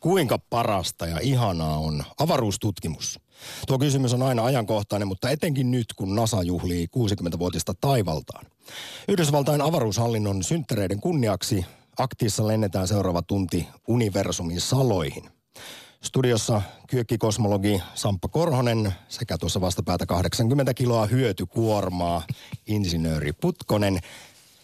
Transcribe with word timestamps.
Kuinka 0.00 0.38
parasta 0.38 1.06
ja 1.06 1.18
ihanaa 1.22 1.78
on 1.78 2.04
avaruustutkimus? 2.18 3.20
Tuo 3.66 3.78
kysymys 3.78 4.14
on 4.14 4.22
aina 4.22 4.44
ajankohtainen, 4.44 5.08
mutta 5.08 5.30
etenkin 5.30 5.70
nyt, 5.70 5.86
kun 5.96 6.14
NASA 6.14 6.42
juhlii 6.42 6.86
60-vuotista 6.86 7.74
taivaltaan. 7.80 8.46
Yhdysvaltain 9.08 9.60
avaruushallinnon 9.60 10.42
synttäreiden 10.42 11.00
kunniaksi 11.00 11.64
aktiissa 11.98 12.46
lennetään 12.46 12.88
seuraava 12.88 13.22
tunti 13.22 13.68
universumin 13.88 14.60
saloihin. 14.60 15.30
Studiossa 16.02 16.62
kosmologi 17.18 17.82
Samppa 17.94 18.28
Korhonen 18.28 18.92
sekä 19.08 19.38
tuossa 19.38 19.60
vastapäätä 19.60 20.06
80 20.06 20.74
kiloa 20.74 21.06
hyötykuormaa 21.06 22.22
insinööri 22.66 23.32
Putkonen 23.32 23.98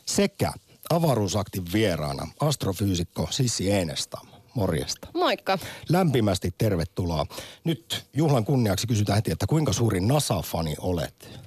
sekä 0.07 0.53
avaruusaktin 0.91 1.64
vieraana 1.73 2.29
astrofyysikko 2.41 3.29
Sissi 3.30 3.71
Enestam. 3.71 4.36
Morjesta. 4.57 5.09
Moikka. 5.14 5.59
Lämpimästi 5.89 6.54
tervetuloa. 6.59 7.26
Nyt 7.64 8.04
juhlan 8.12 8.44
kunniaksi 8.44 8.86
kysytään 8.86 9.17
heti, 9.17 9.32
että 9.32 9.46
kuinka 9.46 9.72
suuri 9.72 10.00
NASA-fani 10.00 10.75
olet? 10.80 11.40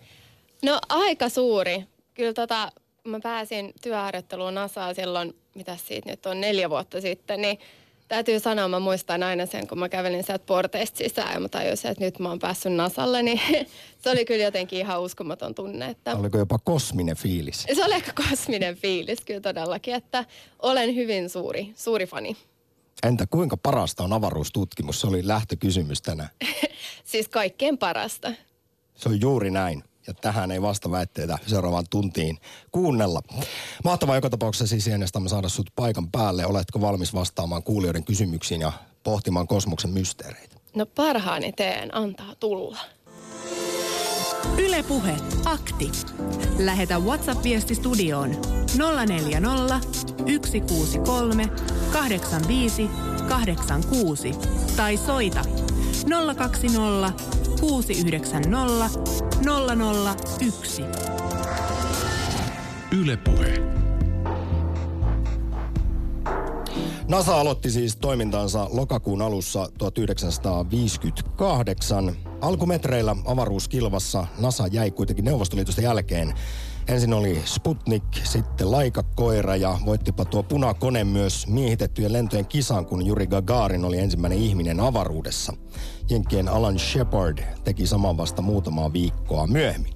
No 0.63 0.79
aika 0.89 1.29
suuri. 1.29 1.85
Kyllä 2.13 2.33
tota, 2.33 2.71
mä 3.03 3.19
pääsin 3.19 3.73
työharjoitteluun 3.81 4.55
NASAa 4.55 4.93
silloin, 4.93 5.35
mitä 5.55 5.77
siitä 5.77 6.09
nyt 6.09 6.25
on, 6.25 6.41
neljä 6.41 6.69
vuotta 6.69 7.01
sitten, 7.01 7.41
niin 7.41 7.59
täytyy 8.07 8.39
sanoa, 8.39 8.67
mä 8.67 8.79
muistan 8.79 9.23
aina 9.23 9.45
sen, 9.45 9.67
kun 9.67 9.79
mä 9.79 9.89
kävelin 9.89 10.23
sieltä 10.23 10.45
porteista 10.45 10.97
sisään 10.97 11.33
ja 11.33 11.39
mä 11.39 11.49
tajusin, 11.49 11.91
että 11.91 12.03
nyt 12.03 12.19
mä 12.19 12.29
oon 12.29 12.39
päässyt 12.39 12.73
Nasalle, 12.73 13.23
niin 13.23 13.41
se 14.03 14.09
oli 14.09 14.25
kyllä 14.25 14.43
jotenkin 14.43 14.79
ihan 14.79 15.01
uskomaton 15.01 15.55
tunne. 15.55 15.89
Että... 15.89 16.15
Oliko 16.15 16.37
jopa 16.37 16.59
kosminen 16.59 17.15
fiilis? 17.15 17.65
Se 17.73 17.85
oli 17.85 17.93
aika 17.93 18.11
kosminen 18.29 18.75
fiilis 18.75 19.21
kyllä 19.21 19.41
todellakin, 19.41 19.95
että 19.95 20.25
olen 20.59 20.95
hyvin 20.95 21.29
suuri, 21.29 21.73
suuri 21.75 22.05
fani. 22.05 22.37
Entä 23.03 23.27
kuinka 23.27 23.57
parasta 23.57 24.03
on 24.03 24.13
avaruustutkimus? 24.13 25.01
Se 25.01 25.07
oli 25.07 25.27
lähtökysymys 25.27 26.01
tänään. 26.01 26.29
siis 27.11 27.27
kaikkein 27.27 27.77
parasta. 27.77 28.31
Se 28.95 29.09
on 29.09 29.21
juuri 29.21 29.51
näin. 29.51 29.83
Ja 30.07 30.13
tähän 30.13 30.51
ei 30.51 30.61
vasta 30.61 30.91
väitteitä 30.91 31.37
seuraavaan 31.47 31.85
tuntiin 31.89 32.37
kuunnella. 32.71 33.21
Mahtavaa 33.83 34.15
joka 34.15 34.29
tapauksessa 34.29 34.67
siis 34.67 34.87
äänestämme 34.87 35.29
saada 35.29 35.49
sut 35.49 35.69
paikan 35.75 36.11
päälle. 36.11 36.45
Oletko 36.45 36.81
valmis 36.81 37.13
vastaamaan 37.13 37.63
kuulijoiden 37.63 38.03
kysymyksiin 38.03 38.61
ja 38.61 38.71
pohtimaan 39.03 39.47
kosmoksen 39.47 39.91
mysteereitä? 39.91 40.55
No 40.75 40.85
parhaani 40.85 41.51
teen, 41.51 41.95
antaa 41.95 42.35
tulla. 42.35 42.77
Ylepuhe 44.57 45.15
akti. 45.45 45.91
Lähetä 46.59 46.99
WhatsApp-viesti 46.99 47.75
studioon 47.75 48.29
040 49.05 49.79
163 50.25 51.49
85 51.93 52.89
86 53.29 54.31
tai 54.75 54.97
soita 54.97 55.41
020 56.35 57.13
690 57.59 58.89
001. 60.41 60.83
Ylepuhe. 62.91 63.53
NASA 67.07 67.39
aloitti 67.39 67.71
siis 67.71 67.95
toimintansa 67.95 68.67
lokakuun 68.71 69.21
alussa 69.21 69.69
1958. 69.77 72.28
Alkumetreillä 72.41 73.15
avaruuskilvassa 73.25 74.27
NASA 74.39 74.67
jäi 74.67 74.91
kuitenkin 74.91 75.25
Neuvostoliitosta 75.25 75.81
jälkeen. 75.81 76.33
Ensin 76.87 77.13
oli 77.13 77.41
Sputnik, 77.45 78.03
sitten 78.23 78.71
Laika-koira 78.71 79.55
ja 79.55 79.77
voittipa 79.85 80.25
tuo 80.25 80.43
punakone 80.43 81.03
myös 81.03 81.47
miehitettyjen 81.47 82.13
lentojen 82.13 82.45
kisan, 82.45 82.85
kun 82.85 83.05
Juri 83.05 83.27
Gagarin 83.27 83.85
oli 83.85 83.99
ensimmäinen 83.99 84.37
ihminen 84.37 84.79
avaruudessa. 84.79 85.53
Jenkkien 86.09 86.47
Alan 86.47 86.79
Shepard 86.79 87.39
teki 87.63 87.87
saman 87.87 88.17
vasta 88.17 88.41
muutamaa 88.41 88.93
viikkoa 88.93 89.47
myöhemmin. 89.47 89.93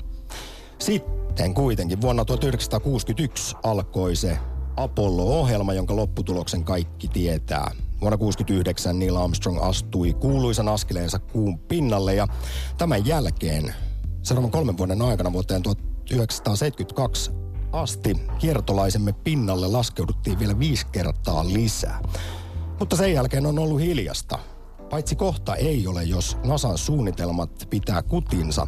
Sitten 0.80 1.54
kuitenkin 1.54 2.02
vuonna 2.02 2.26
1961 2.26 3.56
alkoi 3.64 4.16
se 4.16 4.38
Apollo-ohjelma, 4.78 5.74
jonka 5.74 5.96
lopputuloksen 5.96 6.64
kaikki 6.64 7.08
tietää. 7.08 7.72
Vuonna 8.02 8.18
1969 8.18 9.00
Neil 9.00 9.16
Armstrong 9.16 9.60
astui 9.62 10.14
kuuluisan 10.14 10.68
askeleensa 10.68 11.20
kuun 11.20 11.60
pinnalle 11.60 12.16
ja 12.16 12.28
tämän 12.78 13.06
jälkeen 13.06 13.74
seuraavan 14.22 14.52
kolmen 14.52 14.78
vuoden 14.78 15.02
aikana 15.02 15.34
vuoteen 15.34 15.64
1972 15.64 17.32
asti 17.72 18.16
kiertolaisemme 18.40 19.14
pinnalle 19.14 19.68
laskeuduttiin 19.68 20.40
vielä 20.40 20.60
viisi 20.60 20.86
kertaa 20.92 21.54
lisää. 21.54 22.00
Mutta 22.80 22.96
sen 22.96 23.14
jälkeen 23.14 23.46
on 23.46 23.60
ollut 23.60 23.82
hiljasta. 23.82 24.40
Paitsi 24.94 25.16
kohta 25.16 25.56
ei 25.56 25.88
ole, 25.88 26.04
jos 26.04 26.38
NASAn 26.44 26.78
suunnitelmat 26.78 27.68
pitää 27.70 28.02
kutinsa. 28.02 28.68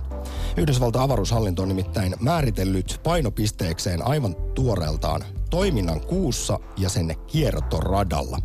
Yhdysvaltain 0.57 1.03
avaruushallinto 1.03 1.61
on 1.61 1.67
nimittäin 1.67 2.15
määritellyt 2.19 2.99
painopisteekseen 3.03 4.07
aivan 4.07 4.35
tuoreeltaan 4.35 5.21
toiminnan 5.49 6.01
kuussa 6.01 6.59
ja 6.77 6.89
sen 6.89 7.15
kiertoradalla. 7.27 8.39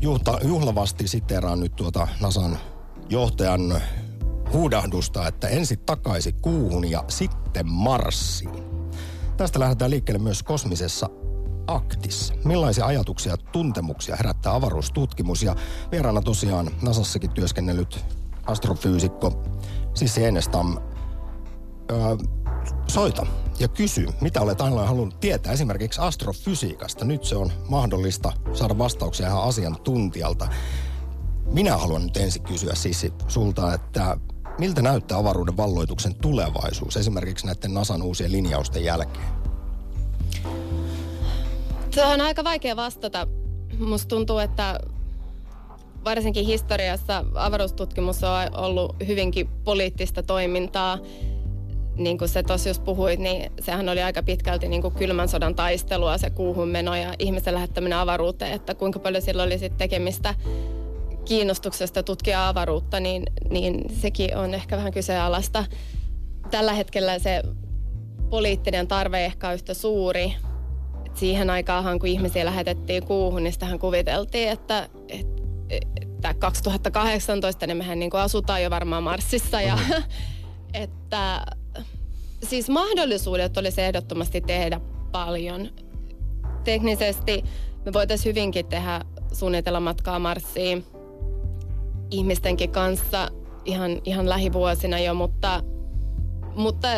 Juhta, 0.00 0.38
juhlavasti 0.44 1.08
siteeraan 1.08 1.60
nyt 1.60 1.76
tuota 1.76 2.08
NASAn 2.20 2.58
johtajan 3.08 3.82
huudahdusta, 4.52 5.28
että 5.28 5.48
ensin 5.48 5.78
takaisin 5.78 6.34
kuuhun 6.42 6.90
ja 6.90 7.04
sitten 7.08 7.68
Marsiin. 7.68 8.64
Tästä 9.36 9.60
lähdetään 9.60 9.90
liikkeelle 9.90 10.22
myös 10.22 10.42
kosmisessa 10.42 11.10
aktissa. 11.74 12.34
Millaisia 12.44 12.86
ajatuksia 12.86 13.32
ja 13.32 13.36
tuntemuksia 13.36 14.16
herättää 14.16 14.54
avaruustutkimus 14.54 15.42
ja 15.42 15.56
vieraana 15.92 16.22
tosiaan 16.22 16.70
Nasassakin 16.82 17.30
työskennellyt 17.30 18.04
astrofyysikko 18.46 19.42
Sissi 19.94 20.24
Enestam. 20.24 20.78
Öö, 21.90 21.98
soita 22.86 23.26
ja 23.58 23.68
kysy, 23.68 24.06
mitä 24.20 24.40
olet 24.40 24.60
aina 24.60 24.86
halunnut 24.86 25.20
tietää 25.20 25.52
esimerkiksi 25.52 26.00
astrofysiikasta. 26.00 27.04
Nyt 27.04 27.24
se 27.24 27.36
on 27.36 27.52
mahdollista 27.68 28.32
saada 28.52 28.78
vastauksia 28.78 29.26
ihan 29.26 29.42
asiantuntijalta. 29.42 30.48
Minä 31.52 31.76
haluan 31.76 32.02
nyt 32.02 32.16
ensin 32.16 32.42
kysyä 32.42 32.74
Sissi 32.74 33.12
sulta, 33.28 33.74
että 33.74 34.16
miltä 34.58 34.82
näyttää 34.82 35.18
avaruuden 35.18 35.56
valloituksen 35.56 36.14
tulevaisuus 36.14 36.96
esimerkiksi 36.96 37.46
näiden 37.46 37.74
NASAn 37.74 38.02
uusien 38.02 38.32
linjausten 38.32 38.84
jälkeen? 38.84 39.39
Se 42.00 42.06
on 42.06 42.20
aika 42.20 42.44
vaikea 42.44 42.76
vastata. 42.76 43.26
Musta 43.78 44.08
tuntuu, 44.08 44.38
että 44.38 44.80
varsinkin 46.04 46.46
historiassa 46.46 47.24
avaruustutkimus 47.34 48.24
on 48.24 48.30
ollut 48.64 48.96
hyvinkin 49.06 49.48
poliittista 49.64 50.22
toimintaa. 50.22 50.98
Niin 51.96 52.18
kuin 52.18 52.28
se 52.28 52.42
tuossa 52.42 52.68
jos 52.68 52.78
puhuit, 52.78 53.20
niin 53.20 53.52
sehän 53.60 53.88
oli 53.88 54.02
aika 54.02 54.22
pitkälti 54.22 54.68
niin 54.68 54.82
kuin 54.82 54.94
kylmän 54.94 55.28
sodan 55.28 55.54
taistelua, 55.54 56.18
se 56.18 56.30
kuuhun 56.30 56.68
meno 56.68 56.96
ja 56.96 57.14
ihmisen 57.18 57.54
lähettäminen 57.54 57.98
avaruuteen, 57.98 58.52
että 58.52 58.74
kuinka 58.74 58.98
paljon 58.98 59.22
sillä 59.22 59.42
oli 59.42 59.58
sitten 59.58 59.78
tekemistä 59.78 60.34
kiinnostuksesta 61.24 62.02
tutkia 62.02 62.48
avaruutta, 62.48 63.00
niin, 63.00 63.22
niin 63.50 63.84
sekin 64.00 64.36
on 64.36 64.54
ehkä 64.54 64.76
vähän 64.76 64.92
kyseenalaista. 64.92 65.64
Tällä 66.50 66.72
hetkellä 66.72 67.18
se 67.18 67.42
poliittinen 68.30 68.88
tarve 68.88 69.24
ehkä 69.24 69.52
yhtä 69.52 69.74
suuri. 69.74 70.34
Et 71.10 71.16
siihen 71.16 71.50
aikaan, 71.50 71.98
kun 71.98 72.08
ihmisiä 72.08 72.44
lähetettiin 72.44 73.06
kuuhun, 73.06 73.42
niin 73.42 73.52
sitähän 73.52 73.78
kuviteltiin, 73.78 74.48
että, 74.48 74.88
että 75.08 76.34
2018 76.38 77.66
niin 77.66 77.76
mehän 77.76 77.98
niin 77.98 78.10
kuin 78.10 78.20
asutaan 78.20 78.62
jo 78.62 78.70
varmaan 78.70 79.02
Marsissa. 79.02 79.60
Ja, 79.60 79.76
mm. 79.76 80.02
että 80.82 81.46
siis 82.42 82.68
mahdollisuudet 82.68 83.56
olisi 83.56 83.82
ehdottomasti 83.82 84.40
tehdä 84.40 84.80
paljon. 85.12 85.68
Teknisesti 86.64 87.44
me 87.84 87.92
voitaisiin 87.92 88.34
hyvinkin 88.34 88.66
tehdä 88.66 89.00
suunnitella 89.32 89.80
matkaa 89.80 90.18
Marsiin 90.18 90.84
ihmistenkin 92.10 92.70
kanssa 92.70 93.28
ihan, 93.64 94.00
ihan 94.04 94.28
lähivuosina 94.28 94.98
jo, 94.98 95.14
mutta, 95.14 95.62
mutta 96.56 96.88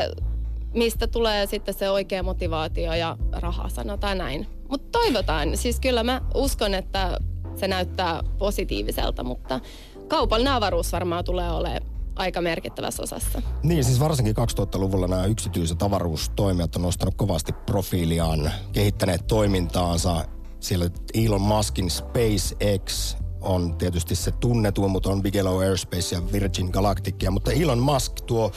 mistä 0.74 1.06
tulee 1.06 1.46
sitten 1.46 1.74
se 1.74 1.90
oikea 1.90 2.22
motivaatio 2.22 2.94
ja 2.94 3.16
raha, 3.32 3.68
sanotaan 3.68 4.18
näin. 4.18 4.46
Mutta 4.68 4.98
toivotaan. 4.98 5.56
Siis 5.56 5.80
kyllä 5.80 6.02
mä 6.02 6.20
uskon, 6.34 6.74
että 6.74 7.18
se 7.56 7.68
näyttää 7.68 8.22
positiiviselta, 8.38 9.24
mutta 9.24 9.60
kaupallinen 10.08 10.52
avaruus 10.52 10.92
varmaan 10.92 11.24
tulee 11.24 11.50
olemaan 11.50 11.82
aika 12.16 12.40
merkittävässä 12.40 13.02
osassa. 13.02 13.42
Niin, 13.62 13.84
siis 13.84 14.00
varsinkin 14.00 14.34
2000-luvulla 14.36 15.08
nämä 15.08 15.24
yksityiset 15.24 15.82
avaruustoimijat 15.82 16.76
on 16.76 16.82
nostanut 16.82 17.14
kovasti 17.14 17.52
profiiliaan, 17.52 18.52
kehittäneet 18.72 19.26
toimintaansa. 19.26 20.24
Siellä 20.60 20.90
Elon 21.14 21.40
Muskin 21.40 21.90
SpaceX 21.90 23.16
on 23.40 23.76
tietysti 23.76 24.14
se 24.14 24.30
tunnetuin, 24.30 24.90
mutta 24.90 25.10
on 25.10 25.22
Bigelow 25.22 25.58
Airspace 25.58 26.16
ja 26.16 26.32
Virgin 26.32 26.70
Galactic. 26.72 27.30
Mutta 27.30 27.52
Elon 27.52 27.78
Musk, 27.78 28.12
tuo 28.26 28.52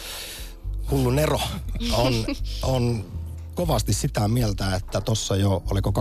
hullu 0.91 1.09
Nero, 1.09 1.39
on, 1.93 2.13
on 2.63 3.05
kovasti 3.55 3.93
sitä 3.93 4.27
mieltä, 4.27 4.75
että 4.75 5.01
tuossa 5.01 5.35
jo, 5.35 5.63
oliko 5.71 5.93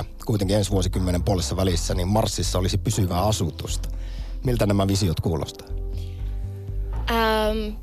2023-2024, 0.00 0.04
kuitenkin 0.26 0.56
ensi 0.56 0.70
vuosikymmenen 0.70 1.22
puolessa 1.22 1.56
välissä, 1.56 1.94
niin 1.94 2.08
Marsissa 2.08 2.58
olisi 2.58 2.78
pysyvää 2.78 3.22
asutusta. 3.22 3.88
Miltä 4.44 4.66
nämä 4.66 4.88
visiot 4.88 5.20
kuulostaa? 5.20 5.68
Ähm, 7.10 7.74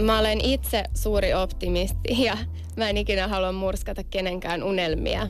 mä 0.00 0.18
olen 0.18 0.40
itse 0.40 0.84
suuri 0.94 1.34
optimisti 1.34 2.24
ja 2.24 2.38
mä 2.76 2.88
en 2.88 2.96
ikinä 2.96 3.28
halua 3.28 3.52
murskata 3.52 4.04
kenenkään 4.04 4.62
unelmia. 4.62 5.22
Ö, 5.22 5.28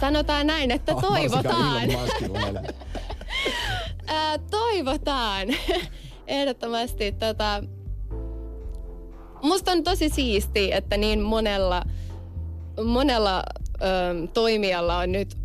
sanotaan 0.00 0.46
näin, 0.46 0.70
että 0.70 0.94
oh, 0.94 1.00
toivotaan. 1.02 1.90
Ö, 4.10 4.38
toivotaan. 4.50 5.48
Ehdottomasti. 6.26 7.12
Tota, 7.12 7.62
musta 9.42 9.72
on 9.72 9.84
tosi 9.84 10.08
siisti, 10.08 10.72
että 10.72 10.96
niin 10.96 11.20
monella, 11.20 11.82
monella 12.84 13.42
ö, 13.82 14.26
toimijalla 14.34 14.98
on 14.98 15.12
nyt 15.12 15.36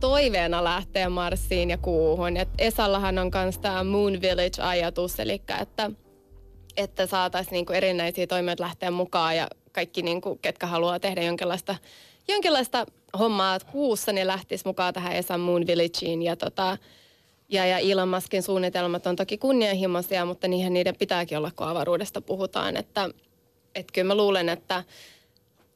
toiveena 0.00 0.64
lähteä 0.64 1.08
Marsiin 1.08 1.70
ja 1.70 1.78
kuuhun. 1.78 2.36
Et 2.36 2.48
Esallahan 2.58 3.18
on 3.18 3.30
myös 3.34 3.58
tämä 3.58 3.84
Moon 3.84 4.12
Village-ajatus, 4.12 5.20
eli 5.20 5.42
että, 5.60 5.90
että 6.76 7.06
saataisiin 7.06 7.52
niinku 7.52 7.72
erinäisiä 7.72 8.26
toimijoita 8.26 8.62
lähteä 8.62 8.90
mukaan 8.90 9.36
ja 9.36 9.48
kaikki, 9.72 10.02
niinku, 10.02 10.38
ketkä 10.42 10.66
haluaa 10.66 11.00
tehdä 11.00 11.22
jonkinlaista, 11.22 11.76
jonkinlaista 12.28 12.86
hommaa 13.18 13.58
kuussa, 13.72 14.12
niin 14.12 14.26
lähtisi 14.26 14.66
mukaan 14.66 14.94
tähän 14.94 15.16
Esan 15.16 15.40
Moon 15.40 15.66
Villageen. 15.66 16.22
Ja, 16.22 16.36
tota, 16.36 16.78
ja, 17.52 17.66
ja 17.66 17.78
Elon 17.78 18.08
Muskin 18.08 18.42
suunnitelmat 18.42 19.06
on 19.06 19.16
toki 19.16 19.38
kunnianhimoisia, 19.38 20.24
mutta 20.24 20.48
niihin 20.48 20.72
niiden 20.72 20.96
pitääkin 20.96 21.38
olla, 21.38 21.50
kun 21.56 21.68
avaruudesta 21.68 22.20
puhutaan. 22.20 22.76
Että, 22.76 23.08
että 23.74 23.92
kyllä 23.92 24.08
mä 24.08 24.14
luulen, 24.14 24.48
että, 24.48 24.84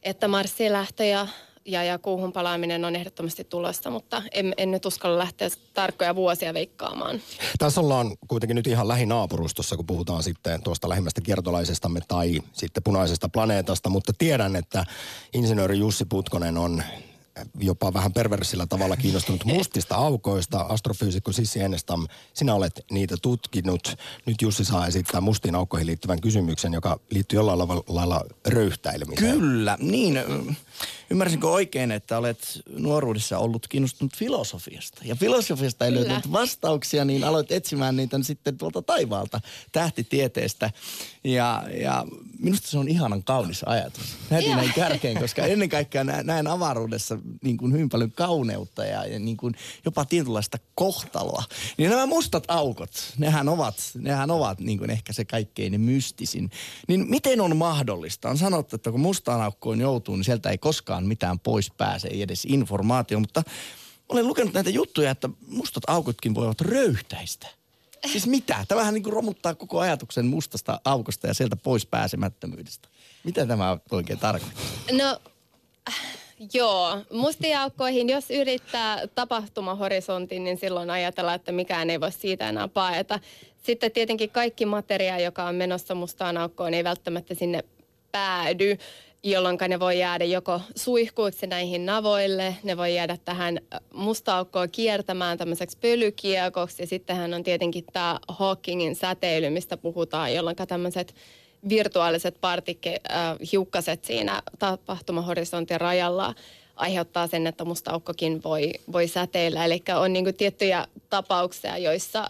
että 0.02 0.28
Marsiin 0.28 0.72
lähtö 0.72 1.04
ja 1.04 1.26
ja, 1.66 1.84
ja 1.84 1.98
kuuhun 1.98 2.32
palaaminen 2.32 2.84
on 2.84 2.96
ehdottomasti 2.96 3.44
tulossa, 3.44 3.90
mutta 3.90 4.22
en, 4.32 4.54
en 4.56 4.70
nyt 4.70 4.86
uskalla 4.86 5.18
lähteä 5.18 5.48
tarkkoja 5.74 6.14
vuosia 6.14 6.54
veikkaamaan. 6.54 7.20
Tässä 7.58 7.80
ollaan 7.80 8.16
kuitenkin 8.28 8.54
nyt 8.54 8.66
ihan 8.66 8.88
lähinaapurustossa, 8.88 9.76
kun 9.76 9.86
puhutaan 9.86 10.22
sitten 10.22 10.62
tuosta 10.62 10.88
lähimmästä 10.88 11.20
kiertolaisestamme 11.20 12.00
tai 12.08 12.40
sitten 12.52 12.82
punaisesta 12.82 13.28
planeetasta, 13.28 13.88
mutta 13.88 14.12
tiedän, 14.18 14.56
että 14.56 14.84
insinööri 15.32 15.78
Jussi 15.78 16.04
Putkonen 16.04 16.58
on 16.58 16.82
jopa 17.60 17.94
vähän 17.94 18.12
perversillä 18.12 18.66
tavalla 18.66 18.96
kiinnostunut 18.96 19.44
mustista 19.54 19.94
aukoista. 19.94 20.60
Astrofyysikko 20.60 21.32
Sissi 21.32 21.60
Enestam, 21.60 22.06
sinä 22.34 22.54
olet 22.54 22.84
niitä 22.90 23.16
tutkinut. 23.22 23.96
Nyt 24.26 24.42
Jussi 24.42 24.64
saa 24.64 24.86
esittää 24.86 25.20
mustiin 25.20 25.54
aukkoihin 25.54 25.86
liittyvän 25.86 26.20
kysymyksen, 26.20 26.72
joka 26.72 27.00
liittyy 27.10 27.38
jollain 27.38 27.82
lailla 27.88 28.24
röyhtäilemiseen. 28.46 29.38
Kyllä, 29.38 29.78
niin. 29.80 30.18
Ymmärsinkö 31.10 31.48
oikein, 31.48 31.90
että 31.90 32.18
olet 32.18 32.62
nuoruudessa 32.68 33.38
ollut 33.38 33.68
kiinnostunut 33.68 34.16
filosofiasta? 34.16 35.02
Ja 35.04 35.16
filosofiasta 35.16 35.84
ei 35.84 35.94
löytynyt 35.94 36.32
vastauksia, 36.32 37.04
niin 37.04 37.24
aloit 37.24 37.52
etsimään 37.52 37.96
niitä 37.96 38.18
sitten 38.22 38.58
tuolta 38.58 38.82
taivaalta, 38.82 39.40
tähtitieteestä. 39.72 40.70
Ja, 41.24 41.64
ja 41.80 42.06
minusta 42.38 42.68
se 42.68 42.78
on 42.78 42.88
ihanan 42.88 43.24
kaunis 43.24 43.62
ajatus. 43.66 44.16
Heti 44.30 44.48
näin 44.48 44.72
kärkeen, 44.72 45.20
koska 45.20 45.42
ennen 45.42 45.68
kaikkea 45.68 46.04
näen 46.04 46.46
avaruudessa 46.46 47.18
niin 47.44 47.56
kuin 47.56 47.72
hyvin 47.72 47.88
paljon 47.88 48.12
kauneutta 48.12 48.84
ja, 48.84 49.06
ja 49.06 49.18
niin 49.18 49.36
kuin 49.36 49.54
jopa 49.84 50.04
tietynlaista 50.04 50.58
kohtaloa. 50.74 51.44
Niin 51.78 51.90
nämä 51.90 52.06
mustat 52.06 52.44
aukot, 52.48 52.90
nehän 53.18 53.48
ovat, 53.48 53.76
nehän 53.98 54.30
ovat 54.30 54.60
niin 54.60 54.78
kuin 54.78 54.90
ehkä 54.90 55.12
se 55.12 55.24
kaikkein 55.24 55.80
mystisin. 55.80 56.50
Niin 56.88 57.10
miten 57.10 57.40
on 57.40 57.56
mahdollista? 57.56 58.30
On 58.30 58.38
sanottu, 58.38 58.76
että 58.76 58.90
kun 58.90 59.00
mustaan 59.00 59.40
aukkoon 59.40 59.80
joutuu, 59.80 60.16
niin 60.16 60.24
sieltä 60.24 60.50
ei 60.50 60.58
koskaan 60.58 60.95
mitään 61.04 61.38
pois 61.38 61.70
pääse, 61.70 62.08
ei 62.08 62.22
edes 62.22 62.44
informaatio. 62.44 63.20
Mutta 63.20 63.42
olen 64.08 64.26
lukenut 64.26 64.54
näitä 64.54 64.70
juttuja, 64.70 65.10
että 65.10 65.28
mustat 65.48 65.82
aukotkin 65.86 66.34
voivat 66.34 66.60
röyhtäistä. 66.60 67.48
Siis 68.12 68.26
mitä? 68.26 68.64
Tämähän 68.68 68.94
niin 68.94 69.02
kuin 69.02 69.12
romuttaa 69.12 69.54
koko 69.54 69.80
ajatuksen 69.80 70.26
mustasta 70.26 70.80
aukosta 70.84 71.26
ja 71.26 71.34
sieltä 71.34 71.56
pois 71.56 71.86
pääsemättömyydestä. 71.86 72.88
Mitä 73.24 73.46
tämä 73.46 73.78
oikein 73.90 74.18
tarkoittaa? 74.18 74.64
No, 74.92 75.20
joo. 76.52 76.98
Mustiin 77.12 77.58
aukkoihin, 77.58 78.08
jos 78.08 78.30
yrittää 78.30 79.06
tapahtumahorisontin, 79.06 80.44
niin 80.44 80.58
silloin 80.58 80.90
ajatellaan, 80.90 81.36
että 81.36 81.52
mikään 81.52 81.90
ei 81.90 82.00
voi 82.00 82.12
siitä 82.12 82.48
enää 82.48 82.68
paeta. 82.68 83.20
Sitten 83.62 83.92
tietenkin 83.92 84.30
kaikki 84.30 84.66
materia, 84.66 85.18
joka 85.18 85.44
on 85.44 85.54
menossa 85.54 85.94
mustaan 85.94 86.36
aukkoon, 86.36 86.74
ei 86.74 86.84
välttämättä 86.84 87.34
sinne 87.34 87.64
päädy 88.12 88.78
jolloin 89.22 89.58
ne 89.68 89.80
voi 89.80 89.98
jäädä 89.98 90.24
joko 90.24 90.60
suihkuiksi 90.76 91.46
näihin 91.46 91.86
navoille, 91.86 92.56
ne 92.62 92.76
voi 92.76 92.94
jäädä 92.94 93.16
tähän 93.24 93.60
musta-aukkoon 93.92 94.70
kiertämään 94.70 95.38
tämmöiseksi 95.38 95.78
pölykiekoksi. 95.78 96.82
Ja 96.82 96.86
sittenhän 96.86 97.34
on 97.34 97.42
tietenkin 97.42 97.84
tämä 97.92 98.18
Hawkingin 98.28 98.96
säteily, 98.96 99.50
mistä 99.50 99.76
puhutaan, 99.76 100.34
jolloin 100.34 100.56
tämmöiset 100.68 101.14
virtuaaliset 101.68 102.36
partikke, 102.40 103.00
äh, 103.10 103.36
siinä 104.02 104.42
tapahtumahorisontin 104.58 105.80
rajalla 105.80 106.34
aiheuttaa 106.76 107.26
sen, 107.26 107.46
että 107.46 107.64
musta 107.64 107.90
aukkokin 107.90 108.42
voi, 108.44 108.72
voi 108.92 109.08
säteillä. 109.08 109.64
Eli 109.64 109.82
on 110.00 110.12
niin 110.12 110.34
tiettyjä 110.34 110.86
tapauksia, 111.10 111.78
joissa 111.78 112.28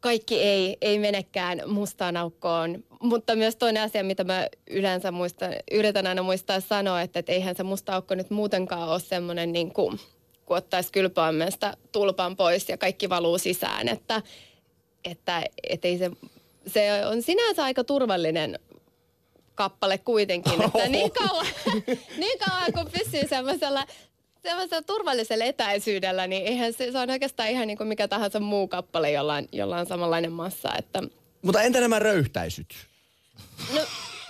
kaikki 0.00 0.40
ei, 0.40 0.76
ei 0.80 0.98
menekään 0.98 1.62
mustaan 1.66 2.16
aukkoon. 2.16 2.84
Mutta 3.02 3.36
myös 3.36 3.56
toinen 3.56 3.82
asia, 3.82 4.04
mitä 4.04 4.24
mä 4.24 4.46
yleensä 4.70 5.10
muistan, 5.10 5.52
yritän 5.70 6.06
aina 6.06 6.22
muistaa 6.22 6.60
sanoa, 6.60 7.02
että, 7.02 7.18
että 7.18 7.32
eihän 7.32 7.56
se 7.56 7.62
musta 7.62 7.94
aukko 7.94 8.14
nyt 8.14 8.30
muutenkaan 8.30 8.88
ole 8.88 9.00
semmoinen 9.00 9.52
niin 9.52 9.72
kuin, 9.72 10.00
kun 10.46 10.56
ottaisi 10.56 10.92
kylpyammesta 10.92 11.76
tulpan 11.92 12.36
pois 12.36 12.68
ja 12.68 12.78
kaikki 12.78 13.08
valuu 13.08 13.38
sisään. 13.38 13.88
Että, 13.88 14.22
että, 15.04 15.42
että 15.62 15.88
ei 15.88 15.98
se, 15.98 16.10
se 16.66 17.06
on 17.06 17.22
sinänsä 17.22 17.64
aika 17.64 17.84
turvallinen 17.84 18.58
kappale 19.54 19.98
kuitenkin, 19.98 20.62
että 20.64 20.88
niin 20.88 21.12
kauan, 21.12 21.46
niin 22.20 22.38
kauan 22.38 22.72
kun 22.72 22.92
pysyy 22.92 23.28
semmoisella 23.28 23.84
semmoisella 24.42 24.82
turvallisella 24.82 25.44
etäisyydellä, 25.44 26.26
niin 26.26 26.46
eihän 26.46 26.72
se, 26.72 26.92
se 26.92 26.98
on 26.98 27.10
oikeastaan 27.10 27.48
ihan 27.48 27.66
niin 27.66 27.78
kuin 27.78 27.88
mikä 27.88 28.08
tahansa 28.08 28.40
muu 28.40 28.68
kappale, 28.68 29.10
jolla 29.10 29.34
on, 29.34 29.48
jolla 29.52 29.78
on 29.78 29.86
samanlainen 29.86 30.32
massa. 30.32 30.68
Että... 30.78 31.02
Mutta 31.42 31.62
entä 31.62 31.80
nämä 31.80 31.98
röyhtäisyt? 31.98 32.74
No, 33.74 33.80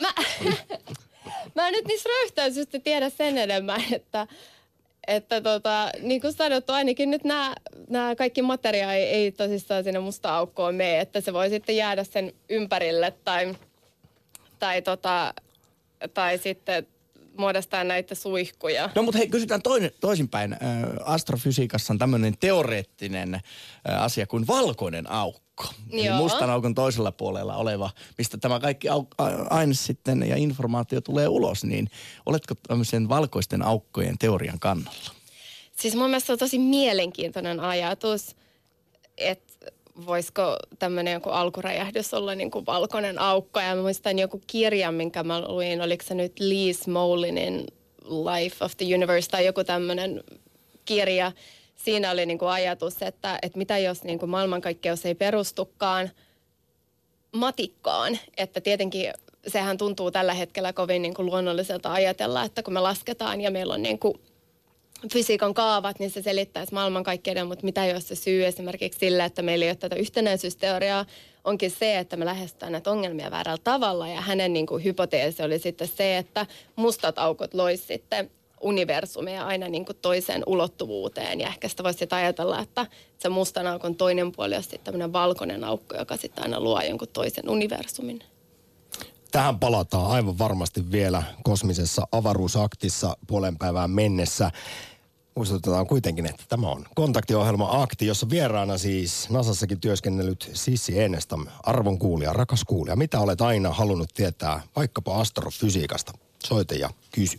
mä, 0.01 0.09
mä 1.55 1.69
en 1.69 1.73
nyt 1.73 1.85
niistä 1.85 2.09
röyhtäisystä 2.09 2.79
tiedä 2.79 3.11
sen 3.11 3.39
enemmän, 3.39 3.85
että, 3.93 4.27
että 5.07 5.41
tota, 5.41 5.91
niin 6.03 6.21
kuin 6.21 6.33
sanottu, 6.33 6.73
ainakin 6.73 7.11
nyt 7.11 7.25
nämä, 7.25 7.55
nämä 7.89 8.17
kaikki 8.17 8.43
materia 8.43 8.93
ei, 8.93 9.05
ei 9.05 9.33
tosissaan 9.33 9.85
sinne 9.85 10.01
musta 10.01 10.37
aukkoon 10.37 10.75
mene, 10.75 11.01
että 11.01 11.21
se 11.21 11.33
voi 11.33 11.51
sitten 11.51 11.77
jäädä 11.77 12.05
sen 12.05 12.33
ympärille 12.49 13.15
tai, 13.25 13.55
tai, 14.59 14.83
tota, 14.83 15.35
tai 16.15 16.39
sitten 16.39 16.87
muodostaa 17.37 17.85
näitä 17.85 18.15
suihkuja. 18.15 18.91
No 18.95 19.03
mutta 19.03 19.19
hei, 19.19 19.29
kysytään 19.29 19.63
toinen, 19.63 19.91
toisinpäin. 20.01 20.57
Astrofysiikassa 21.05 21.93
on 21.93 21.99
tämmöinen 21.99 22.35
teoreettinen 22.41 23.41
asia 23.85 24.27
kuin 24.27 24.47
valkoinen 24.47 25.11
aukko. 25.11 25.48
Joo. 25.91 26.03
Eli 26.03 26.23
mustan 26.23 26.51
aukon 26.51 26.75
toisella 26.75 27.13
puolella 27.13 27.57
oleva, 27.57 27.91
mistä 28.19 28.39
tämä 28.39 28.61
kaikki 28.61 28.89
au- 28.89 29.27
aine 29.51 29.75
sitten 29.75 30.29
ja 30.29 30.37
informaatio 30.37 31.01
tulee 31.01 31.29
ulos. 31.29 31.65
Niin 31.65 31.91
oletko 32.27 32.55
tämmöisen 32.69 33.09
valkoisten 33.09 33.63
aukkojen 33.63 34.19
teorian 34.19 34.59
kannalla? 34.59 35.11
Siis 35.77 35.95
mun 35.95 36.11
mielestä 36.11 36.33
on 36.33 36.39
tosi 36.39 36.59
mielenkiintoinen 36.59 37.61
ajatus, 37.61 38.37
että 39.17 39.49
voisiko 40.07 40.57
tämmöinen 40.79 41.13
joku 41.13 41.31
alkuräjähdys 41.31 42.15
olla 42.15 42.35
niin 42.35 42.51
kuin 42.51 42.67
valkoinen 42.67 43.19
aukko. 43.19 43.61
Ja 43.61 43.75
mä 43.75 43.83
muistan 43.83 44.19
joku 44.19 44.43
kirja, 44.47 44.93
minkä 44.93 45.23
mä 45.23 45.41
luin, 45.41 45.83
oliko 45.83 46.05
se 46.05 46.15
nyt 46.15 46.41
Lee 46.41 46.73
Smolinin 46.73 47.67
Life 48.05 48.65
of 48.65 48.77
the 48.77 48.95
Universe 48.95 49.31
tai 49.31 49.47
joku 49.47 49.65
tämmöinen 49.65 50.25
kirja. 50.85 51.33
Siinä 51.79 52.11
oli 52.11 52.27
niin 52.27 52.39
kuin 52.39 52.49
ajatus, 52.49 53.03
että, 53.03 53.39
että 53.43 53.59
mitä 53.59 53.79
jos 53.79 54.05
niin 54.05 54.19
kuin 54.19 54.31
maailmankaikkeus 54.31 55.07
ei 55.07 55.15
perustukaan 55.15 56.11
matikkaan. 57.33 58.19
Että 58.37 58.61
tietenkin 58.61 59.13
sehän 59.47 59.79
tuntuu 59.79 60.11
tällä 60.11 60.35
hetkellä 60.35 60.73
kovin 60.73 61.03
niin 61.03 61.15
kuin 61.15 61.27
luonnolliselta 61.27 61.93
ajatella, 61.93 62.45
että 62.45 62.63
kun 62.63 62.75
me 62.75 62.81
lasketaan 62.81 63.41
ja 63.41 63.51
meillä 63.51 63.75
on 63.75 63.83
niin 63.83 63.99
kuin 63.99 64.15
fysiikan 65.13 65.55
kaavat, 65.55 65.99
niin 65.99 66.11
se 66.11 66.23
selittäisi 66.23 66.75
maailmankaikkeuden, 66.75 67.47
mutta 67.47 67.65
mitä 67.65 67.87
jos 67.87 68.09
se 68.09 68.15
syy 68.15 68.47
esimerkiksi 68.47 68.99
sille, 68.99 69.25
että 69.25 69.43
meillä 69.43 69.65
ei 69.65 69.71
ole 69.71 69.77
tätä 69.77 69.97
yhtenäisyysteoriaa, 69.97 71.07
onkin 71.45 71.71
se, 71.71 71.99
että 71.99 72.17
me 72.17 72.25
lähestytään 72.25 72.73
näitä 72.73 72.91
ongelmia 72.91 73.31
väärällä 73.31 73.61
tavalla. 73.65 74.09
Ja 74.09 74.21
hänen 74.21 74.53
niin 74.53 74.67
kuin, 74.67 74.85
hypoteesi 74.85 75.43
oli 75.43 75.59
sitten 75.59 75.89
se, 75.89 76.17
että 76.17 76.47
mustat 76.77 77.19
aukot 77.19 77.55
lois 77.55 77.87
sitten 77.87 78.31
universumia 78.61 79.47
aina 79.47 79.69
niin 79.69 79.85
kuin 79.85 79.99
toiseen 80.03 80.43
ulottuvuuteen. 80.47 81.41
Ja 81.41 81.49
ehkä 81.49 81.69
sitä 81.69 81.85
voisi 81.85 82.09
ajatella, 82.11 82.61
että 82.61 82.87
se 83.19 83.29
mustan 83.29 83.67
aukon 83.67 83.95
toinen 83.95 84.33
puoli 84.33 84.57
on 84.57 84.63
sitten 84.63 84.81
tämmöinen 84.85 85.13
valkoinen 85.13 85.65
aukko, 85.65 85.97
joka 85.97 86.17
sitten 86.17 86.45
aina 86.45 86.61
luo 86.61 86.81
jonkun 86.81 87.09
toisen 87.13 87.51
universumin. 87.51 88.23
Tähän 89.31 89.59
palataan 89.59 90.11
aivan 90.11 90.39
varmasti 90.39 90.93
vielä 90.93 91.23
kosmisessa 91.43 92.07
avaruusaktissa 92.13 93.17
puolen 93.27 93.59
päivään 93.59 93.91
mennessä. 93.91 94.51
Muistutetaan 95.35 95.87
kuitenkin, 95.87 96.27
että 96.27 96.45
tämä 96.49 96.69
on 96.69 96.87
kontaktiohjelma 96.95 97.83
Akti, 97.83 98.07
jossa 98.07 98.31
vieraana 98.31 98.79
siis 98.79 99.31
Nasassakin 99.31 99.81
työskennellyt 99.81 100.51
Sissi 100.53 101.01
Enestam, 101.01 101.47
arvon 101.63 101.99
kuulija, 101.99 102.33
rakas 102.33 102.65
kuulija. 102.65 102.97
Mitä 102.97 103.21
olet 103.21 103.41
aina 103.41 103.73
halunnut 103.73 104.15
tietää 104.15 104.61
vaikkapa 104.77 105.21
astrofysiikasta? 105.21 106.13
Soita 106.45 106.75
ja 106.75 106.91
kysy. 107.13 107.39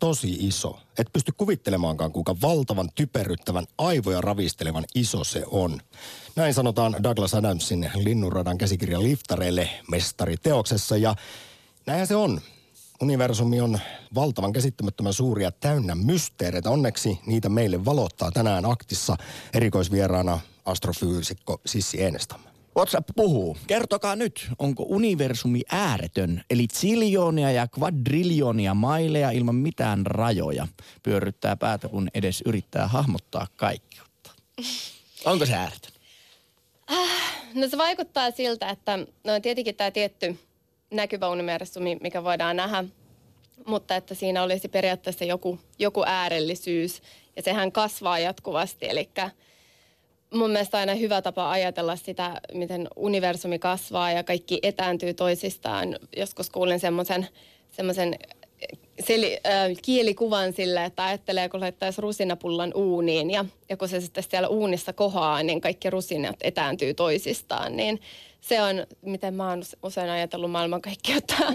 tosi 0.00 0.36
iso. 0.40 0.78
Et 0.98 1.12
pysty 1.12 1.32
kuvittelemaankaan, 1.36 2.12
kuinka 2.12 2.36
valtavan 2.42 2.88
typerryttävän 2.94 3.66
aivoja 3.78 4.20
ravistelevan 4.20 4.84
iso 4.94 5.24
se 5.24 5.42
on. 5.46 5.80
Näin 6.36 6.54
sanotaan 6.54 6.96
Douglas 7.02 7.34
Adamsin 7.34 7.90
Linnunradan 7.94 8.58
käsikirjan 8.58 9.02
liftareille 9.02 9.70
mestariteoksessa 9.90 10.96
ja 10.96 11.14
näinhän 11.86 12.06
se 12.06 12.16
on. 12.16 12.40
Universumi 13.02 13.60
on 13.60 13.78
valtavan 14.14 14.52
käsittämättömän 14.52 15.12
suuria 15.12 15.50
täynnä 15.50 15.94
mysteereitä. 15.94 16.70
Onneksi 16.70 17.20
niitä 17.26 17.48
meille 17.48 17.84
valottaa 17.84 18.30
tänään 18.30 18.64
aktissa 18.64 19.16
erikoisvieraana 19.54 20.40
astrofyysikko 20.64 21.60
Sissi 21.66 22.02
Enestam. 22.02 22.53
WhatsApp 22.76 23.08
puhuu. 23.16 23.56
Kertokaa 23.66 24.16
nyt, 24.16 24.48
onko 24.58 24.82
universumi 24.88 25.62
ääretön, 25.72 26.42
eli 26.50 26.66
ziljoonia 26.72 27.50
ja 27.50 27.68
kvadriljoonia 27.68 28.74
maileja 28.74 29.30
ilman 29.30 29.54
mitään 29.54 30.06
rajoja. 30.06 30.68
Pyörryttää 31.02 31.56
päätä, 31.56 31.88
kun 31.88 32.08
edes 32.14 32.42
yrittää 32.46 32.88
hahmottaa 32.88 33.46
kaikkeutta. 33.56 34.30
Onko 35.24 35.46
se 35.46 35.54
ääretön? 35.54 35.92
No 37.54 37.68
se 37.68 37.78
vaikuttaa 37.78 38.30
siltä, 38.30 38.70
että 38.70 38.98
no 39.24 39.40
tietenkin 39.42 39.74
tämä 39.74 39.90
tietty 39.90 40.38
näkyvä 40.90 41.28
universumi, 41.28 41.96
mikä 42.00 42.24
voidaan 42.24 42.56
nähdä, 42.56 42.84
mutta 43.66 43.96
että 43.96 44.14
siinä 44.14 44.42
olisi 44.42 44.68
periaatteessa 44.68 45.24
joku, 45.24 45.58
joku 45.78 46.02
äärellisyys 46.06 47.02
ja 47.36 47.42
sehän 47.42 47.72
kasvaa 47.72 48.18
jatkuvasti. 48.18 48.88
Eli 48.88 49.10
mun 50.34 50.50
mielestä 50.50 50.78
aina 50.78 50.94
hyvä 50.94 51.22
tapa 51.22 51.50
ajatella 51.50 51.96
sitä, 51.96 52.40
miten 52.52 52.88
universumi 52.96 53.58
kasvaa 53.58 54.10
ja 54.10 54.24
kaikki 54.24 54.58
etääntyy 54.62 55.14
toisistaan. 55.14 55.96
Joskus 56.16 56.50
kuulin 56.50 56.80
semmoisen 56.80 57.28
semmoisen 57.70 58.18
seli, 59.00 59.38
äh, 59.46 59.70
kielikuvan 59.82 60.52
sille, 60.52 60.84
että 60.84 61.04
ajattelee, 61.04 61.48
kun 61.48 61.60
laittaisi 61.60 62.00
rusinapullan 62.00 62.72
uuniin 62.74 63.30
ja, 63.30 63.44
ja 63.68 63.76
kun 63.76 63.88
se 63.88 64.00
sitten 64.00 64.24
siellä 64.30 64.48
uunissa 64.48 64.92
kohaa, 64.92 65.42
niin 65.42 65.60
kaikki 65.60 65.90
rusinat 65.90 66.36
etääntyy 66.40 66.94
toisistaan, 66.94 67.76
niin 67.76 68.00
se 68.48 68.62
on, 68.62 68.86
miten 69.02 69.34
mä 69.34 69.48
oon 69.48 69.62
usein 69.82 70.10
ajatellut 70.10 70.50
maailmankaikkeutta. 70.50 71.34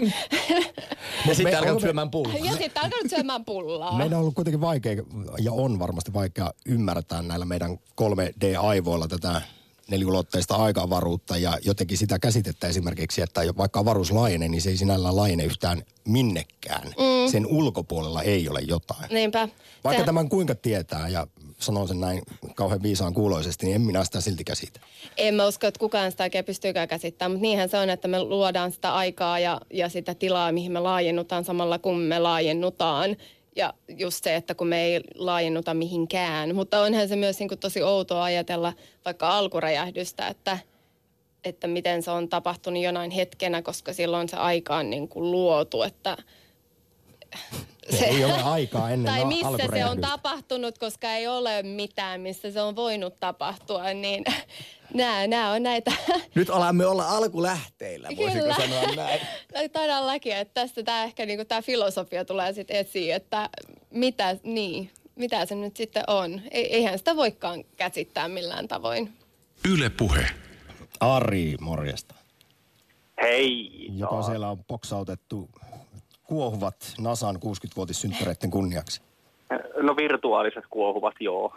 Ja 1.28 1.34
sitten 1.34 1.58
onko 1.60 1.74
me- 1.74 1.80
syömään 1.80 2.10
pullaa. 2.10 2.34
ja 2.44 2.52
sitten 2.52 2.82
alkaa 2.82 2.98
nyt 3.02 3.10
syömään 3.10 3.44
pullaa. 3.44 3.96
Meidän 3.98 4.14
on 4.14 4.20
ollut 4.20 4.34
kuitenkin 4.34 4.60
vaikea, 4.60 4.92
ja 5.38 5.52
on 5.52 5.78
varmasti 5.78 6.12
vaikea 6.12 6.50
ymmärtää 6.66 7.22
näillä 7.22 7.44
meidän 7.44 7.78
3D-aivoilla 8.00 9.08
tätä 9.08 9.42
neliulotteista 9.90 10.56
aika-avaruutta 10.56 11.36
ja 11.38 11.58
jotenkin 11.64 11.98
sitä 11.98 12.18
käsitettä 12.18 12.66
esimerkiksi, 12.66 13.22
että 13.22 13.40
vaikka 13.56 13.80
avaruus 13.80 14.10
laajenee, 14.10 14.48
niin 14.48 14.62
se 14.62 14.70
ei 14.70 14.76
sinällään 14.76 15.16
laajene 15.16 15.44
yhtään 15.44 15.82
minnekään. 16.08 16.86
Mm. 16.86 17.30
Sen 17.30 17.46
ulkopuolella 17.46 18.22
ei 18.22 18.48
ole 18.48 18.60
jotain. 18.60 19.10
Niinpä. 19.10 19.48
Vaikka 19.84 20.02
Se- 20.02 20.06
tämän 20.06 20.28
kuinka 20.28 20.54
tietää 20.54 21.08
ja 21.08 21.26
sanon 21.60 21.88
sen 21.88 22.00
näin 22.00 22.22
kauhean 22.54 22.82
viisaan 22.82 23.14
kuuloisesti, 23.14 23.66
niin 23.66 23.74
en 23.74 23.80
minä 23.80 24.04
sitä 24.04 24.20
silti 24.20 24.44
käsitä. 24.44 24.80
En 25.16 25.34
mä 25.34 25.46
usko, 25.46 25.66
että 25.66 25.78
kukaan 25.78 26.10
sitä 26.10 26.24
oikein 26.24 26.44
pystyykään 26.44 26.88
käsittämään, 26.88 27.32
mutta 27.32 27.42
niinhän 27.42 27.68
se 27.68 27.78
on, 27.78 27.90
että 27.90 28.08
me 28.08 28.22
luodaan 28.22 28.72
sitä 28.72 28.94
aikaa 28.94 29.38
ja, 29.38 29.60
ja 29.72 29.88
sitä 29.88 30.14
tilaa, 30.14 30.52
mihin 30.52 30.72
me 30.72 30.80
laajennutaan 30.80 31.44
samalla 31.44 31.78
kun 31.78 31.98
me 31.98 32.18
laajennutaan. 32.18 33.16
Ja 33.56 33.74
just 33.88 34.24
se, 34.24 34.36
että 34.36 34.54
kun 34.54 34.66
me 34.66 34.82
ei 34.82 35.00
laajennuta 35.14 35.74
mihinkään. 35.74 36.54
Mutta 36.54 36.80
onhan 36.80 37.08
se 37.08 37.16
myös 37.16 37.38
niin 37.38 37.48
kuin 37.48 37.58
tosi 37.58 37.82
outoa 37.82 38.24
ajatella 38.24 38.72
vaikka 39.04 39.28
alkuräjähdystä, 39.28 40.28
että, 40.28 40.58
että 41.44 41.66
miten 41.66 42.02
se 42.02 42.10
on 42.10 42.28
tapahtunut 42.28 42.82
jonain 42.82 43.10
hetkenä, 43.10 43.62
koska 43.62 43.92
silloin 43.92 44.28
se 44.28 44.36
aika 44.36 44.76
on 44.76 44.90
niin 44.90 45.08
kuin 45.08 45.30
luotu, 45.30 45.82
että 45.82 46.16
Se 47.98 48.04
ei 48.04 48.24
ole 48.24 48.42
aikaa 48.42 48.90
ennen 48.90 49.14
tai 49.14 49.24
missä 49.24 49.68
se 49.72 49.84
on 49.84 50.00
tapahtunut, 50.00 50.78
koska 50.78 51.12
ei 51.12 51.28
ole 51.28 51.62
mitään, 51.62 52.20
missä 52.20 52.50
se 52.50 52.62
on 52.62 52.76
voinut 52.76 53.20
tapahtua, 53.20 53.92
niin 53.92 54.24
nämä, 54.94 55.26
nämä 55.26 55.52
on 55.52 55.62
näitä, 55.62 55.92
Nyt 56.34 56.50
alamme 56.50 56.86
olla 56.86 57.08
alkulähteillä, 57.08 58.08
voisiko 58.16 58.42
Kyllä. 58.42 58.54
sanoa 58.54 58.94
näin. 58.96 59.20
todellakin, 59.72 60.36
että 60.36 60.60
tästä 60.60 60.82
tämä 60.82 61.04
ehkä 61.04 61.26
niinku 61.26 61.44
tämä 61.44 61.62
filosofia 61.62 62.24
tulee 62.24 62.52
sitten 62.52 62.76
esiin, 62.76 63.14
että 63.14 63.48
mitä, 63.90 64.36
niin, 64.42 64.90
mitä 65.14 65.46
se 65.46 65.54
nyt 65.54 65.76
sitten 65.76 66.04
on. 66.06 66.40
Ei, 66.50 66.74
eihän 66.74 66.98
sitä 66.98 67.16
voikaan 67.16 67.64
käsittää 67.76 68.28
millään 68.28 68.68
tavoin. 68.68 69.12
Yle 69.68 69.90
Puhe. 69.90 70.26
Ari, 71.00 71.56
morjesta. 71.60 72.14
Hei. 73.22 73.70
Joka 73.96 74.22
siellä 74.22 74.50
on 74.50 74.64
poksautettu 74.64 75.50
kuohuvat 76.30 76.76
NASAn 77.00 77.36
60-vuotissynttäreiden 77.36 78.50
kunniaksi. 78.50 79.02
No 79.82 79.96
virtuaaliset 79.96 80.64
kuohuvat, 80.70 81.14
joo. 81.20 81.52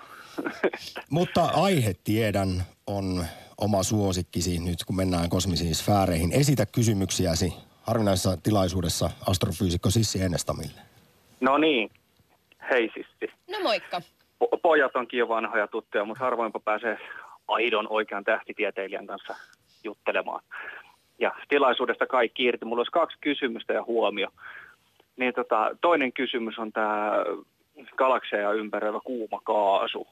Mutta 1.17 1.43
aihe 1.45 1.93
tiedän 2.03 2.63
on 2.87 3.25
oma 3.57 3.83
suosikkisi 3.83 4.59
nyt, 4.59 4.83
kun 4.87 4.95
mennään 4.95 5.29
kosmisiin 5.29 5.75
sfääreihin. 5.75 6.31
Esitä 6.31 6.65
kysymyksiäsi 6.65 7.53
harvinaisessa 7.83 8.37
tilaisuudessa 8.37 9.09
astrofyysikko 9.27 9.89
Sissi 9.89 10.21
Enestamille. 10.21 10.81
No 11.41 11.57
niin. 11.57 11.89
Hei 12.71 12.89
Sissi. 12.93 13.35
No 13.51 13.59
moikka. 13.63 14.01
Po- 14.43 14.59
pojat 14.61 14.95
onkin 14.95 15.19
jo 15.19 15.27
vanhoja 15.27 15.67
tuttuja, 15.67 16.05
mutta 16.05 16.23
harvoinpa 16.23 16.59
pääsee 16.59 16.97
aidon 17.47 17.87
oikean 17.89 18.23
tähtitieteilijän 18.23 19.07
kanssa 19.07 19.35
juttelemaan. 19.83 20.43
Ja 21.23 21.31
tilaisuudesta 21.49 22.07
kaikki 22.07 22.43
irti. 22.43 22.65
Mulla 22.65 22.79
olisi 22.79 22.91
kaksi 22.91 23.17
kysymystä 23.21 23.73
ja 23.73 23.83
huomio. 23.83 24.27
Niin 25.17 25.33
tota, 25.33 25.77
toinen 25.81 26.13
kysymys 26.13 26.59
on 26.59 26.71
tämä 26.71 27.11
galakseja 27.97 28.51
ympäröivä 28.51 28.99
kuuma 29.03 29.39
kaasu. 29.43 30.07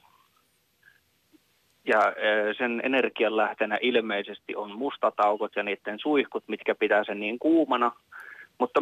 Ja 1.86 2.14
eh, 2.18 2.56
sen 2.58 2.82
energianlähteenä 2.84 3.78
ilmeisesti 3.82 4.56
on 4.56 4.78
mustat 4.78 5.14
aukot 5.18 5.56
ja 5.56 5.64
niiden 5.64 6.00
suihkut, 6.00 6.44
mitkä 6.48 6.76
pitää 6.76 7.04
sen 7.04 7.20
niin 7.20 7.40
kuumana. 7.40 7.92
Mutta 8.58 8.82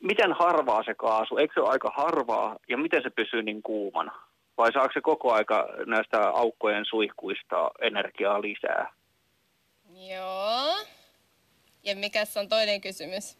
miten 0.00 0.32
harvaa 0.32 0.82
se 0.82 0.94
kaasu? 0.94 1.36
Eikö 1.36 1.54
se 1.54 1.60
ole 1.60 1.70
aika 1.70 1.92
harvaa 1.96 2.56
ja 2.68 2.78
miten 2.78 3.02
se 3.02 3.10
pysyy 3.10 3.42
niin 3.42 3.62
kuumana? 3.62 4.12
Vai 4.58 4.72
saako 4.72 4.92
se 4.92 5.00
koko 5.00 5.32
aika 5.32 5.68
näistä 5.86 6.28
aukkojen 6.28 6.84
suihkuista 6.84 7.70
energiaa 7.80 8.42
lisää? 8.42 8.92
Joo. 10.08 10.97
Ja 11.88 11.96
mikä 11.96 12.22
on 12.36 12.48
toinen 12.48 12.80
kysymys? 12.80 13.38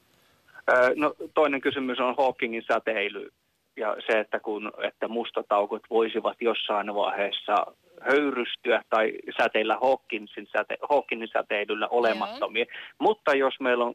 No, 0.96 1.14
toinen 1.34 1.60
kysymys 1.60 2.00
on 2.00 2.14
Hawkingin 2.18 2.64
säteily 2.72 3.30
ja 3.76 3.96
se, 4.06 4.20
että, 4.20 4.40
kun, 4.40 4.72
että 4.82 5.08
mustat 5.08 5.46
aukot 5.50 5.82
voisivat 5.90 6.36
jossain 6.40 6.94
vaiheessa 6.94 7.66
höyrystyä 8.00 8.82
tai 8.90 9.12
säteillä 9.42 9.78
Hawkinsin, 9.82 10.48
säte, 10.56 10.76
Hawkingin 10.90 11.28
säteilyllä 11.32 11.88
olemattomia. 11.88 12.64
Mutta 12.98 13.34
jos 13.34 13.54
meillä 13.60 13.84
on 13.84 13.94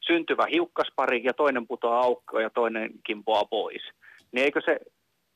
syntyvä 0.00 0.46
hiukkaspari 0.52 1.20
ja 1.24 1.34
toinen 1.34 1.66
putoaa 1.66 2.00
aukkoon 2.00 2.42
ja 2.42 2.50
toinen 2.50 2.90
kimpoaa 3.06 3.44
pois, 3.44 3.82
niin 4.32 4.44
eikö 4.44 4.60
se 4.64 4.80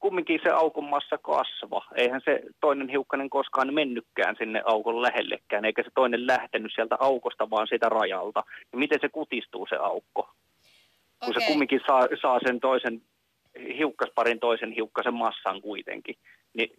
kumminkin 0.04 0.40
se 0.42 0.50
aukon 0.50 0.84
massa 0.84 1.18
kasva? 1.18 1.84
Eihän 1.96 2.20
se 2.24 2.40
toinen 2.60 2.88
hiukkanen 2.88 3.30
koskaan 3.30 3.74
mennytkään 3.74 4.36
sinne 4.38 4.62
aukon 4.64 5.02
lähellekään, 5.02 5.64
eikä 5.64 5.82
se 5.82 5.90
toinen 5.94 6.26
lähtenyt 6.26 6.72
sieltä 6.74 6.96
aukosta, 7.00 7.50
vaan 7.50 7.66
sitä 7.70 7.88
rajalta. 7.88 8.44
Ja 8.72 8.78
miten 8.78 8.98
se 9.00 9.08
kutistuu 9.08 9.66
se 9.66 9.76
aukko? 9.76 10.28
kun 11.24 11.34
se 11.34 11.46
kumminkin 11.46 11.80
saa, 11.86 12.08
saa 12.22 12.38
sen 12.46 12.60
toisen 12.60 13.02
hiukkasparin 13.78 14.40
toisen 14.40 14.72
hiukkasen 14.72 15.14
massan 15.14 15.62
kuitenkin, 15.62 16.16
niin 16.54 16.70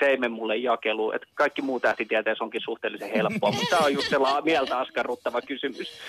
se 0.00 0.06
ei 0.06 0.16
mene 0.16 0.34
mulle 0.34 0.56
jakeluun. 0.56 1.14
Että 1.14 1.28
kaikki 1.34 1.62
muu 1.62 1.80
tähtitieteessä 1.80 2.44
onkin 2.44 2.60
suhteellisen 2.64 3.10
helppoa, 3.10 3.50
mutta 3.50 3.66
tämä 3.70 3.84
on 3.84 3.94
just 3.94 4.08
sellainen 4.08 4.44
mieltä 4.44 4.78
askarruttava 4.78 5.40
kysymys. 5.42 6.00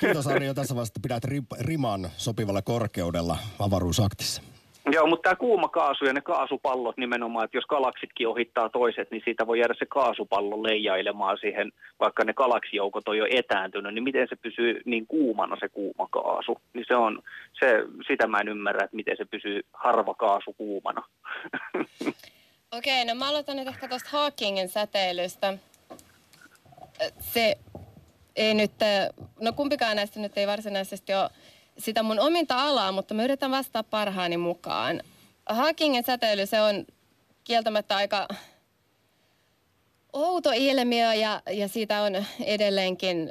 Kiitos 0.00 0.26
Ari 0.26 0.46
jo 0.46 0.54
tässä 0.54 0.74
vaiheessa, 0.74 0.92
että 0.96 1.08
pidät 1.08 1.24
ri- 1.24 1.66
riman 1.66 2.10
sopivalla 2.16 2.62
korkeudella 2.62 3.38
avaruusaktissa. 3.58 4.42
Joo, 4.92 5.06
mutta 5.06 5.22
tämä 5.22 5.36
kuuma 5.36 5.68
kaasu 5.68 6.04
ja 6.04 6.12
ne 6.12 6.20
kaasupallot 6.20 6.96
nimenomaan, 6.96 7.44
että 7.44 7.56
jos 7.56 7.66
galaksitkin 7.66 8.28
ohittaa 8.28 8.68
toiset, 8.68 9.10
niin 9.10 9.22
siitä 9.24 9.46
voi 9.46 9.58
jäädä 9.58 9.74
se 9.78 9.86
kaasupallo 9.86 10.62
leijailemaan 10.62 11.38
siihen, 11.40 11.72
vaikka 12.00 12.24
ne 12.24 12.34
galaksijoukot 12.34 13.08
on 13.08 13.18
jo 13.18 13.26
etääntynyt, 13.30 13.94
niin 13.94 14.04
miten 14.04 14.28
se 14.28 14.36
pysyy 14.36 14.80
niin 14.84 15.06
kuumana 15.06 15.56
se 15.60 15.68
kuuma 15.68 16.08
kaasu. 16.10 16.60
Niin 16.72 16.84
se 16.88 16.96
on, 16.96 17.22
se, 17.60 17.84
sitä 18.06 18.26
mä 18.26 18.38
en 18.38 18.48
ymmärrä, 18.48 18.84
että 18.84 18.96
miten 18.96 19.16
se 19.16 19.24
pysyy 19.24 19.60
harva 19.72 20.14
kaasu 20.14 20.52
kuumana. 20.52 21.02
Okei, 22.78 23.04
no 23.04 23.14
mä 23.14 23.28
aloitan 23.28 23.56
nyt 23.56 23.68
ehkä 23.68 23.88
tuosta 23.88 24.08
Hawkingin 24.12 24.68
säteilystä. 24.68 25.58
Se 27.20 27.58
ei 28.36 28.54
nyt, 28.54 28.72
no 29.40 29.52
kumpikaan 29.52 29.96
näistä 29.96 30.20
nyt 30.20 30.38
ei 30.38 30.46
varsinaisesti 30.46 31.14
ole 31.14 31.30
sitä 31.78 32.02
mun 32.02 32.20
ominta 32.20 32.62
alaa, 32.62 32.92
mutta 32.92 33.14
mä 33.14 33.24
yritän 33.24 33.50
vastata 33.50 33.82
parhaani 33.82 34.36
mukaan. 34.36 35.02
Hawkingin 35.48 36.04
säteily, 36.04 36.46
se 36.46 36.60
on 36.60 36.86
kieltämättä 37.44 37.96
aika 37.96 38.28
outo 40.12 40.50
ilmiö 40.54 41.14
ja, 41.14 41.42
ja 41.50 41.68
siitä 41.68 42.02
on 42.02 42.24
edelleenkin 42.44 43.30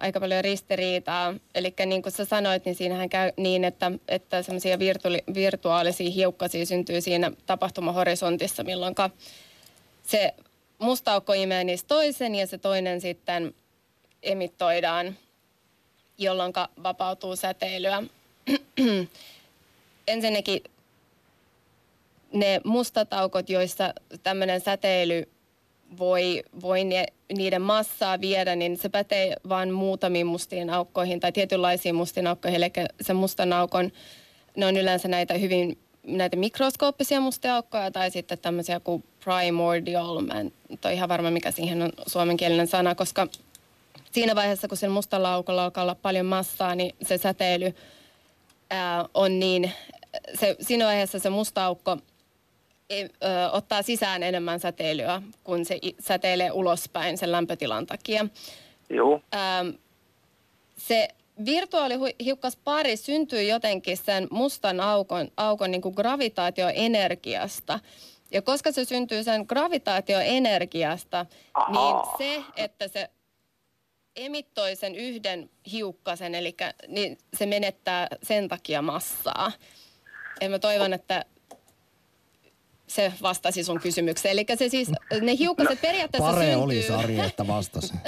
aika 0.00 0.20
paljon 0.20 0.44
ristiriitaa. 0.44 1.34
Eli 1.54 1.74
niin 1.86 2.02
kuin 2.02 2.12
sä 2.12 2.24
sanoit, 2.24 2.64
niin 2.64 2.74
siinähän 2.74 3.08
käy 3.08 3.32
niin, 3.36 3.64
että, 3.64 3.92
että 4.08 4.42
semmoisia 4.42 4.78
virtu- 4.78 5.34
virtuaalisia 5.34 6.10
hiukkasia 6.10 6.66
syntyy 6.66 7.00
siinä 7.00 7.32
tapahtumahorisontissa, 7.46 8.64
milloin 8.64 8.94
se 10.02 10.34
musta 10.78 11.12
aukko 11.12 11.32
imee 11.32 11.64
niistä 11.64 11.88
toisen 11.88 12.34
ja 12.34 12.46
se 12.46 12.58
toinen 12.58 13.00
sitten 13.00 13.54
emittoidaan, 14.22 15.16
jolloin 16.18 16.52
vapautuu 16.82 17.36
säteilyä. 17.36 18.02
Ensinnäkin 20.06 20.62
ne 22.32 22.60
mustataukot, 22.64 23.50
joissa 23.50 23.94
tämmöinen 24.22 24.60
säteily 24.60 25.28
voi, 25.98 26.42
voi 26.62 26.84
ne, 26.84 27.06
niiden 27.36 27.62
massaa 27.62 28.20
viedä, 28.20 28.56
niin 28.56 28.76
se 28.76 28.88
pätee 28.88 29.36
vain 29.48 29.72
muutamiin 29.72 30.26
mustiin 30.26 30.70
aukkoihin 30.70 31.20
tai 31.20 31.32
tietynlaisiin 31.32 31.94
mustiin 31.94 32.26
aukkoihin. 32.26 32.62
Eli 32.62 32.72
se 33.00 33.12
mustan 33.12 33.52
aukon, 33.52 33.92
ne 34.56 34.66
on 34.66 34.76
yleensä 34.76 35.08
näitä 35.08 35.34
hyvin 35.34 35.78
näitä 36.06 36.36
mikroskooppisia 36.36 37.20
mustia 37.20 37.54
aukkoja 37.54 37.90
tai 37.90 38.10
sitten 38.10 38.38
tämmöisiä 38.38 38.80
kuin 38.80 39.04
primordial. 39.24 40.20
Mä 40.20 40.40
en 40.40 40.52
ole 40.84 40.94
ihan 40.94 41.08
varma, 41.08 41.30
mikä 41.30 41.50
siihen 41.50 41.82
on 41.82 41.92
suomenkielinen 42.06 42.66
sana, 42.66 42.94
koska 42.94 43.28
siinä 44.20 44.34
vaiheessa, 44.34 44.68
kun 44.68 44.76
sen 44.76 44.90
mustalla 44.90 45.34
aukolla 45.34 45.64
alkaa 45.64 45.82
olla 45.82 45.94
paljon 45.94 46.26
massaa, 46.26 46.74
niin 46.74 46.96
se 47.02 47.18
säteily 47.18 47.74
ää, 48.70 49.04
on 49.14 49.40
niin, 49.40 49.72
se, 50.34 50.56
siinä 50.60 50.84
vaiheessa 50.84 51.18
se 51.18 51.30
musta 51.30 51.64
aukko 51.64 51.96
e, 52.90 53.02
ö, 53.02 53.08
ottaa 53.52 53.82
sisään 53.82 54.22
enemmän 54.22 54.60
säteilyä, 54.60 55.22
kun 55.44 55.64
se 55.64 55.80
säteilee 56.00 56.52
ulospäin 56.52 57.18
sen 57.18 57.32
lämpötilan 57.32 57.86
takia. 57.86 58.26
Joo. 58.90 59.20
Ää, 59.32 59.64
se 60.76 61.08
virtuaalihiukkaspari 61.44 62.96
syntyy 62.96 63.42
jotenkin 63.42 63.96
sen 63.96 64.28
mustan 64.30 64.80
aukon, 64.80 65.28
aukon 65.36 65.70
niin 65.70 65.82
kuin 65.82 65.94
gravitaatioenergiasta. 65.94 67.80
Ja 68.30 68.42
koska 68.42 68.72
se 68.72 68.84
syntyy 68.84 69.24
sen 69.24 69.44
gravitaatioenergiasta, 69.48 71.26
Aha. 71.54 71.72
niin 71.72 72.18
se, 72.18 72.44
että 72.56 72.88
se 72.88 73.10
emittoi 74.18 74.76
sen 74.76 74.94
yhden 74.94 75.50
hiukkasen, 75.72 76.34
eli 76.34 76.56
niin 76.88 77.18
se 77.36 77.46
menettää 77.46 78.06
sen 78.22 78.48
takia 78.48 78.82
massaa. 78.82 79.52
Ja 80.40 80.50
mä 80.50 80.58
toivon, 80.58 80.92
että 80.92 81.24
se 82.88 83.12
vastasi 83.22 83.64
sun 83.64 83.80
kysymykseen. 83.80 84.32
Eli 84.32 84.44
se 84.54 84.68
siis, 84.68 84.92
ne 85.20 85.38
hiukkaset 85.38 85.78
no, 85.78 85.88
periaatteessa 85.88 86.30
Pare 86.30 86.44
syntyy... 86.44 86.62
oli 86.62 86.82
Sari, 86.82 87.20
että 87.20 87.46
vastasi. 87.46 87.94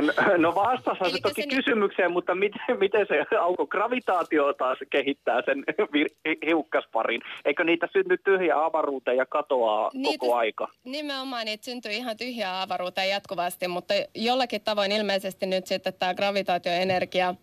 No, 0.00 0.12
no 0.36 0.54
vastasi 0.54 1.10
se 1.10 1.20
toki 1.22 1.42
se 1.42 1.48
kysymykseen, 1.48 2.08
ni... 2.08 2.12
mutta 2.12 2.34
miten, 2.34 2.78
miten 2.78 3.06
se 3.08 3.36
auko 3.36 3.66
gravitaatio 3.66 4.52
taas 4.52 4.78
kehittää 4.90 5.42
sen 5.44 5.64
vir- 5.94 6.46
hiukkasparin? 6.46 7.20
Eikö 7.44 7.64
niitä 7.64 7.88
synny 7.92 8.18
tyhjä 8.18 8.64
avaruuteen 8.64 9.16
ja 9.16 9.26
katoaa 9.26 9.90
niitä, 9.94 10.18
koko 10.18 10.34
aika? 10.36 10.68
Nimenomaan 10.84 11.44
niitä 11.44 11.64
syntyy 11.64 11.92
ihan 11.92 12.16
tyhjää 12.16 12.62
avaruuteen 12.62 13.08
jatkuvasti, 13.08 13.68
mutta 13.68 13.94
jollakin 14.14 14.60
tavoin 14.60 14.92
ilmeisesti 14.92 15.46
nyt 15.46 15.66
sitten 15.66 15.94
tämä 15.98 16.14
gravitaatioenergia 16.14 17.34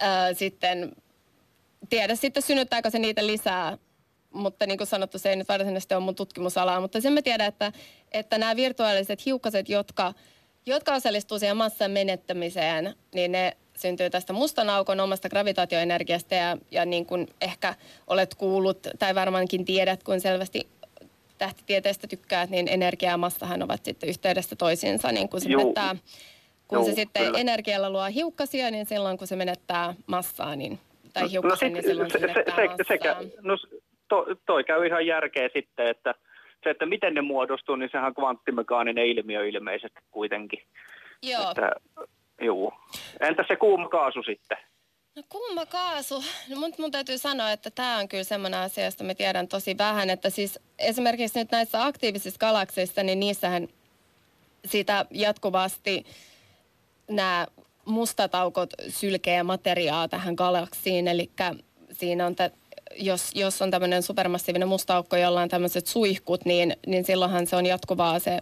ää, 0.00 0.34
sitten 0.34 0.92
tiedä 1.88 2.14
sitten 2.14 2.42
synnyttääkö 2.42 2.90
se 2.90 2.98
niitä 2.98 3.26
lisää 3.26 3.78
mutta 4.34 4.66
niin 4.66 4.78
kuin 4.78 4.86
sanottu, 4.86 5.18
se 5.18 5.30
ei 5.30 5.36
nyt 5.36 5.48
varsinaisesti 5.48 5.94
ole 5.94 6.04
mun 6.04 6.14
tutkimusalaa, 6.14 6.80
mutta 6.80 7.00
sen 7.00 7.12
mä 7.12 7.22
tiedän, 7.22 7.48
että, 7.48 7.72
että 8.12 8.38
nämä 8.38 8.56
virtuaaliset 8.56 9.26
hiukkaset, 9.26 9.68
jotka, 9.68 10.12
jotka 10.66 10.94
osallistuu 10.94 11.38
siihen 11.38 11.56
massan 11.56 11.90
menettämiseen, 11.90 12.94
niin 13.14 13.32
ne 13.32 13.56
syntyy 13.76 14.10
tästä 14.10 14.32
mustan 14.32 14.70
aukon 14.70 15.00
omasta 15.00 15.28
gravitaatioenergiasta 15.28 16.34
ja, 16.34 16.58
ja 16.70 16.84
niin 16.84 17.06
kuin 17.06 17.28
ehkä 17.40 17.74
olet 18.06 18.34
kuullut 18.34 18.78
tai 18.98 19.14
varmaankin 19.14 19.64
tiedät, 19.64 20.02
kun 20.02 20.20
selvästi 20.20 20.68
tähtitieteestä 21.38 22.06
tykkäät, 22.06 22.50
niin 22.50 22.68
energia 22.68 23.10
ja 23.10 23.16
massahan 23.16 23.62
ovat 23.62 23.84
sitten 23.84 24.08
yhteydessä 24.08 24.56
toisiinsa, 24.56 25.12
niin 25.12 25.28
kun 25.28 25.40
se 25.40 25.48
menettää, 25.48 25.96
kun 26.68 26.78
Juu, 26.78 26.86
se 26.86 26.92
sitten 26.92 27.24
kyllä. 27.24 27.38
energialla 27.38 27.90
luo 27.90 28.04
hiukkasia, 28.04 28.70
niin 28.70 28.86
silloin 28.86 29.18
kun 29.18 29.26
se 29.26 29.36
menettää 29.36 29.94
massaa, 30.06 30.56
niin 30.56 30.78
tai 31.12 31.22
no, 31.22 31.28
hiukkasen, 31.28 31.72
no, 31.72 31.74
niin 31.74 31.84
silloin 31.84 32.10
se, 32.10 32.18
se 32.18 32.26
se. 32.26 32.84
Sekä, 32.88 33.16
no, 33.42 33.56
to, 34.08 34.26
toi 34.46 34.64
käy 34.64 34.86
ihan 34.86 35.06
järkeä 35.06 35.48
sitten, 35.52 35.86
että 35.86 36.14
se, 36.64 36.70
että 36.70 36.86
miten 36.86 37.14
ne 37.14 37.20
muodostuu, 37.20 37.76
niin 37.76 37.88
sehän 37.92 38.06
on 38.06 38.14
kvanttimekaaninen 38.14 39.06
ilmiö 39.06 39.46
ilmeisesti 39.46 40.00
kuitenkin. 40.10 40.62
Joo. 41.22 41.50
Että, 41.50 41.70
juu. 42.40 42.72
Entä 43.20 43.44
se 43.48 43.56
kuuma 43.56 43.88
kaasu 43.88 44.22
sitten? 44.22 44.58
No 45.16 45.22
kuuma 45.28 45.66
kaasu, 45.66 46.24
no 46.50 46.56
mun, 46.56 46.72
mun 46.78 46.90
täytyy 46.90 47.18
sanoa, 47.18 47.52
että 47.52 47.70
tämä 47.70 47.98
on 47.98 48.08
kyllä 48.08 48.24
semmoinen 48.24 48.60
asia, 48.60 48.84
josta 48.84 49.04
me 49.04 49.14
tiedän 49.14 49.48
tosi 49.48 49.78
vähän, 49.78 50.10
että 50.10 50.30
siis 50.30 50.58
esimerkiksi 50.78 51.38
nyt 51.38 51.50
näissä 51.50 51.84
aktiivisissa 51.84 52.38
galakseissa, 52.38 53.02
niin 53.02 53.20
niissähän 53.20 53.68
sitä 54.64 55.06
jatkuvasti 55.10 56.04
nämä 57.10 57.46
mustataukot 57.84 58.70
sylkee 58.88 59.42
materiaa 59.42 60.08
tähän 60.08 60.34
galaksiin, 60.34 61.08
eli 61.08 61.30
siinä 61.92 62.26
on 62.26 62.36
jos, 62.96 63.34
jos 63.34 63.62
on 63.62 63.70
tämmöinen 63.70 64.02
supermassiivinen 64.02 64.68
musta 64.68 64.96
aukko, 64.96 65.16
jolla 65.16 65.40
on 65.40 65.48
tämmöiset 65.48 65.86
suihkut, 65.86 66.44
niin, 66.44 66.72
niin 66.86 67.04
silloinhan 67.04 67.46
se 67.46 67.56
on 67.56 67.66
jatkuvaa 67.66 68.18
se, 68.18 68.38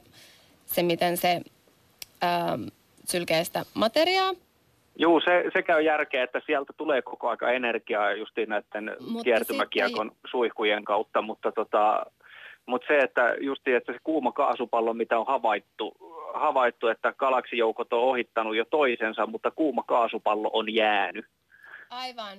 se 0.66 0.82
miten 0.82 1.16
se 1.16 1.40
ää, 2.20 2.48
ähm, 2.48 2.62
sylkee 3.04 3.44
sitä 3.44 3.64
materiaa. 3.74 4.32
Joo, 4.96 5.20
se, 5.20 5.44
se 5.52 5.62
käy 5.62 5.82
järkeä, 5.82 6.24
että 6.24 6.40
sieltä 6.46 6.72
tulee 6.76 7.02
koko 7.02 7.28
aika 7.28 7.50
energiaa 7.50 8.12
justiin 8.12 8.48
näiden 8.48 8.96
mutta 9.00 9.24
kiertymäkiekon 9.24 10.10
sitten... 10.10 10.30
suihkujen 10.30 10.84
kautta, 10.84 11.22
mutta 11.22 11.52
tota, 11.52 12.06
mutta 12.66 12.86
se, 12.86 12.98
että 12.98 13.34
justi, 13.40 13.72
että 13.72 13.92
se 13.92 13.98
kuuma 14.04 14.32
kaasupallo, 14.32 14.94
mitä 14.94 15.18
on 15.18 15.26
havaittu, 15.26 15.96
havaittu, 16.34 16.88
että 16.88 17.14
galaksijoukot 17.18 17.92
on 17.92 18.00
ohittanut 18.00 18.56
jo 18.56 18.64
toisensa, 18.64 19.26
mutta 19.26 19.50
kuuma 19.50 19.82
kaasupallo 19.82 20.50
on 20.52 20.74
jäänyt. 20.74 21.26
Aivan 21.90 22.38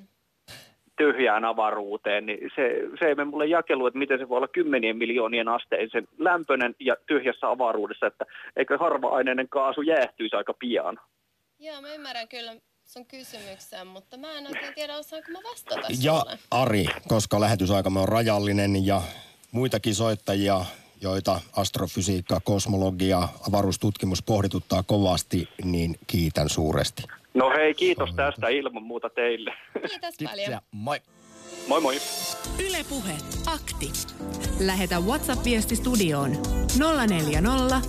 tyhjään 0.95 1.45
avaruuteen, 1.45 2.25
niin 2.25 2.51
se, 2.55 2.81
se 2.99 3.05
ei 3.05 3.15
mene 3.15 3.29
mulle 3.29 3.45
jakelu, 3.45 3.87
että 3.87 3.99
miten 3.99 4.19
se 4.19 4.29
voi 4.29 4.37
olla 4.37 4.47
kymmenien 4.47 4.97
miljoonien 4.97 5.47
asteisen 5.47 6.07
lämpöinen 6.17 6.75
ja 6.79 6.95
tyhjässä 7.05 7.49
avaruudessa, 7.49 8.07
että 8.07 8.25
eikö 8.55 8.77
harva-aineinen 8.77 9.49
kaasu 9.49 9.81
jäähtyisi 9.81 10.35
aika 10.35 10.53
pian. 10.53 10.99
Joo, 11.59 11.81
mä 11.81 11.93
ymmärrän 11.93 12.27
kyllä 12.27 12.55
sun 12.85 13.05
kysymyksen, 13.05 13.87
mutta 13.87 14.17
mä 14.17 14.37
en 14.37 14.47
oikein 14.47 14.73
tiedä, 14.73 14.97
osaanko 14.97 15.31
mä 15.31 15.39
vastata 15.51 15.87
Ja 16.03 16.19
sulle. 16.19 16.37
Ari, 16.51 16.85
koska 17.07 17.39
lähetysaikamme 17.39 17.99
on 17.99 18.09
rajallinen 18.09 18.85
ja 18.85 19.01
muitakin 19.51 19.95
soittajia, 19.95 20.65
joita 21.01 21.41
astrofysiikka, 21.57 22.39
kosmologia, 22.43 23.27
avaruustutkimus 23.47 24.23
pohdituttaa 24.23 24.83
kovasti, 24.83 25.49
niin 25.63 25.95
kiitän 26.07 26.49
suuresti. 26.49 27.03
No 27.33 27.49
hei, 27.49 27.73
kiitos 27.73 28.09
tästä 28.15 28.47
ilman 28.47 28.83
muuta 28.83 29.09
teille. 29.09 29.53
Kiitos 29.89 30.15
paljon. 30.23 30.61
Moi. 30.71 30.99
Moi 31.67 31.81
moi. 31.81 31.95
Ylepuhe 32.67 33.13
akti. 33.45 33.91
Lähetä 34.59 34.99
WhatsApp-viesti 34.99 35.75
studioon 35.75 36.31
040 37.07 37.81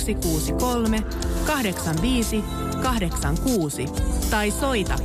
163 0.00 1.02
85 1.46 2.44
86 2.82 3.86
tai 4.30 4.50
soita 4.50 4.98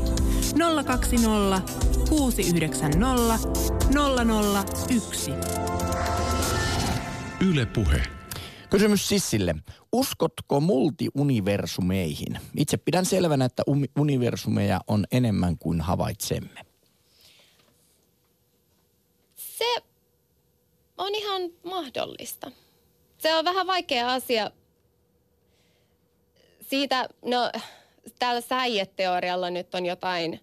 020 0.85 1.61
690 2.09 3.49
001. 4.89 5.31
Ylepuhe. 7.51 8.20
Kysymys 8.71 9.09
Sissille. 9.09 9.55
Uskotko 9.91 10.59
multiuniversumeihin? 10.59 12.39
Itse 12.57 12.77
pidän 12.77 13.05
selvänä, 13.05 13.45
että 13.45 13.63
universumeja 13.99 14.81
on 14.87 15.05
enemmän 15.11 15.57
kuin 15.57 15.81
havaitsemme. 15.81 16.71
ihan 21.21 21.51
mahdollista. 21.63 22.51
Se 23.17 23.35
on 23.35 23.45
vähän 23.45 23.67
vaikea 23.67 24.13
asia. 24.13 24.51
Siitä, 26.69 27.09
no 27.25 27.51
täällä 28.19 28.41
säijeteorialla 28.41 29.49
nyt 29.49 29.75
on 29.75 29.85
jotain 29.85 30.39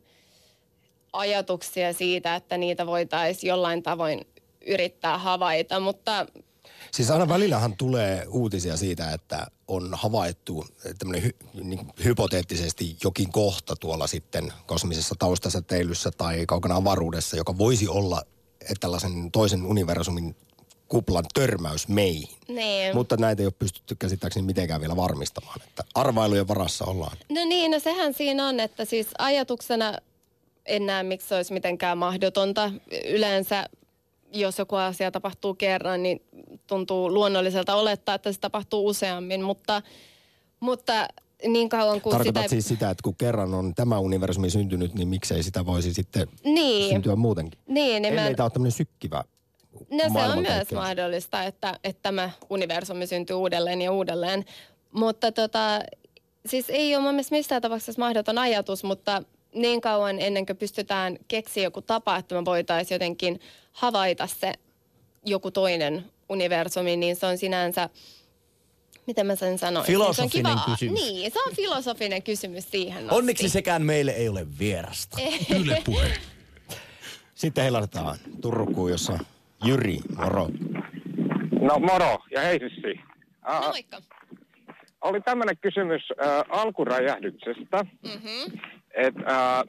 ajatuksia 1.13 1.93
siitä, 1.93 2.35
että 2.35 2.59
niitä 2.59 2.87
voitaisiin 2.87 3.49
jollain 3.49 3.83
tavoin 3.83 4.27
yrittää 4.67 5.19
havaita, 5.19 5.81
mutta 5.81 6.27
Siis 6.93 7.11
aina 7.11 7.29
välillähän 7.29 7.77
tulee 7.77 8.27
uutisia 8.29 8.77
siitä, 8.77 9.13
että 9.13 9.47
on 9.69 9.91
havaittu 9.93 10.67
tämmöinen 10.99 11.23
hy, 11.23 11.31
niin 11.65 11.93
hypoteettisesti 12.05 12.97
jokin 13.05 13.33
kohta 13.33 13.77
tuolla 13.77 14.07
sitten 14.07 14.53
kosmisessa 14.67 15.15
taustasäteilyssä 15.19 16.11
tai 16.11 16.47
kaukana 16.47 16.77
avaruudessa, 16.77 17.37
joka 17.37 17.59
voisi 17.59 17.89
olla 17.89 18.23
tällaisen 18.81 19.31
toisen 19.31 19.67
universumin 19.67 20.37
kuplan 20.89 21.25
törmäys 21.35 21.89
meihin. 21.89 22.37
niin. 22.49 22.95
Mutta 22.95 23.17
näitä 23.17 23.43
ei 23.43 23.47
ole 23.47 23.55
pystytty 23.59 23.95
käsittääkseni 23.95 24.47
mitenkään 24.47 24.81
vielä 24.81 24.97
varmistamaan, 24.97 25.61
että 25.69 25.85
arvailujen 25.95 26.49
varassa 26.49 26.85
ollaan. 26.85 27.17
No 27.29 27.45
niin, 27.45 27.71
no 27.71 27.79
sehän 27.79 28.15
siinä 28.15 28.49
on, 28.49 28.61
että 28.61 28.85
siis 28.85 29.07
ajatuksena 29.19 29.99
en 30.67 30.87
näe, 30.87 31.03
miksi 31.03 31.29
se 31.29 31.35
olisi 31.35 31.53
mitenkään 31.53 31.99
mahdotonta. 31.99 32.73
Yleensä, 33.09 33.69
jos 34.33 34.59
joku 34.59 34.77
asia 34.77 35.11
tapahtuu 35.11 35.55
kerran, 35.55 36.03
niin 36.03 36.23
tuntuu 36.67 37.15
luonnolliselta 37.15 37.75
olettaa, 37.75 38.15
että 38.15 38.33
se 38.33 38.41
tapahtuu 38.41 38.87
useammin, 38.87 39.43
mutta, 39.43 39.83
mutta 40.61 41.09
niin 41.47 41.69
kauan 41.69 42.01
kuin 42.01 42.11
Tarkoitat 42.11 42.43
sitä... 42.43 42.51
siis 42.51 42.69
sitä, 42.69 42.91
että 42.91 43.03
kun 43.03 43.17
kerran 43.17 43.55
on 43.55 43.75
tämä 43.75 43.99
universumi 43.99 44.51
syntynyt, 44.51 44.95
niin 44.95 45.09
miksei 45.09 45.43
sitä 45.43 45.67
voisi 45.67 45.95
sitten 45.95 46.29
Niin. 46.45 46.89
syntyä 46.89 47.17
muutenkin? 47.17 47.61
Niin, 47.67 48.03
niin 48.03 48.15
mä- 48.15 48.31
tämä 48.37 48.45
ole 48.45 48.51
tämmöinen 48.51 48.73
sykkivä 48.73 49.25
No 49.91 50.05
se 50.13 50.19
on 50.19 50.43
myös 50.43 50.73
mahdollista, 50.73 51.45
että, 51.45 51.79
että 51.85 52.03
tämä 52.03 52.31
universumi 52.51 53.07
syntyy 53.07 53.37
uudelleen 53.37 53.83
ja 53.83 53.93
uudelleen. 53.93 54.45
Mutta 54.93 55.33
tota, 55.33 55.81
siis 56.47 56.71
ei 56.71 56.95
ole 56.97 57.03
mun 57.03 57.15
mielestä 57.15 57.35
missään 57.37 57.63
tapauksessa 57.63 58.01
mahdoton 58.01 58.39
ajatus, 58.39 58.85
mutta 58.85 59.23
niin 59.55 59.81
kauan 59.81 60.21
ennen 60.21 60.47
kuin 60.47 60.57
pystytään 60.57 61.19
keksiä 61.29 61.63
joku 61.63 61.83
tapa, 61.83 62.17
että 62.17 62.35
me 62.35 62.45
voitaisiin 62.45 62.95
jotenkin 62.97 63.41
havaita 63.73 64.27
se 64.27 64.53
joku 65.27 65.51
toinen 65.51 66.05
universumi, 66.29 66.97
niin 66.97 67.17
se 67.17 67.27
on 67.27 67.39
sinänsä, 67.39 67.89
miten 69.07 69.27
mä 69.27 69.35
sen 69.37 69.59
sanoisin? 69.59 69.93
Filosofinen 69.93 70.31
se 70.31 70.49
on 70.53 70.59
kiva, 70.59 70.73
kysymys. 70.75 71.01
Niin, 71.01 71.33
se 71.33 71.41
on 71.43 71.55
filosofinen 71.57 72.23
kysymys 72.23 72.71
siihen 72.71 73.05
asti. 73.05 73.15
Onneksi 73.15 73.49
sekään 73.49 73.83
meille 73.83 74.11
ei 74.11 74.29
ole 74.29 74.47
vierasta. 74.59 75.17
Yle 75.61 75.83
Puhe. 75.85 76.13
Sitten 77.35 77.63
heilatetaan 77.63 78.19
Turkuun, 78.41 78.91
jossa 78.91 79.19
Jyri, 79.65 79.99
moro. 80.17 80.49
No 81.61 81.79
moro 81.79 82.19
ja 82.31 82.41
hei 82.41 82.59
Sissi. 82.59 83.01
No 83.49 83.61
moikka. 83.61 84.01
oli 85.01 85.21
tämmöinen 85.21 85.59
kysymys 85.59 86.03
ää, 86.19 86.45
alkuräjähdyksestä, 86.49 87.85
Mm-hmm. 88.03 88.59
Että 88.99 89.23
ää, 89.27 89.65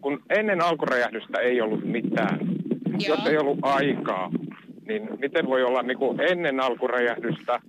kun 0.00 0.22
ennen 0.30 0.60
alkuräjähdystä 0.60 1.40
ei 1.40 1.60
ollut 1.60 1.84
mitään, 1.84 2.38
Joo. 2.86 3.16
jos 3.16 3.26
ei 3.26 3.38
ollut 3.38 3.58
aikaa, 3.62 4.30
niin 4.86 5.08
miten 5.18 5.46
voi 5.46 5.62
olla 5.62 5.82
niin 5.82 5.98
kuin 5.98 6.20
ennen 6.20 6.60
alkuräjähdystä? 6.60 7.60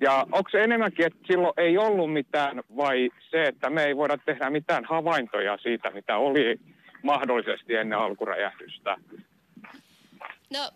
Ja 0.00 0.26
onko 0.32 0.50
se 0.50 0.64
enemmänkin, 0.64 1.06
että 1.06 1.18
silloin 1.26 1.54
ei 1.56 1.78
ollut 1.78 2.12
mitään 2.12 2.62
vai 2.76 3.10
se, 3.30 3.44
että 3.44 3.70
me 3.70 3.84
ei 3.84 3.96
voida 3.96 4.18
tehdä 4.18 4.50
mitään 4.50 4.84
havaintoja 4.84 5.58
siitä, 5.62 5.90
mitä 5.90 6.16
oli 6.16 6.60
mahdollisesti 7.02 7.74
ennen 7.74 7.98
alkuräjähdystä? 7.98 8.96
No, 10.52 10.70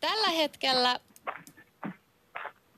tällä 0.00 0.30
hetkellä 0.36 0.98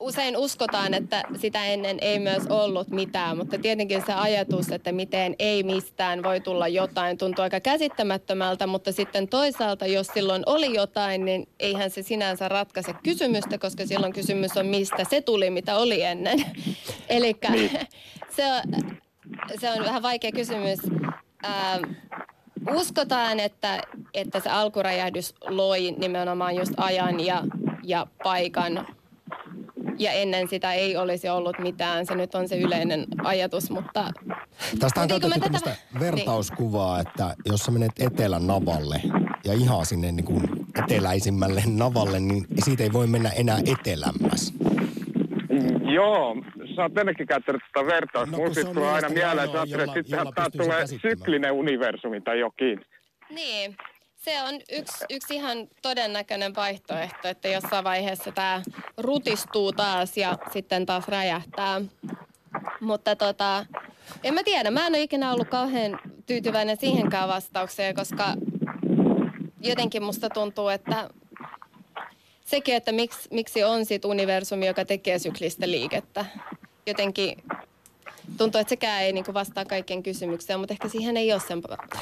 usein 0.03 0.37
uskotaan, 0.37 0.93
että 0.93 1.23
sitä 1.41 1.65
ennen 1.65 1.97
ei 2.01 2.19
myös 2.19 2.47
ollut 2.47 2.87
mitään, 2.87 3.37
mutta 3.37 3.57
tietenkin 3.57 4.03
se 4.05 4.13
ajatus, 4.13 4.71
että 4.71 4.91
miten 4.91 5.35
ei 5.39 5.63
mistään 5.63 6.23
voi 6.23 6.39
tulla 6.39 6.67
jotain, 6.67 7.17
tuntuu 7.17 7.43
aika 7.43 7.59
käsittämättömältä, 7.59 8.67
mutta 8.67 8.91
sitten 8.91 9.27
toisaalta, 9.27 9.85
jos 9.85 10.07
silloin 10.07 10.43
oli 10.45 10.75
jotain, 10.75 11.25
niin 11.25 11.47
eihän 11.59 11.89
se 11.89 12.01
sinänsä 12.01 12.49
ratkaise 12.49 12.93
kysymystä, 13.03 13.57
koska 13.57 13.85
silloin 13.85 14.13
kysymys 14.13 14.57
on, 14.57 14.65
mistä 14.65 15.03
se 15.09 15.21
tuli, 15.21 15.49
mitä 15.49 15.77
oli 15.77 16.01
ennen. 16.01 16.45
Eli 17.09 17.35
se, 18.35 18.43
on, 18.51 18.61
se 19.59 19.71
on 19.71 19.85
vähän 19.85 20.03
vaikea 20.03 20.31
kysymys. 20.31 20.79
Ää, 21.43 21.79
uskotaan, 22.75 23.39
että, 23.39 23.81
että 24.13 24.39
se 24.39 24.49
alkuräjähdys 24.49 25.35
loi 25.47 25.91
nimenomaan 25.97 26.55
just 26.55 26.73
ajan 26.77 27.19
ja, 27.19 27.43
ja 27.83 28.07
paikan. 28.23 28.87
Ja 29.99 30.11
ennen 30.11 30.47
sitä 30.47 30.73
ei 30.73 30.97
olisi 30.97 31.29
ollut 31.29 31.59
mitään. 31.59 32.05
Se 32.05 32.15
nyt 32.15 32.35
on 32.35 32.47
se 32.47 32.57
yleinen 32.57 33.05
ajatus, 33.23 33.69
mutta... 33.69 34.11
Tästä 34.79 35.01
on 35.01 35.07
käytetty 35.07 35.39
tämmöistä 35.39 35.69
tätä- 35.69 35.99
vertauskuvaa, 35.99 36.99
että 36.99 37.35
jos 37.45 37.59
sä 37.59 37.71
menet 37.71 37.91
etelän 37.99 38.47
navalle 38.47 39.01
ja 39.45 39.53
ihan 39.53 39.85
sinne 39.85 40.11
niin 40.11 40.25
kuin 40.25 40.43
eteläisimmälle 40.83 41.63
navalle, 41.65 42.19
niin 42.19 42.45
siitä 42.63 42.83
ei 42.83 42.93
voi 42.93 43.07
mennä 43.07 43.29
enää 43.29 43.59
etelämmäs. 43.79 44.53
Joo, 45.93 46.35
sä 46.75 46.81
oot 46.81 46.97
ennenkin 46.97 47.27
käyttänyt 47.27 47.61
tätä 47.73 47.85
vertausta. 47.85 48.31
No, 48.31 48.37
Mulla 48.37 48.53
se 48.53 48.59
sit 48.61 48.67
on 48.69 48.75
tulee 48.75 48.91
aina 48.91 49.09
mieleen, 49.09 49.49
että 49.49 49.93
sittenhän 49.93 50.27
tää 50.35 50.49
tulee 50.49 50.87
syklinen 50.87 51.51
universumi 51.51 52.21
tai 52.21 52.39
jokin. 52.39 52.85
Niin, 53.29 53.75
se 54.23 54.41
on 54.41 54.55
yksi, 54.71 55.05
yksi 55.09 55.35
ihan 55.35 55.67
todennäköinen 55.81 56.55
vaihtoehto, 56.55 57.27
että 57.27 57.47
jossain 57.47 57.83
vaiheessa 57.83 58.31
tämä 58.31 58.61
rutistuu 58.97 59.73
taas 59.73 60.17
ja 60.17 60.37
sitten 60.53 60.85
taas 60.85 61.07
räjähtää. 61.07 61.81
Mutta 62.81 63.15
tota, 63.15 63.65
en 64.23 64.33
mä 64.33 64.43
tiedä, 64.43 64.71
mä 64.71 64.87
en 64.87 64.91
ole 64.91 65.01
ikinä 65.01 65.33
ollut 65.33 65.47
kauhean 65.47 65.99
tyytyväinen 66.25 66.77
siihenkään 66.77 67.29
vastaukseen, 67.29 67.95
koska 67.95 68.33
jotenkin 69.61 70.03
musta 70.03 70.29
tuntuu, 70.29 70.67
että 70.67 71.09
sekin, 72.45 72.75
että 72.75 72.91
miksi, 72.91 73.29
miksi 73.31 73.63
on 73.63 73.85
sit 73.85 74.05
universumi, 74.05 74.67
joka 74.67 74.85
tekee 74.85 75.19
syklistä 75.19 75.67
liikettä. 75.67 76.25
Jotenkin 76.87 77.43
tuntuu, 78.37 78.61
että 78.61 78.69
sekään 78.69 79.01
ei 79.01 79.13
niinku 79.13 79.33
vastaa 79.33 79.65
kaikkien 79.65 80.03
kysymykseen, 80.03 80.59
mutta 80.59 80.73
ehkä 80.73 80.89
siihen 80.89 81.17
ei 81.17 81.33
ole 81.33 81.41
sen 81.47 81.61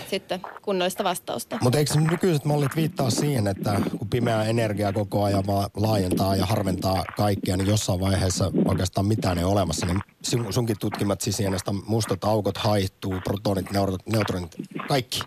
sitten 0.10 0.41
kunnollista 0.62 1.03
vastausta. 1.03 1.57
Mutta 1.62 1.79
eikö 1.79 1.99
nykyiset 1.99 2.45
mallit 2.45 2.75
viittaa 2.75 3.10
siihen, 3.10 3.47
että 3.47 3.81
kun 3.97 4.10
pimeä 4.10 4.43
energia 4.43 4.93
koko 4.93 5.23
ajan 5.23 5.47
vaan 5.47 5.69
laajentaa 5.75 6.36
ja 6.36 6.45
harventaa 6.45 7.03
kaikkea, 7.17 7.57
niin 7.57 7.67
jossain 7.67 7.99
vaiheessa 7.99 8.51
oikeastaan 8.65 9.05
mitään 9.05 9.38
ei 9.38 9.43
ole 9.43 9.53
olemassa, 9.53 9.86
niin 9.86 9.99
sun- 10.21 10.53
sunkin 10.53 10.79
tutkimat 10.79 11.21
sisienestä 11.21 11.71
mustat 11.86 12.23
aukot 12.23 12.57
haihtuu, 12.57 13.21
protonit, 13.23 13.65
neutronit, 14.05 14.55
kaikki. 14.88 15.21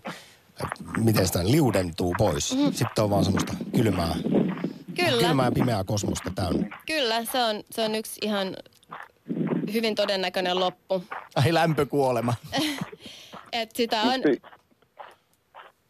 Miten 0.99 1.27
sitä 1.27 1.47
liudentuu 1.47 2.15
pois. 2.19 2.57
Mm. 2.57 2.73
Sitten 2.73 3.05
on 3.05 3.11
vaan 3.11 3.25
semmoista 3.25 3.55
kylmää, 3.77 4.15
Kyllä. 4.97 5.23
kylmää 5.27 5.47
ja 5.47 5.53
pimeää 5.53 5.85
kosmosta 5.85 6.31
täynnä. 6.35 6.79
Kyllä, 6.87 7.25
se 7.25 7.45
on, 7.45 7.63
se 7.71 7.85
on 7.85 7.95
yksi 7.95 8.13
ihan 8.23 8.57
hyvin 9.73 9.95
todennäköinen 9.95 10.61
loppu. 10.61 11.05
Ai 11.37 11.55
lämpökuolema. 11.55 12.35
Et 13.53 13.71
sitä 13.77 14.03
on, 14.03 14.21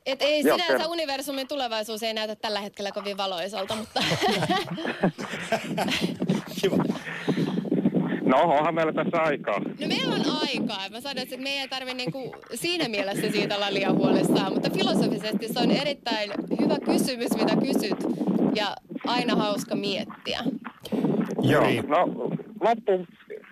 et 0.06 0.22
ei 0.22 0.40
Joo, 0.44 0.56
sinänsä 0.56 0.72
kerro. 0.78 0.92
universumin 0.92 1.48
tulevaisuus 1.48 2.02
ei 2.02 2.14
näytä 2.14 2.36
tällä 2.36 2.60
hetkellä 2.60 2.92
kovin 2.92 3.16
valoisalta, 3.16 3.76
mutta 3.76 4.00
Kiva. 6.60 6.76
No, 8.22 8.36
onhan 8.42 8.74
meillä 8.74 8.92
tässä 8.92 9.22
aikaa. 9.22 9.58
no 9.58 9.86
meillä 9.86 10.14
on 10.14 10.24
aikaa. 10.42 10.88
Mä 10.90 11.00
sanoisin, 11.00 11.22
että 11.22 11.36
meidän 11.36 11.60
ei 11.62 11.68
tarvitse 11.68 11.94
niinku 11.96 12.36
siinä 12.54 12.88
mielessä 12.88 13.30
siitä 13.30 13.56
olla 13.56 13.74
liian 13.74 13.94
huolissaan, 13.96 14.52
mutta 14.52 14.70
filosofisesti 14.70 15.48
se 15.52 15.58
on 15.60 15.70
erittäin 15.70 16.30
hyvä 16.60 16.78
kysymys, 16.84 17.30
mitä 17.36 17.56
kysyt 17.56 17.96
ja 18.54 18.76
aina 19.06 19.36
hauska 19.36 19.74
miettiä. 19.76 20.40
Joo, 21.42 21.64
no 21.86 22.06
loppu 22.60 23.06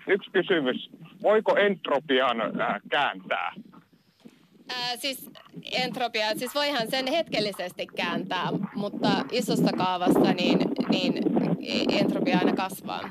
yksi 0.07 0.31
kysymys. 0.31 0.89
Voiko 1.23 1.57
entropian 1.57 2.41
äh, 2.41 2.81
kääntää? 2.89 3.53
Ää, 4.69 4.97
siis 4.97 5.29
entropia, 5.71 6.35
siis 6.35 6.55
voihan 6.55 6.87
sen 6.89 7.07
hetkellisesti 7.07 7.87
kääntää, 7.95 8.49
mutta 8.75 9.25
isossa 9.31 9.71
kaavassa 9.77 10.33
niin, 10.33 10.59
niin 10.89 11.13
entropia 11.89 12.37
aina 12.37 12.53
kasvaa. 12.53 13.09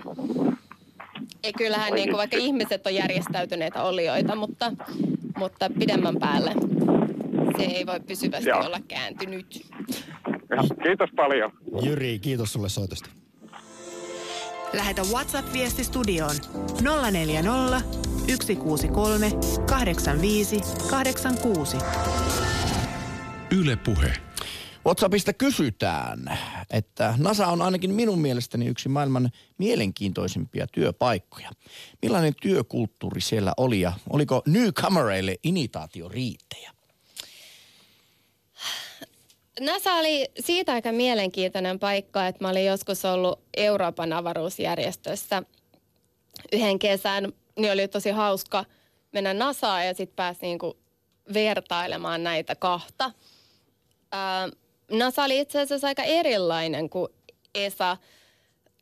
Ei 1.43 1.53
kyllähän 1.53 1.93
niin 1.93 2.09
kuin, 2.09 2.19
vaikka 2.19 2.37
ihmiset 2.37 2.87
on 2.87 2.95
järjestäytyneitä 2.95 3.83
olioita, 3.83 4.37
mutta, 4.37 4.73
mutta 5.37 5.71
pidemmän 5.79 6.17
päälle 6.21 6.53
se 7.59 7.65
ei 7.65 7.87
voi 7.87 8.01
pysyvästi 8.01 8.49
Joo. 8.49 8.67
olla 8.67 8.81
kääntynyt. 8.89 9.67
Ja, 10.51 10.57
kiitos 10.83 11.11
paljon. 11.17 11.53
Jyri, 11.83 12.19
kiitos 12.19 12.53
sulle 12.53 12.69
soitosta. 12.69 13.22
Lähetä 14.73 15.03
WhatsApp-viesti 15.03 15.85
studioon 15.85 16.37
040 17.11 17.81
163 18.29 19.31
85 19.67 20.61
86. 20.91 21.77
Yle 23.51 23.77
Puhe. 23.77 24.13
WhatsAppista 24.87 25.33
kysytään, 25.33 26.39
että 26.71 27.15
NASA 27.19 27.47
on 27.47 27.63
ainakin 27.63 27.95
minun 27.95 28.19
mielestäni 28.19 28.67
yksi 28.67 28.89
maailman 28.89 29.31
mielenkiintoisimpia 29.59 30.67
työpaikkoja. 30.67 31.51
Millainen 32.03 32.35
työkulttuuri 32.43 33.21
siellä 33.21 33.53
oli 33.57 33.81
ja 33.81 33.93
oliko 34.11 34.43
newcomereille 34.47 35.37
riittejä? 36.09 36.71
NASA 39.63 39.95
oli 39.95 40.29
siitä 40.41 40.73
aika 40.73 40.93
mielenkiintoinen 40.93 41.79
paikka, 41.79 42.27
että 42.27 42.45
mä 42.45 42.51
olin 42.51 42.65
joskus 42.65 43.05
ollut 43.05 43.41
Euroopan 43.57 44.13
avaruusjärjestössä 44.13 45.43
yhden 46.53 46.79
kesän. 46.79 47.33
Niin 47.59 47.73
oli 47.73 47.89
tosi 47.89 48.11
hauska 48.11 48.65
mennä 49.13 49.35
NASAan 49.35 49.87
ja 49.87 49.95
sitten 49.95 50.17
pääsi 50.17 50.39
niinku 50.43 50.79
vertailemaan 51.35 52.25
näitä 52.25 52.55
kahta. 52.55 53.11
Ää, 54.13 54.49
NASA 54.91 55.25
oli 55.25 55.41
itse 55.41 55.61
asiassa 55.61 55.87
aika 55.87 56.03
erilainen 56.03 56.91
kuin 56.91 57.09
ESA. 57.55 57.97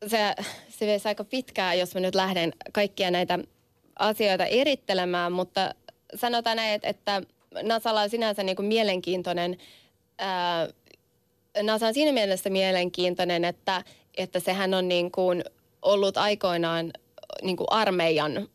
Se, 0.07 0.35
se 0.69 0.87
veisi 0.87 1.09
aika 1.09 1.25
pitkään, 1.25 1.79
jos 1.79 1.95
mä 1.95 2.01
nyt 2.01 2.15
lähden 2.15 2.53
kaikkia 2.73 3.11
näitä 3.11 3.39
asioita 3.99 4.45
erittelemään, 4.47 5.33
mutta 5.33 5.75
sanotaan 6.15 6.57
näin, 6.57 6.81
että 6.83 7.23
NASAlla 7.63 8.01
on 8.01 8.11
sinänsä 8.11 8.43
niin 8.43 8.57
kuin 8.57 8.67
mielenkiintoinen, 8.67 9.59
ää, 10.21 10.69
NASA 11.63 11.87
on 11.87 11.95
siinä 11.95 12.13
mielessä 12.13 12.51
mielenkiintoinen, 12.51 13.45
että, 13.45 13.85
että 14.17 14.41
sehän 14.41 14.75
on 14.75 14.89
niin 14.89 15.11
kuin 15.11 15.45
ollut 15.83 16.17
aikoinaan 16.17 16.93
niin 17.43 17.57
kuin 17.57 17.67
armeijan, 17.71 18.49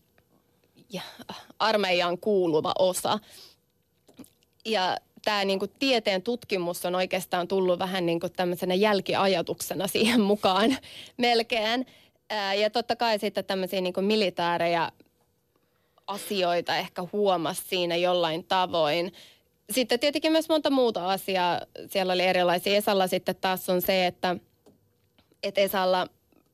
armeijan 1.59 2.17
kuuluva 2.17 2.73
osa. 2.79 3.19
Ja 4.65 4.97
tämä 5.25 5.45
niin 5.45 5.59
kuin 5.59 5.71
tieteen 5.79 6.21
tutkimus 6.21 6.85
on 6.85 6.95
oikeastaan 6.95 7.47
tullut 7.47 7.79
vähän 7.79 8.05
niin 8.05 8.19
kuin 8.19 8.33
tämmöisenä 8.33 8.73
jälkiajatuksena 8.73 9.87
siihen 9.87 10.21
mukaan 10.21 10.77
melkein. 11.17 11.85
Ja 12.61 12.69
totta 12.69 12.95
kai 12.95 13.19
sitten 13.19 13.45
tämmöisiä 13.45 13.81
niin 13.81 13.93
kuin 13.93 14.05
militaarejä 14.05 14.91
asioita 16.07 16.77
ehkä 16.77 17.03
huomasi 17.13 17.61
siinä 17.67 17.95
jollain 17.95 18.43
tavoin. 18.43 19.13
Sitten 19.71 19.99
tietenkin 19.99 20.31
myös 20.31 20.49
monta 20.49 20.69
muuta 20.69 21.11
asiaa. 21.11 21.61
Siellä 21.87 22.13
oli 22.13 22.23
erilaisia. 22.23 22.77
Esalla 22.77 23.07
sitten 23.07 23.35
taas 23.35 23.69
on 23.69 23.81
se, 23.81 24.05
että, 24.05 24.35
että 25.43 25.61
Esalla 25.61 26.07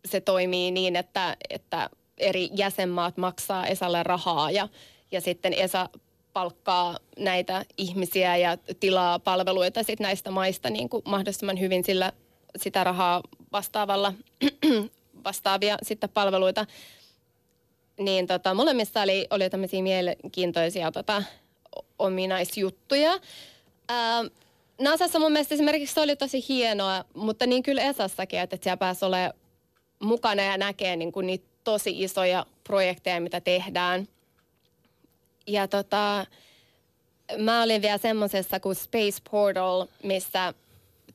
se 0.06 0.22
toimii 0.22 0.72
niin, 0.72 0.96
että, 0.96 1.38
että 1.50 1.90
eri 2.18 2.50
jäsenmaat 2.54 3.18
maksaa 3.18 3.68
Esalle 3.68 4.04
rahaa 4.04 4.52
ja, 4.52 4.68
ja 5.12 5.22
sitten 5.22 5.54
Esa 5.54 5.90
palkkaa 6.34 6.98
näitä 7.20 7.66
ihmisiä 7.78 8.38
ja 8.38 8.58
tilaa 8.80 9.20
palveluita 9.20 9.84
sit 9.84 10.00
näistä 10.00 10.32
maista 10.32 10.70
niin 10.70 10.90
kuin 10.90 11.04
mahdollisimman 11.06 11.60
hyvin 11.60 11.84
sillä 11.84 12.12
sitä 12.56 12.84
rahaa 12.84 13.22
vastaavalla, 13.52 14.14
vastaavia 15.26 15.78
sitten 15.84 16.10
palveluita. 16.10 16.66
Niin 18.00 18.28
tota, 18.28 18.54
molemmissa 18.54 19.02
oli, 19.02 19.28
oli 19.30 19.50
tämmöisiä 19.50 19.84
mielenkiintoisia 19.84 20.92
tota, 20.92 21.24
ominaisjuttuja. 22.00 23.20
Ää, 23.90 24.24
Nasassa 24.80 25.20
mun 25.20 25.32
mielestä 25.32 25.56
esimerkiksi 25.56 25.94
se 25.94 26.02
oli 26.02 26.16
tosi 26.16 26.46
hienoa, 26.50 27.06
mutta 27.14 27.48
niin 27.48 27.64
kyllä 27.64 27.82
Esassakin, 27.82 28.40
että 28.40 28.58
siellä 28.62 28.78
pääsi 28.78 29.06
olemaan 29.06 29.34
mukana 30.00 30.44
ja 30.44 30.58
näkee 30.58 30.96
niin 30.96 31.12
kuin 31.12 31.28
niitä 31.28 31.46
tosi 31.64 32.04
isoja 32.04 32.46
projekteja, 32.64 33.22
mitä 33.22 33.42
tehdään– 33.42 34.08
ja 35.48 35.68
tota, 35.68 36.26
mä 37.38 37.64
olin 37.64 37.82
vielä 37.82 37.98
semmoisessa 37.98 38.60
kuin 38.60 38.76
Space 38.76 39.22
Portal, 39.32 39.88
missä 40.04 40.54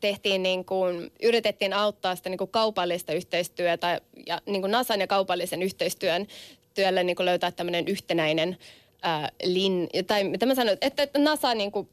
tehtiin 0.01 0.43
niin 0.43 0.65
kuin, 0.65 1.13
yritettiin 1.23 1.73
auttaa 1.73 2.17
sitä 2.17 2.29
niin 2.29 2.39
kuin 2.39 2.51
kaupallista 2.51 3.13
yhteistyötä 3.13 4.01
ja 4.27 4.41
niin 4.47 4.61
kuin 4.61 4.71
NASAn 4.71 5.01
ja 5.01 5.07
kaupallisen 5.07 5.63
yhteistyön 5.63 6.27
työlle 6.75 7.05
niin 7.05 7.17
kuin 7.17 7.27
löytää 7.27 7.51
tämmöinen 7.51 7.89
yhtenäinen 7.89 8.57
ää, 9.03 9.29
lin, 9.45 9.89
tai 10.07 10.25
mitä 10.25 10.47
mä 10.47 10.55
sanoin, 10.55 10.79
että, 10.81 11.03
että 11.03 11.19
NASA 11.19 11.55
niin 11.55 11.73
kuin 11.73 11.89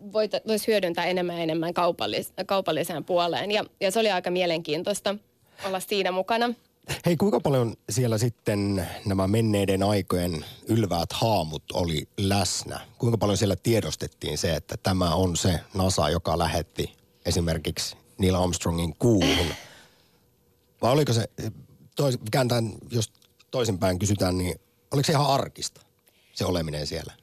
voisi 0.48 0.68
hyödyntää 0.68 1.06
enemmän 1.06 1.36
ja 1.36 1.44
enemmän 1.44 1.74
kaupallis, 1.74 2.34
kaupalliseen 2.46 3.04
puoleen 3.04 3.52
ja, 3.52 3.66
ja 3.82 3.92
se 3.92 4.00
oli 4.00 4.12
aika 4.12 4.32
mielenkiintoista 4.32 5.16
olla 5.66 5.80
siinä 5.80 6.12
mukana. 6.12 6.54
Hei, 7.06 7.18
kuinka 7.18 7.39
paljon 7.39 7.74
siellä 7.89 8.18
sitten 8.18 8.88
nämä 9.06 9.28
menneiden 9.28 9.84
aikojen 9.84 10.46
ylväät 10.68 11.13
haamut 11.13 11.63
oli 11.74 12.08
läsnä? 12.18 12.80
Kuinka 12.98 13.18
paljon 13.18 13.38
siellä 13.38 13.56
tiedostettiin 13.56 14.38
se, 14.38 14.56
että 14.56 14.78
tämä 14.78 15.16
on 15.16 15.38
se 15.38 15.60
NASA, 15.74 16.10
joka 16.10 16.38
lähetti 16.38 16.94
esimerkiksi 17.26 17.98
Neil 18.18 18.36
Armstrongin 18.36 18.96
kuuhun? 19.00 19.48
Vai 20.82 20.92
oliko 20.92 21.13
se, 21.13 21.30
tois, 21.96 22.20
kääntään, 22.32 22.72
jos 22.92 23.12
toisinpäin 23.52 24.00
kysytään, 24.00 24.38
niin 24.38 24.60
oliko 24.92 25.06
se 25.06 25.12
ihan 25.12 25.28
arkista, 25.28 25.82
se 26.34 26.46
oleminen 26.46 26.88
siellä? 26.88 27.13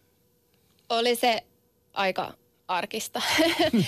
Oli 0.88 1.16
se 1.16 1.42
aika 1.92 2.34
arkista. 2.68 3.22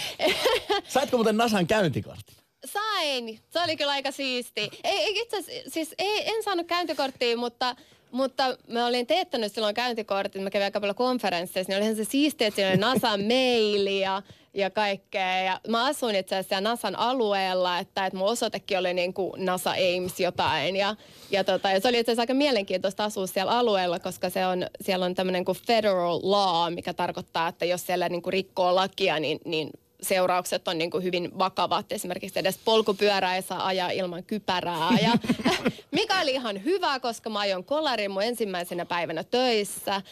Saitko 0.89 1.17
muuten 1.17 1.37
NASAn 1.37 1.67
käyntikortin? 1.67 2.37
Sain. 2.65 3.41
Se 3.51 3.61
oli 3.61 3.77
kyllä 3.77 3.93
aika 3.93 4.11
siisti. 4.11 4.71
Ei, 4.85 5.21
itse 5.21 5.37
siis 5.69 5.95
ei, 5.99 6.35
en 6.35 6.43
saanut 6.43 6.67
käyntikorttia, 6.67 7.37
mutta, 7.37 7.77
mutta 8.11 8.57
mä 8.69 8.87
olin 8.87 9.07
teettänyt 9.07 9.53
silloin 9.53 9.75
käyntikortin. 9.75 10.43
Mä 10.43 10.51
kävin 10.51 10.65
aika 10.65 10.81
paljon 10.81 10.97
konferensseissa, 10.97 11.71
niin 11.71 11.79
olihan 11.79 11.97
se 11.97 12.05
siistiä, 12.05 12.47
että 12.47 12.57
siinä 12.57 12.71
oli 12.71 12.79
NASAn 12.79 13.21
maili 13.33 14.01
ja, 14.01 14.23
ja 14.55 14.71
kaikkea. 14.71 15.43
Ja 15.43 15.61
mä 15.69 15.85
asuin 15.85 16.17
itse 16.17 16.37
asiassa 16.37 16.61
NASAn 16.61 16.97
alueella, 16.97 17.79
että, 17.79 18.07
että 18.07 18.19
mun 18.19 18.29
osoitekin 18.29 18.79
oli 18.79 18.95
niin 18.95 19.15
kuin 19.15 19.45
NASA 19.45 19.71
Ames 19.71 20.21
jotain. 20.21 20.77
Ja, 20.77 20.97
ja, 21.31 21.45
tota, 21.45 21.71
ja 21.71 21.81
se 21.81 21.89
oli 21.89 21.99
itse 21.99 22.13
asiassa 22.13 22.23
aika 22.23 22.35
mielenkiintoista 22.35 23.05
asua 23.05 23.27
siellä 23.27 23.53
alueella, 23.53 23.99
koska 23.99 24.31
se 24.31 24.47
on, 24.47 24.67
siellä 24.81 25.07
on 25.07 25.15
tämmöinen 25.15 25.45
kuin 25.45 25.59
federal 25.67 26.21
law, 26.23 26.75
mikä 26.75 26.95
tarkoittaa, 26.95 27.49
että 27.49 27.65
jos 27.65 27.87
siellä 27.87 28.09
niin 28.09 28.23
kuin 28.23 28.33
rikkoo 28.33 28.75
lakia, 28.75 29.21
niin, 29.21 29.39
niin 29.45 29.71
seuraukset 30.03 30.69
on 30.69 30.79
niin 30.79 30.91
kuin 30.91 31.05
hyvin 31.05 31.39
vakavat. 31.39 31.93
Esimerkiksi 31.93 32.39
edes 32.39 32.59
polkupyörää 32.65 33.37
ei 33.37 33.43
saa 33.43 33.67
ajaa 33.67 33.91
ilman 33.91 34.25
kypärää. 34.25 34.99
Ja, 35.03 35.13
mikä 35.91 36.21
oli 36.21 36.33
ihan 36.33 36.65
hyvä, 36.65 37.01
koska 37.01 37.31
mä 37.31 37.39
ajoin 37.39 37.65
kolarin 37.65 38.11
mun 38.11 38.23
ensimmäisenä 38.23 38.87
päivänä 38.87 39.25
töissä. 39.25 40.03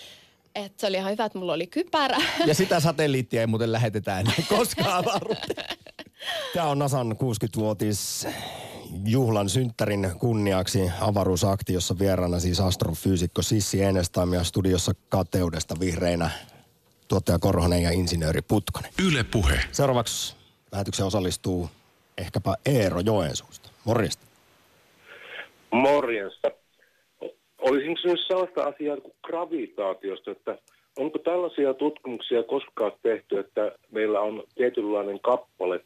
Et 0.55 0.79
se 0.79 0.87
oli 0.87 0.97
ihan 0.97 1.13
hyvä, 1.13 1.25
että 1.25 1.39
mulla 1.39 1.53
oli 1.53 1.67
kypärä. 1.67 2.19
Ja 2.47 2.55
sitä 2.55 2.81
satelliittia 2.81 3.41
ei 3.41 3.47
muuten 3.47 3.73
lähetetä 3.73 4.21
enää 4.21 4.35
koskaan 4.57 5.09
avaruuteen. 5.09 5.79
Tämä 6.55 6.67
on 6.67 6.79
Nasan 6.79 7.13
60-vuotis 7.13 8.27
juhlan 9.07 9.49
synttärin 9.49 10.11
kunniaksi 10.19 10.91
avaruusakti, 11.01 11.73
jossa 11.73 11.99
vieraana 11.99 12.41
siis 12.41 12.61
astrofyysikko 12.61 13.43
Sissi 13.43 13.83
Enestam 13.83 14.33
ja 14.33 14.45
studiossa 14.45 14.93
kateudesta 15.09 15.75
vihreinä 15.81 16.31
tuottaja 17.09 17.39
Korhonen 17.39 17.83
ja 17.83 17.91
insinööri 17.91 18.43
Putkonen. 18.43 18.93
Yle 19.07 19.25
Puhe. 19.25 19.61
Seuraavaksi 19.73 20.37
lähetykseen 20.73 21.07
osallistuu 21.07 21.71
ehkäpä 22.19 22.55
Eero 22.67 23.01
Joensuusta. 23.01 23.71
Morjesta. 23.85 24.27
Morjesta. 25.71 26.51
Olisin 27.61 27.95
kysynyt 27.95 28.21
sellaista 28.27 28.65
asiaa 28.65 28.97
kuin 28.97 29.15
gravitaatiosta, 29.27 30.31
että 30.31 30.59
onko 30.99 31.19
tällaisia 31.19 31.75
tutkimuksia 31.75 32.43
koskaan 32.43 32.93
tehty, 33.03 33.39
että 33.39 33.73
meillä 33.91 34.21
on 34.21 34.43
tietynlainen 34.55 35.21
kappale, 35.21 35.81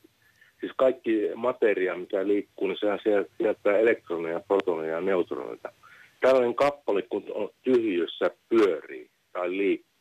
siis 0.61 0.73
kaikki 0.77 1.31
materia, 1.35 1.97
mitä 1.97 2.27
liikkuu, 2.27 2.69
niin 2.69 2.79
sehän 2.81 3.01
sieltä 3.39 3.79
elektroneja, 3.79 4.41
protoneja 4.41 4.95
ja 4.95 5.01
neutroneita. 5.01 5.73
Tällainen 6.21 6.55
kappale, 6.55 7.03
kun 7.03 7.25
on 7.35 7.51
tyhjössä 7.63 8.31
pyörii 8.49 9.11
tai 9.33 9.51
liikkuu 9.51 9.95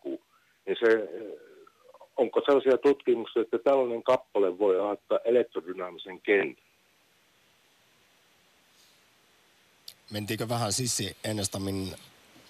niin 0.65 0.77
se, 0.79 1.09
onko 2.17 2.41
sellaisia 2.45 2.77
tutkimuksia, 2.77 3.41
että 3.41 3.59
tällainen 3.59 4.03
kappale 4.03 4.59
voi 4.59 4.79
aiheuttaa 4.79 5.19
elektrodynaamisen 5.25 6.21
kentän? 6.21 6.72
Mentiinkö 10.13 10.49
vähän 10.49 10.73
Sissi 10.73 11.17
Enestamin 11.23 11.95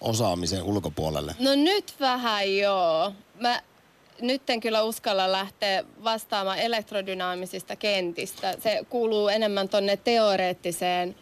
osaamisen 0.00 0.62
ulkopuolelle? 0.62 1.36
No 1.38 1.54
nyt 1.54 1.94
vähän 2.00 2.56
joo. 2.56 3.12
Mä 3.40 3.62
nyt 4.20 4.50
en 4.50 4.60
kyllä 4.60 4.82
uskalla 4.82 5.32
lähteä 5.32 5.84
vastaamaan 6.04 6.58
elektrodynaamisista 6.58 7.76
kentistä. 7.76 8.56
Se 8.62 8.86
kuuluu 8.90 9.28
enemmän 9.28 9.68
tonne 9.68 9.96
teoreettiseen 9.96 11.14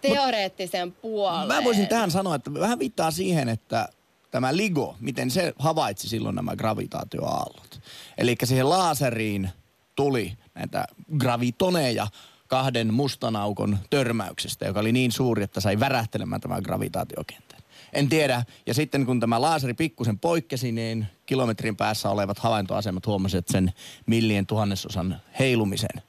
teoreettiseen 0.00 0.92
puoleen. 0.92 1.48
Mä 1.48 1.64
voisin 1.64 1.88
tähän 1.88 2.10
sanoa, 2.10 2.34
että 2.34 2.54
vähän 2.54 2.78
viittaa 2.78 3.10
siihen, 3.10 3.48
että 3.48 3.88
tämä 4.30 4.56
LIGO, 4.56 4.96
miten 5.00 5.30
se 5.30 5.52
havaitsi 5.58 6.08
silloin 6.08 6.36
nämä 6.36 6.56
gravitaatioaallot. 6.56 7.80
Eli 8.18 8.36
siihen 8.44 8.68
laaseriin 8.68 9.50
tuli 9.96 10.32
näitä 10.54 10.84
gravitoneja 11.18 12.06
kahden 12.50 12.94
mustan 12.94 13.36
aukon 13.36 13.78
törmäyksestä, 13.90 14.66
joka 14.66 14.80
oli 14.80 14.92
niin 14.92 15.12
suuri, 15.12 15.42
että 15.42 15.60
sai 15.60 15.80
värähtelemään 15.80 16.40
tämän 16.40 16.62
gravitaatiokentän. 16.62 17.60
En 17.92 18.08
tiedä. 18.08 18.42
Ja 18.66 18.74
sitten 18.74 19.06
kun 19.06 19.20
tämä 19.20 19.40
laaseri 19.40 19.74
pikkusen 19.74 20.18
poikkesi, 20.18 20.72
niin 20.72 21.06
kilometrin 21.26 21.76
päässä 21.76 22.10
olevat 22.10 22.38
havaintoasemat 22.38 23.06
huomasivat 23.06 23.48
sen 23.48 23.72
millien 24.06 24.46
tuhannesosan 24.46 25.16
heilumisen. 25.38 26.02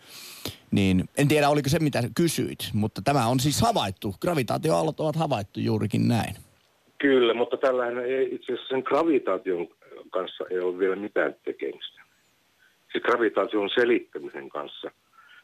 Niin 0.71 1.09
en 1.17 1.27
tiedä, 1.27 1.49
oliko 1.49 1.69
se 1.69 1.79
mitä 1.79 2.03
kysyit, 2.15 2.69
mutta 2.73 3.01
tämä 3.01 3.27
on 3.27 3.39
siis 3.39 3.61
havaittu. 3.61 4.15
Gravitaatioaallot 4.21 4.99
ovat 4.99 5.15
havaittu 5.15 5.59
juurikin 5.59 6.07
näin. 6.07 6.35
Kyllä, 6.97 7.33
mutta 7.33 7.57
tällähän 7.57 7.97
ei 7.97 8.35
itse 8.35 8.53
asiassa 8.53 8.75
sen 8.75 8.83
gravitaation 8.85 9.67
kanssa 10.09 10.43
ei 10.51 10.59
ole 10.59 10.79
vielä 10.79 10.95
mitään 10.95 11.35
tekemistä. 11.45 12.01
Siis 12.91 13.03
gravitaation 13.03 13.69
selittämisen 13.69 14.49
kanssa. 14.49 14.91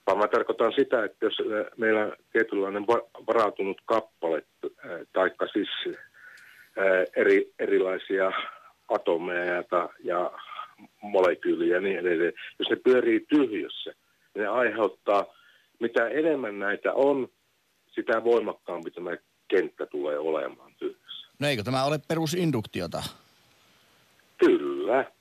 Vaan 0.08 0.18
mä 0.18 0.28
tarkoitan 0.28 0.74
sitä, 0.76 1.06
että 1.06 1.26
jos 1.26 1.38
meillä 1.78 2.16
tietynlainen 2.32 2.88
varautunut 3.28 3.82
kappale, 3.86 4.44
taikka 5.14 5.48
siis 5.48 5.70
eri, 7.16 7.54
erilaisia 7.60 8.32
atomeja 8.90 9.46
ja, 9.46 9.64
ja 10.04 10.32
molekyyliä 11.02 11.76
ja 11.76 11.82
niin 11.82 12.00
edelleen, 12.00 12.34
jos 12.60 12.70
ne 12.70 12.76
pyörii 12.76 13.26
tyhjössä, 13.30 13.92
niin 14.34 14.42
ne 14.42 14.48
aiheuttaa, 14.48 15.26
mitä 15.80 16.08
enemmän 16.08 16.60
näitä 16.60 16.94
on, 16.94 17.28
sitä 17.96 18.24
voimakkaampi 18.24 18.92
tämä 18.92 19.18
kenttä 19.48 19.86
tulee 19.86 20.20
olemaan 20.20 20.72
tyhjössä. 20.80 21.28
No 21.40 21.48
eikö 21.48 21.64
tämä 21.64 21.84
ole 21.84 22.00
perusinduktiota? 22.08 23.04
Kyllä. 24.38 25.12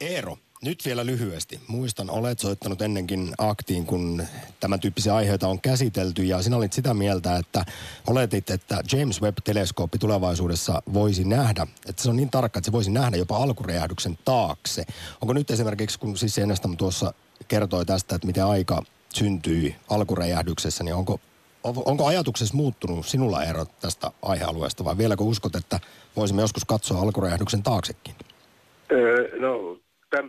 Eero, 0.00 0.36
nyt 0.64 0.84
vielä 0.84 1.06
lyhyesti. 1.06 1.60
Muistan, 1.68 2.10
olet 2.10 2.38
soittanut 2.38 2.82
ennenkin 2.82 3.34
aktiin, 3.38 3.86
kun 3.86 4.22
tämän 4.60 4.80
tyyppisiä 4.80 5.14
aiheita 5.14 5.48
on 5.48 5.60
käsitelty 5.60 6.22
ja 6.24 6.42
sinä 6.42 6.56
olit 6.56 6.72
sitä 6.72 6.94
mieltä, 6.94 7.36
että 7.36 7.64
oletit, 8.06 8.50
että 8.50 8.80
James 8.92 9.22
Webb-teleskooppi 9.22 9.98
tulevaisuudessa 9.98 10.82
voisi 10.92 11.24
nähdä, 11.24 11.66
että 11.88 12.02
se 12.02 12.10
on 12.10 12.16
niin 12.16 12.30
tarkka, 12.30 12.58
että 12.58 12.66
se 12.66 12.72
voisi 12.72 12.90
nähdä 12.90 13.16
jopa 13.16 13.36
alkuräjähdyksen 13.36 14.18
taakse. 14.24 14.84
Onko 15.20 15.32
nyt 15.32 15.50
esimerkiksi, 15.50 15.98
kun 15.98 16.16
siis 16.16 16.38
Enestam 16.38 16.76
tuossa 16.76 17.14
kertoi 17.48 17.86
tästä, 17.86 18.14
että 18.14 18.26
miten 18.26 18.44
aika 18.44 18.82
syntyi 19.14 19.76
alkuräjähdyksessä, 19.90 20.84
niin 20.84 20.94
onko, 20.94 21.20
onko 21.64 22.06
ajatuksessa 22.06 22.56
muuttunut 22.56 23.06
sinulla 23.06 23.44
ero 23.44 23.64
tästä 23.64 24.10
aihealueesta 24.22 24.84
vai 24.84 24.98
vieläkö 24.98 25.24
uskot, 25.24 25.56
että 25.56 25.80
voisimme 26.16 26.42
joskus 26.42 26.64
katsoa 26.64 27.00
alkuräjähdyksen 27.00 27.62
taaksekin? 27.62 28.14
Öö, 28.92 29.38
no 29.40 29.83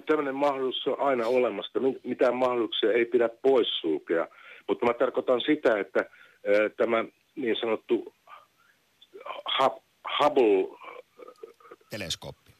tämmöinen 0.05 0.35
mahdollisuus 0.35 0.87
on 0.87 1.07
aina 1.07 1.27
olemassa. 1.27 1.79
Mitään 2.03 2.35
mahdollisuuksia 2.35 2.91
ei 2.91 3.05
pidä 3.05 3.29
poissulkea. 3.41 4.27
Mutta 4.67 4.85
mä 4.85 4.93
tarkoitan 4.93 5.41
sitä, 5.41 5.79
että 5.79 6.05
tämä 6.77 7.05
niin 7.35 7.55
sanottu 7.59 8.13
Hubble... 10.19 10.77
Teleskooppi. 11.89 12.51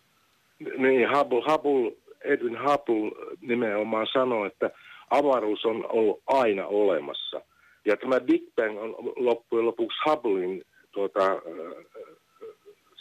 Niin, 0.59 1.17
Hubble, 1.17 1.41
Hubble, 1.51 1.91
Edwin 2.21 2.59
Hubble 2.59 3.35
nimenomaan 3.41 4.07
sanoi, 4.13 4.47
että 4.47 4.71
avaruus 5.09 5.65
on 5.65 5.91
ollut 5.91 6.21
aina 6.27 6.67
olemassa. 6.67 7.41
Ja 7.85 7.97
tämä 7.97 8.19
Big 8.19 8.43
Bang 8.55 8.79
on 8.79 8.95
loppujen 9.15 9.65
lopuksi 9.65 9.97
Hubblein 10.05 10.63
tuota, 10.91 11.41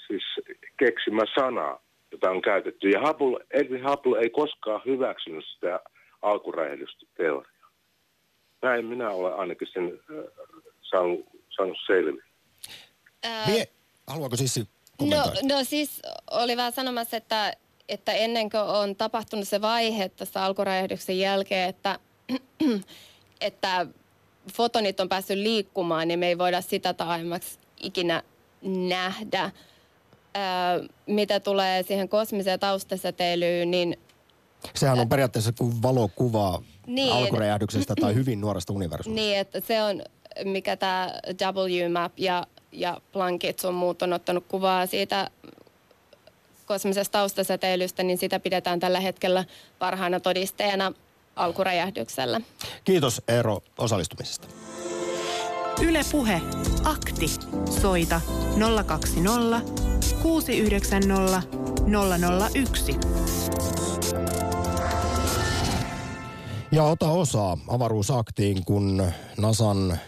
siis 0.06 0.24
keksimä 0.76 1.22
sana 1.34 1.78
jota 2.14 2.30
on 2.30 2.42
käytetty. 2.42 2.90
Ja 2.90 3.00
Hubble, 3.00 3.44
Edwin 3.50 3.88
Hubble 3.88 4.18
ei 4.18 4.30
koskaan 4.30 4.80
hyväksynyt 4.86 5.44
sitä 5.54 5.80
alkuräjähdysteoriaa. 6.22 7.52
Näin 8.62 8.86
minä 8.86 9.10
olen 9.10 9.34
ainakin 9.34 9.68
sen 9.72 9.84
äh, 9.84 10.24
saanut, 10.82 11.26
saanut 11.56 11.76
selville. 11.86 12.22
Mie, 13.46 13.68
haluaako 14.06 14.36
siis 14.36 14.60
no, 15.00 15.32
no 15.42 15.64
siis 15.64 16.02
oli 16.30 16.56
vähän 16.56 16.72
sanomassa, 16.72 17.16
että, 17.16 17.52
että 17.88 18.12
ennen 18.12 18.50
kuin 18.50 18.60
on 18.60 18.96
tapahtunut 18.96 19.48
se 19.48 19.60
vaihe 19.60 20.08
tässä 20.08 20.44
alkuräjähdyksen 20.44 21.18
jälkeen, 21.18 21.68
että, 21.68 21.98
että 23.40 23.86
fotonit 24.52 25.00
on 25.00 25.08
päässyt 25.08 25.38
liikkumaan, 25.38 26.08
niin 26.08 26.18
me 26.18 26.28
ei 26.28 26.38
voida 26.38 26.60
sitä 26.60 26.94
taaemmaksi 26.94 27.58
ikinä 27.82 28.22
nähdä 28.62 29.50
mitä 31.06 31.40
tulee 31.40 31.82
siihen 31.82 32.08
kosmiseen 32.08 32.60
taustasäteilyyn, 32.60 33.70
niin... 33.70 33.98
Sehän 34.74 34.98
on 34.98 35.08
periaatteessa 35.08 35.52
kuin 35.58 35.82
valokuva 35.82 36.62
niin, 36.86 37.12
alkuräjähdyksestä 37.12 37.94
tai 38.00 38.14
hyvin 38.20 38.40
nuoresta 38.40 38.72
universumista. 38.72 39.20
Niin, 39.20 39.38
että 39.38 39.60
se 39.60 39.82
on, 39.82 40.02
mikä 40.44 40.76
tämä 40.76 41.10
WMAP 41.42 42.12
ja, 42.16 42.46
ja 42.72 43.00
Planckit 43.12 43.64
on 43.64 43.74
muut 43.74 44.02
on 44.02 44.12
ottanut 44.12 44.44
kuvaa 44.48 44.86
siitä 44.86 45.30
kosmisesta 46.66 47.12
taustasäteilystä, 47.12 48.02
niin 48.02 48.18
sitä 48.18 48.40
pidetään 48.40 48.80
tällä 48.80 49.00
hetkellä 49.00 49.44
parhaana 49.78 50.20
todisteena 50.20 50.92
alkuräjähdyksellä. 51.36 52.40
Kiitos 52.84 53.22
Eero 53.28 53.60
osallistumisesta. 53.78 54.63
Ylepuhe 55.82 56.40
Akti. 56.84 57.26
Soita 57.80 58.20
020 58.86 59.60
690 60.22 61.42
001. 62.50 62.96
Ja 66.72 66.84
ota 66.84 67.08
osaa 67.08 67.58
avaruusaktiin, 67.68 68.64
kun 68.64 69.12
NASAn 69.38 69.98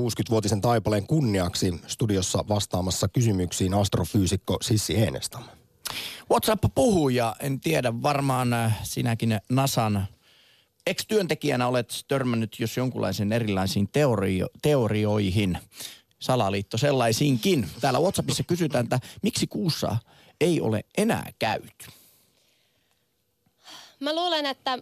60-vuotisen 0.00 0.60
taipaleen 0.60 1.06
kunniaksi 1.06 1.80
studiossa 1.86 2.44
vastaamassa 2.48 3.08
kysymyksiin 3.08 3.74
astrofyysikko 3.74 4.56
Sissi 4.62 4.96
Eenestam. 4.98 5.42
WhatsApp 6.30 6.64
puhuu 6.74 7.08
ja 7.08 7.36
en 7.40 7.60
tiedä, 7.60 7.92
varmaan 8.02 8.72
sinäkin 8.82 9.40
NASAn 9.50 10.06
ex-työntekijänä 10.90 11.68
olet 11.68 12.04
törmännyt 12.08 12.60
jos 12.60 12.76
jonkunlaisen 12.76 13.32
erilaisiin 13.32 13.88
teorio- 13.88 14.50
teorioihin 14.62 15.58
salaliitto 16.18 16.78
sellaisiinkin. 16.78 17.68
Täällä 17.80 18.00
WhatsAppissa 18.00 18.42
kysytään, 18.42 18.84
että 18.84 19.00
miksi 19.22 19.46
kuussa 19.46 19.96
ei 20.40 20.60
ole 20.60 20.84
enää 20.98 21.32
käyty? 21.38 21.86
Mä 24.00 24.14
luulen, 24.14 24.46
että 24.46 24.78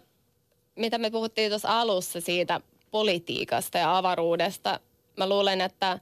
mitä 0.75 0.97
me 0.97 1.11
puhuttiin 1.11 1.49
tuossa 1.49 1.79
alussa 1.79 2.21
siitä 2.21 2.61
politiikasta 2.91 3.77
ja 3.77 3.97
avaruudesta, 3.97 4.79
mä 5.17 5.29
luulen, 5.29 5.61
että, 5.61 5.99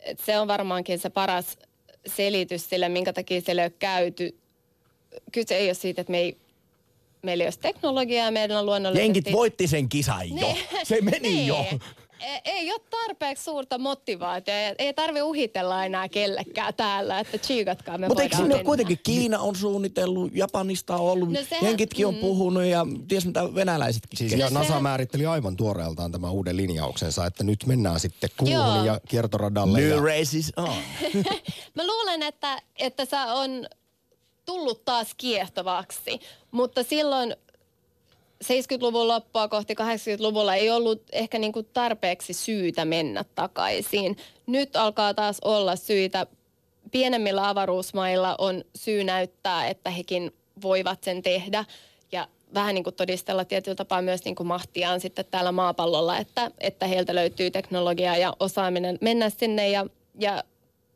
että 0.00 0.24
se 0.24 0.38
on 0.38 0.48
varmaankin 0.48 0.98
se 0.98 1.10
paras 1.10 1.58
selitys 2.06 2.68
sille, 2.68 2.88
minkä 2.88 3.12
takia 3.12 3.40
siellä 3.40 3.62
ei 3.62 3.66
ole 3.66 3.74
käyty. 3.78 4.38
Kyse 5.32 5.56
ei 5.56 5.68
ole 5.68 5.74
siitä, 5.74 6.00
että 6.00 6.10
me 6.10 6.18
ei, 6.18 6.36
meillä 7.22 7.44
ei 7.44 7.46
olisi 7.46 7.58
teknologiaa, 7.58 8.30
meidän 8.30 8.56
on 8.56 8.66
luonnollisesti... 8.66 9.04
Jenkit 9.04 9.32
voitti 9.32 9.66
sen 9.66 9.88
kisan 9.88 10.38
jo. 10.38 10.56
Se 10.84 11.00
meni 11.00 11.34
ne. 11.34 11.46
jo 11.46 11.64
ei 12.44 12.72
ole 12.72 12.80
tarpeeksi 12.90 13.44
suurta 13.44 13.78
motivaatiota. 13.78 14.74
Ei 14.78 14.94
tarvi 14.94 15.22
uhitella 15.22 15.84
enää 15.84 16.08
kellekään 16.08 16.74
täällä, 16.74 17.20
että 17.20 17.38
tsiikatkaa 17.38 17.98
me 17.98 18.08
Mutta 18.08 18.22
eikö 18.22 18.36
sinne 18.36 18.64
kuitenkin 18.64 18.98
Kiina 19.02 19.38
on 19.38 19.56
suunnitellut, 19.56 20.34
Japanista 20.34 20.94
on 20.96 21.12
ollut, 21.12 21.32
no 21.32 21.40
sehän, 21.48 21.64
Jenkitkin 21.64 22.06
on 22.06 22.14
mm. 22.14 22.20
puhunut 22.20 22.64
ja 22.64 22.86
ties 23.08 23.26
mitä 23.26 23.54
venäläisetkin. 23.54 24.18
Siis 24.18 24.32
ja 24.32 24.50
NASA 24.50 24.80
määritteli 24.80 25.26
aivan 25.26 25.56
tuoreeltaan 25.56 26.12
tämän 26.12 26.32
uuden 26.32 26.56
linjauksensa, 26.56 27.26
että 27.26 27.44
nyt 27.44 27.66
mennään 27.66 28.00
sitten 28.00 28.30
kuuhun 28.36 28.86
ja 28.86 29.00
kiertoradalle. 29.08 29.78
New 29.78 29.88
ja... 29.88 30.00
races 30.00 30.52
on. 30.56 30.74
Mä 31.76 31.86
luulen, 31.86 32.22
että, 32.22 32.62
että 32.78 33.04
se 33.04 33.16
on 33.16 33.66
tullut 34.46 34.84
taas 34.84 35.14
kiehtovaksi, 35.16 36.20
mutta 36.50 36.82
silloin 36.82 37.36
70-luvun 38.44 39.08
loppua 39.08 39.48
kohti 39.48 39.74
80-luvulla 39.74 40.54
ei 40.54 40.70
ollut 40.70 41.02
ehkä 41.12 41.38
niin 41.38 41.52
kuin 41.52 41.68
tarpeeksi 41.72 42.32
syytä 42.32 42.84
mennä 42.84 43.24
takaisin. 43.34 44.16
Nyt 44.46 44.76
alkaa 44.76 45.14
taas 45.14 45.38
olla 45.44 45.76
syitä. 45.76 46.26
Pienemmillä 46.90 47.48
avaruusmailla 47.48 48.34
on 48.38 48.64
syy 48.74 49.04
näyttää, 49.04 49.68
että 49.68 49.90
hekin 49.90 50.34
voivat 50.62 51.04
sen 51.04 51.22
tehdä 51.22 51.64
ja 52.12 52.28
vähän 52.54 52.74
niin 52.74 52.84
kuin 52.84 52.96
todistella 52.96 53.44
tietyllä 53.44 53.74
tapaa 53.74 54.02
myös 54.02 54.24
niin 54.24 54.34
kuin 54.34 54.46
mahtiaan 54.46 55.00
sitten 55.00 55.24
täällä 55.30 55.52
maapallolla, 55.52 56.18
että, 56.18 56.50
että 56.58 56.86
heiltä 56.86 57.14
löytyy 57.14 57.50
teknologia 57.50 58.16
ja 58.16 58.36
osaaminen 58.40 58.98
mennä 59.00 59.30
sinne 59.30 59.68
ja, 59.68 59.86
ja 60.20 60.44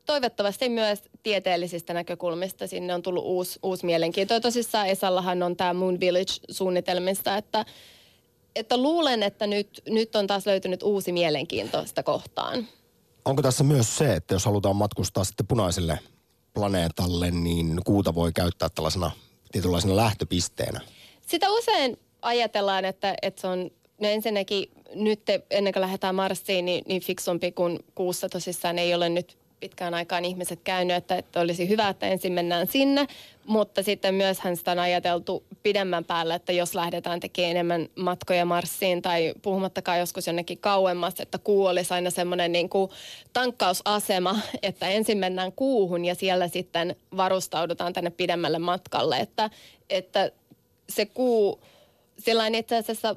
toivottavasti 0.05 0.69
myös 0.69 1.03
tieteellisistä 1.23 1.93
näkökulmista 1.93 2.67
sinne 2.67 2.93
on 2.93 3.01
tullut 3.01 3.23
uusi, 3.25 3.59
uusi 3.63 3.85
mielenkiinto. 3.85 4.33
Ja 4.33 4.41
tosissaan 4.41 4.87
Esallahan 4.87 5.43
on 5.43 5.55
tämä 5.55 5.73
Moon 5.73 5.99
Village-suunnitelmista, 5.99 7.37
että, 7.37 7.65
että 8.55 8.77
luulen, 8.77 9.23
että 9.23 9.47
nyt, 9.47 9.81
nyt 9.89 10.15
on 10.15 10.27
taas 10.27 10.45
löytynyt 10.45 10.83
uusi 10.83 11.11
mielenkiinto 11.11 11.85
sitä 11.85 12.03
kohtaan. 12.03 12.67
Onko 13.25 13.41
tässä 13.41 13.63
myös 13.63 13.97
se, 13.97 14.13
että 14.13 14.35
jos 14.35 14.45
halutaan 14.45 14.75
matkustaa 14.75 15.23
sitten 15.23 15.47
punaiselle 15.47 15.99
planeetalle, 16.53 17.31
niin 17.31 17.79
kuuta 17.85 18.15
voi 18.15 18.31
käyttää 18.33 18.69
tällaisena 18.69 19.11
tietynlaisena 19.51 19.95
lähtöpisteenä? 19.95 20.81
Sitä 21.27 21.51
usein 21.51 21.99
ajatellaan, 22.21 22.85
että, 22.85 23.15
että 23.21 23.41
se 23.41 23.47
on 23.47 23.71
no 24.01 24.07
ensinnäkin 24.07 24.71
nyt 24.95 25.21
ennen 25.51 25.73
kuin 25.73 25.81
lähdetään 25.81 26.15
Marsiin, 26.15 26.65
niin, 26.65 26.83
niin 26.87 27.01
fiksumpi 27.01 27.51
kuin 27.51 27.79
kuussa 27.95 28.29
tosissaan 28.29 28.79
ei 28.79 28.93
ole 28.93 29.09
nyt 29.09 29.37
pitkään 29.61 29.93
aikaan 29.93 30.25
ihmiset 30.25 30.59
käynyt, 30.63 30.95
että, 30.95 31.15
että 31.15 31.39
olisi 31.39 31.69
hyvä, 31.69 31.89
että 31.89 32.07
ensin 32.07 32.33
mennään 32.33 32.67
sinne, 32.67 33.07
mutta 33.45 33.83
sitten 33.83 34.15
myöshän 34.15 34.57
sitä 34.57 34.71
on 34.71 34.79
ajateltu 34.79 35.43
pidemmän 35.63 36.05
päälle, 36.05 36.35
että 36.35 36.51
jos 36.51 36.75
lähdetään 36.75 37.19
tekemään 37.19 37.51
enemmän 37.51 37.87
matkoja 37.95 38.45
Marsiin 38.45 39.01
tai 39.01 39.33
puhumattakaan 39.41 39.99
joskus 39.99 40.27
jonnekin 40.27 40.57
kauemmas, 40.57 41.19
että 41.19 41.37
kuu 41.37 41.65
olisi 41.65 41.93
aina 41.93 42.09
semmoinen 42.09 42.51
niin 42.51 42.69
kuin 42.69 42.91
tankkausasema, 43.33 44.39
että 44.63 44.89
ensin 44.89 45.17
mennään 45.17 45.51
kuuhun 45.51 46.05
ja 46.05 46.15
siellä 46.15 46.47
sitten 46.47 46.95
varustaudutaan 47.17 47.93
tänne 47.93 48.09
pidemmälle 48.09 48.59
matkalle, 48.59 49.17
että, 49.17 49.49
että 49.89 50.31
se 50.89 51.05
kuu, 51.05 51.61
sillä 52.19 52.43
on 52.43 52.55
itse 52.55 52.77
asiassa 52.77 53.15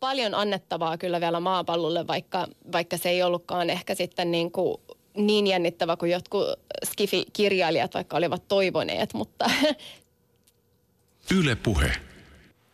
paljon 0.00 0.34
annettavaa 0.34 0.98
kyllä 0.98 1.20
vielä 1.20 1.40
maapallolle, 1.40 2.06
vaikka, 2.06 2.46
vaikka 2.72 2.96
se 2.96 3.08
ei 3.08 3.22
ollutkaan 3.22 3.70
ehkä 3.70 3.94
sitten 3.94 4.30
niin 4.30 4.52
kuin 4.52 4.80
niin 5.14 5.46
jännittävä 5.46 5.96
kuin 5.96 6.12
jotkut 6.12 6.46
Skifi-kirjailijat 6.84 7.94
vaikka 7.94 8.16
olivat 8.16 8.42
toivoneet, 8.48 9.14
mutta... 9.14 9.50
Yle 11.38 11.56
Puhe. 11.62 11.92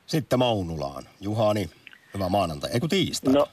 Sitten 0.06 0.38
Maunulaan. 0.38 1.04
Juhani, 1.20 1.70
hyvää 2.14 2.28
maanantai. 2.28 2.70
Eikö 2.70 2.88
tiistaita? 2.88 3.38
No, 3.38 3.48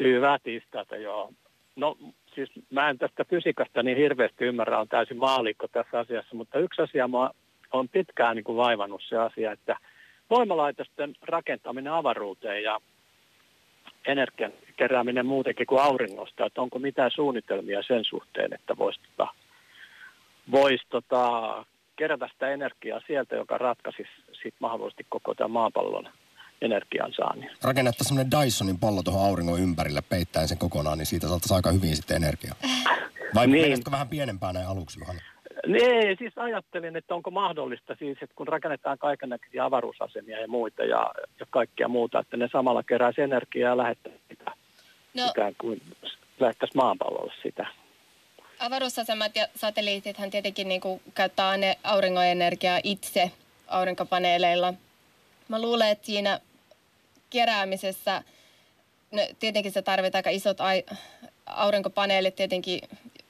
hyvää 0.00 0.38
tiistaita, 0.38 0.96
joo. 0.96 1.32
No, 1.76 1.96
siis 2.34 2.50
mä 2.70 2.90
en 2.90 2.98
tästä 2.98 3.24
fysiikasta 3.24 3.82
niin 3.82 3.96
hirveästi 3.96 4.44
ymmärrä, 4.44 4.80
on 4.80 4.88
täysin 4.88 5.16
maalikko 5.16 5.68
tässä 5.68 5.98
asiassa, 5.98 6.36
mutta 6.36 6.58
yksi 6.58 6.82
asia 6.82 7.08
mä 7.08 7.30
on 7.72 7.88
pitkään 7.88 8.36
niin 8.36 8.44
kuin 8.44 8.56
vaivannut 8.56 9.02
se 9.08 9.16
asia, 9.16 9.52
että 9.52 9.76
voimalaitosten 10.30 11.14
rakentaminen 11.22 11.92
avaruuteen 11.92 12.62
ja 12.62 12.80
energian 14.06 14.52
kerääminen 14.76 15.26
muutenkin 15.26 15.66
kuin 15.66 15.82
auringosta, 15.82 16.46
että 16.46 16.62
onko 16.62 16.78
mitään 16.78 17.10
suunnitelmia 17.10 17.82
sen 17.82 18.04
suhteen, 18.04 18.54
että 18.54 18.76
voisi 18.78 19.00
tota, 19.16 19.32
vois, 20.50 20.80
tota, 20.90 21.64
kerätä 21.96 22.28
sitä 22.32 22.50
energiaa 22.50 23.00
sieltä, 23.06 23.36
joka 23.36 23.58
ratkaisisi 23.58 24.10
sit 24.42 24.54
mahdollisesti 24.60 25.06
koko 25.08 25.34
tämän 25.34 25.50
maapallon 25.50 26.08
energiansaannin. 26.62 27.50
Rakennettaisiin 27.62 28.08
semmoinen 28.08 28.44
Dysonin 28.44 28.78
pallo 28.78 29.02
tuohon 29.02 29.28
auringon 29.28 29.60
ympärille 29.60 30.02
peittäen 30.08 30.48
sen 30.48 30.58
kokonaan, 30.58 30.98
niin 30.98 31.06
siitä 31.06 31.28
saataisiin 31.28 31.56
aika 31.56 31.70
hyvin 31.70 31.96
sitten 31.96 32.16
energiaa. 32.16 32.54
Vai 33.34 33.46
niin. 33.52 33.78
vähän 33.90 34.08
pienempää 34.08 34.52
näin 34.52 34.66
aluksi, 34.66 35.00
Johanna? 35.00 35.22
Niin, 35.66 36.16
siis 36.18 36.38
ajattelin, 36.38 36.96
että 36.96 37.14
onko 37.14 37.30
mahdollista 37.30 37.94
siis, 37.98 38.18
että 38.22 38.36
kun 38.36 38.48
rakennetaan 38.48 38.98
kaikenlaisia 38.98 39.64
avaruusasemia 39.64 40.40
ja 40.40 40.48
muita 40.48 40.84
ja, 40.84 41.10
ja 41.40 41.46
kaikkia 41.50 41.88
muuta, 41.88 42.18
että 42.18 42.36
ne 42.36 42.48
samalla 42.52 42.82
keräisi 42.82 43.20
energiaa 43.20 43.70
ja 43.70 43.76
lähettäisi 43.76 44.20
sitä 44.28 44.52
no. 45.14 45.26
ikään 45.30 45.54
kuin 45.60 45.82
lähettäisi 46.40 46.76
maapallolle 46.76 47.32
sitä. 47.42 47.66
Avaruusasemat 48.58 49.36
ja 49.36 49.48
satelliitithan 49.56 50.30
tietenkin 50.30 50.68
niin 50.68 50.80
kuin 50.80 51.00
käyttää 51.14 51.56
ne 51.56 51.78
auringoenergiaa 51.84 52.80
itse 52.84 53.30
aurinkopaneeleilla. 53.68 54.74
Mä 55.48 55.62
luulen, 55.62 55.88
että 55.88 56.06
siinä 56.06 56.40
keräämisessä, 57.30 58.22
no 59.10 59.22
tietenkin 59.38 59.72
se 59.72 59.82
tarvitaan 59.82 60.18
aika 60.18 60.30
isot 60.30 60.60
ai, 60.60 60.84
aurinkopaneelit 61.46 62.36
tietenkin 62.36 62.80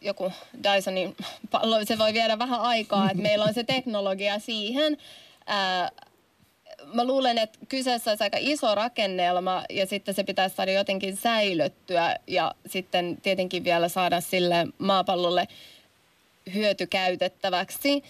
joku 0.00 0.32
Dysonin 0.62 1.16
pallo, 1.50 1.84
se 1.84 1.98
voi 1.98 2.12
viedä 2.12 2.38
vähän 2.38 2.60
aikaa, 2.60 3.10
että 3.10 3.22
meillä 3.22 3.44
on 3.44 3.54
se 3.54 3.64
teknologia 3.64 4.38
siihen. 4.38 4.96
Ää, 5.46 5.90
mä 6.94 7.04
luulen, 7.04 7.38
että 7.38 7.58
kyseessä 7.68 8.10
olisi 8.10 8.24
aika 8.24 8.36
iso 8.40 8.74
rakennelma 8.74 9.64
ja 9.70 9.86
sitten 9.86 10.14
se 10.14 10.24
pitäisi 10.24 10.56
saada 10.56 10.72
jotenkin 10.72 11.16
säilyttyä 11.16 12.16
ja 12.26 12.54
sitten 12.66 13.18
tietenkin 13.22 13.64
vielä 13.64 13.88
saada 13.88 14.20
sille 14.20 14.66
maapallolle 14.78 15.48
hyötykäytettäväksi. 16.54 18.02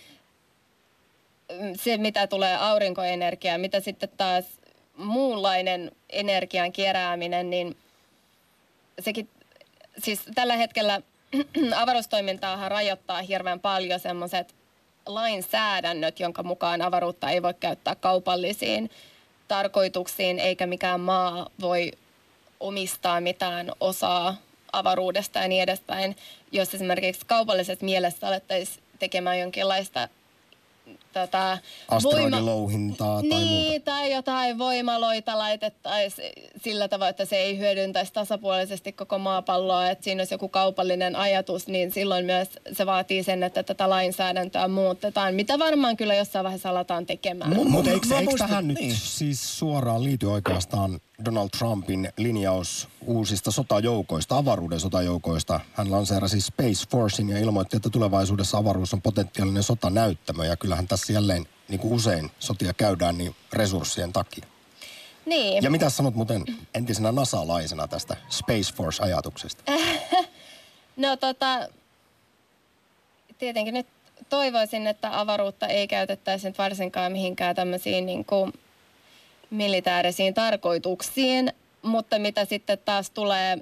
Se, 1.77 1.97
mitä 1.97 2.27
tulee 2.27 2.57
aurinkoenergiaan, 2.57 3.61
mitä 3.61 3.81
sitten 3.81 4.09
taas 4.17 4.45
muunlainen 4.97 5.91
energian 6.11 6.73
kerääminen, 6.73 7.51
niin 7.51 7.77
sekin, 9.01 9.29
siis 9.99 10.21
tällä 10.35 10.57
hetkellä 10.57 11.01
avaruustoimintaahan 11.83 12.71
rajoittaa 12.71 13.23
hirveän 13.23 13.61
paljon 13.61 14.01
semmoiset 14.01 14.55
lainsäädännöt, 15.07 16.21
jonka 16.21 16.43
mukaan 16.43 16.83
avaruutta 16.83 17.31
ei 17.31 17.43
voi 17.43 17.55
käyttää 17.55 17.95
kaupallisiin 17.95 18.91
tarkoituksiin, 19.49 20.39
eikä 20.39 20.67
mikään 20.67 21.01
maa 21.01 21.49
voi 21.61 21.93
omistaa 22.61 23.21
mitään 23.21 23.73
osaa 23.81 24.37
avaruudesta 24.73 25.39
ja 25.39 25.49
niin 25.49 25.63
edespäin. 25.63 26.17
Jos 26.53 26.75
esimerkiksi 26.75 27.27
kaupalliset 27.27 27.83
mielessä 27.83 28.29
alettaisiin 28.29 28.85
tekemään 28.99 29.39
jonkinlaista 29.39 30.09
Asteroidilouhintaa 31.89 33.15
voima- 33.15 33.29
tai 33.35 33.41
niin, 33.41 33.71
muuta. 33.71 33.85
tai 33.85 34.13
jotain 34.13 34.59
voimaloita 34.59 35.39
laitettaisiin 35.39 36.33
sillä 36.63 36.89
tavalla, 36.89 37.11
että 37.11 37.25
se 37.25 37.37
ei 37.37 37.59
hyödyntäisi 37.59 38.13
tasapuolisesti 38.13 38.93
koko 38.93 39.19
maapalloa, 39.19 39.91
että 39.91 40.05
siinä 40.05 40.21
olisi 40.21 40.35
joku 40.35 40.49
kaupallinen 40.49 41.17
ajatus, 41.17 41.67
niin 41.67 41.93
silloin 41.93 42.27
myös 42.27 42.49
se 42.73 42.87
vaatii 42.87 43.23
sen, 43.23 43.43
että 43.43 43.63
tätä 43.63 43.91
lainsäädäntöä 43.91 44.69
muutetaan, 44.69 45.35
mitä 45.35 45.59
varmaan 45.59 45.97
kyllä 45.97 46.15
jossain 46.15 46.45
vaiheessa 46.45 46.71
aletaan 46.71 47.07
tekemään. 47.07 47.57
Mutta 47.71 47.91
eikö, 47.91 48.07
eikö 48.19 48.33
tähän 48.39 48.69
niin. 48.69 48.89
nyt 48.89 48.99
siis 48.99 49.59
suoraan 49.59 50.05
liity 50.05 50.27
oikeastaan 50.27 51.01
Donald 51.25 51.49
Trumpin 51.59 52.13
linjaus 52.17 52.89
uusista 53.07 53.51
sotajoukoista, 53.51 54.37
avaruuden 54.37 54.81
sotajoukoista. 54.81 55.61
Hän 55.73 55.91
lanseerasi 55.91 56.41
Space 56.41 56.89
Forcein 56.91 57.29
ja 57.29 57.39
ilmoitti, 57.39 57.77
että 57.77 57.91
tulevaisuudessa 57.91 58.59
avaruus 58.59 58.95
on 58.95 59.03
potentiaalinen 59.03 59.63
sotanäyttämö. 59.63 60.47
Ja 60.47 60.57
kyllähän 60.57 60.89
tässä 60.89 61.02
jälleen, 61.11 61.49
niin 61.69 61.81
kuin 61.81 61.95
usein 61.95 62.31
sotia 62.39 62.73
käydään, 62.75 63.19
niin 63.19 63.35
resurssien 63.53 64.13
takia. 64.13 64.47
Niin. 65.27 65.63
Ja 65.63 65.71
mitä 65.71 65.91
sanot 65.91 66.15
muuten 66.15 66.45
entisenä 66.75 67.13
NASA-laisena 67.13 67.89
tästä 67.89 68.17
Space 68.31 68.75
Force-ajatuksesta? 68.75 69.73
no 70.97 71.17
tota, 71.17 71.69
tietenkin 73.39 73.75
nyt 73.75 73.87
toivoisin, 74.29 74.87
että 74.87 75.21
avaruutta 75.21 75.67
ei 75.67 75.89
käytettäisi 75.89 76.49
nyt 76.49 76.59
varsinkaan 76.59 77.13
mihinkään 77.13 77.57
tämmöisiin 77.57 78.07
niin 78.07 78.25
kuin 78.25 78.53
militaarisiin 79.51 80.35
tarkoituksiin, 80.35 81.53
mutta 81.83 82.19
mitä 82.19 82.45
sitten 82.45 82.79
taas 82.79 83.11
tulee 83.11 83.59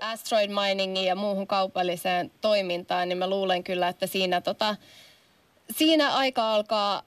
asteroid 0.00 0.50
miningiin 0.50 1.06
ja 1.06 1.14
muuhun 1.14 1.46
kaupalliseen 1.46 2.30
toimintaan, 2.40 3.08
niin 3.08 3.18
mä 3.18 3.30
luulen 3.30 3.64
kyllä, 3.64 3.88
että 3.88 4.06
siinä, 4.06 4.40
tota, 4.40 4.76
siinä 5.70 6.14
aika 6.14 6.54
alkaa 6.54 7.02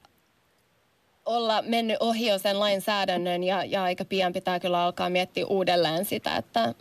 olla 1.26 1.62
mennyt 1.62 1.98
ohi 2.00 2.28
jo 2.28 2.38
sen 2.38 2.60
lainsäädännön 2.60 3.44
ja, 3.44 3.64
ja 3.64 3.84
aika 3.84 4.06
pian 4.06 4.34
pitää 4.34 4.60
kyllä 4.60 4.84
alkaa 4.84 5.10
miettiä 5.10 5.46
uudelleen 5.46 6.06
sitä, 6.06 6.36
että 6.36 6.74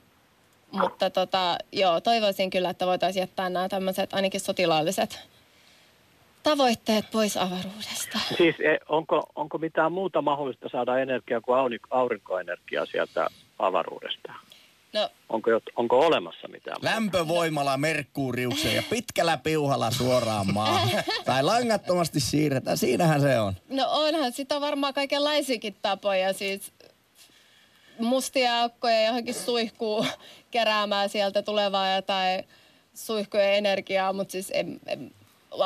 mutta 0.72 1.11
tota, 1.11 1.59
joo, 1.72 2.01
toivoisin 2.01 2.51
kyllä, 2.51 2.70
että 2.70 2.87
voitaisiin 2.87 3.20
jättää 3.20 3.51
nämä 3.51 3.68
tämmöiset 3.68 4.14
ainakin 4.14 4.41
sotilaalliset 4.41 5.29
tavoitteet 6.43 7.05
pois 7.12 7.37
avaruudesta. 7.37 8.18
Siis 8.37 8.61
e, 8.61 8.79
onko, 8.89 9.26
onko 9.35 9.59
mitään 9.59 9.93
muuta 9.93 10.22
mahdollista 10.22 10.68
saada 10.68 10.99
energiaa 10.99 11.41
kuin 11.41 11.59
aurinkoenergiaa 11.91 12.87
sieltä 12.87 13.26
avaruudesta? 13.59 14.33
No. 14.93 15.11
Onko, 15.28 15.51
onko 15.76 15.99
olemassa 15.99 16.49
mitään? 16.49 16.76
Lämpövoimala 16.82 17.76
Merkkuuriukseen 17.76 18.76
ja 18.76 18.82
pitkällä 18.91 19.36
piuhalla 19.36 19.91
suoraan 19.91 20.53
maan. 20.53 20.89
tai 21.24 21.43
langattomasti 21.43 22.20
siirretään. 22.20 22.78
Siinähän 22.78 23.20
se 23.20 23.41
on. 23.41 23.55
No 23.68 23.84
onhan 23.89 24.32
sitä 24.32 24.61
varmaan 24.61 24.95
kaikenlaisiakin 24.95 25.76
tapoja. 25.82 26.32
Siis 26.32 26.72
mustia 27.99 28.61
aukkoja 28.61 29.03
johonkin 29.03 29.34
suihkuun 29.34 30.07
keräämään 30.51 31.09
sieltä 31.09 31.43
tulevaa 31.43 31.95
jotain 31.95 32.45
suihkujen 32.95 33.55
energiaa, 33.55 34.12
mutta 34.12 34.32
siis 34.32 34.51
en, 34.55 34.80
en, 34.86 35.11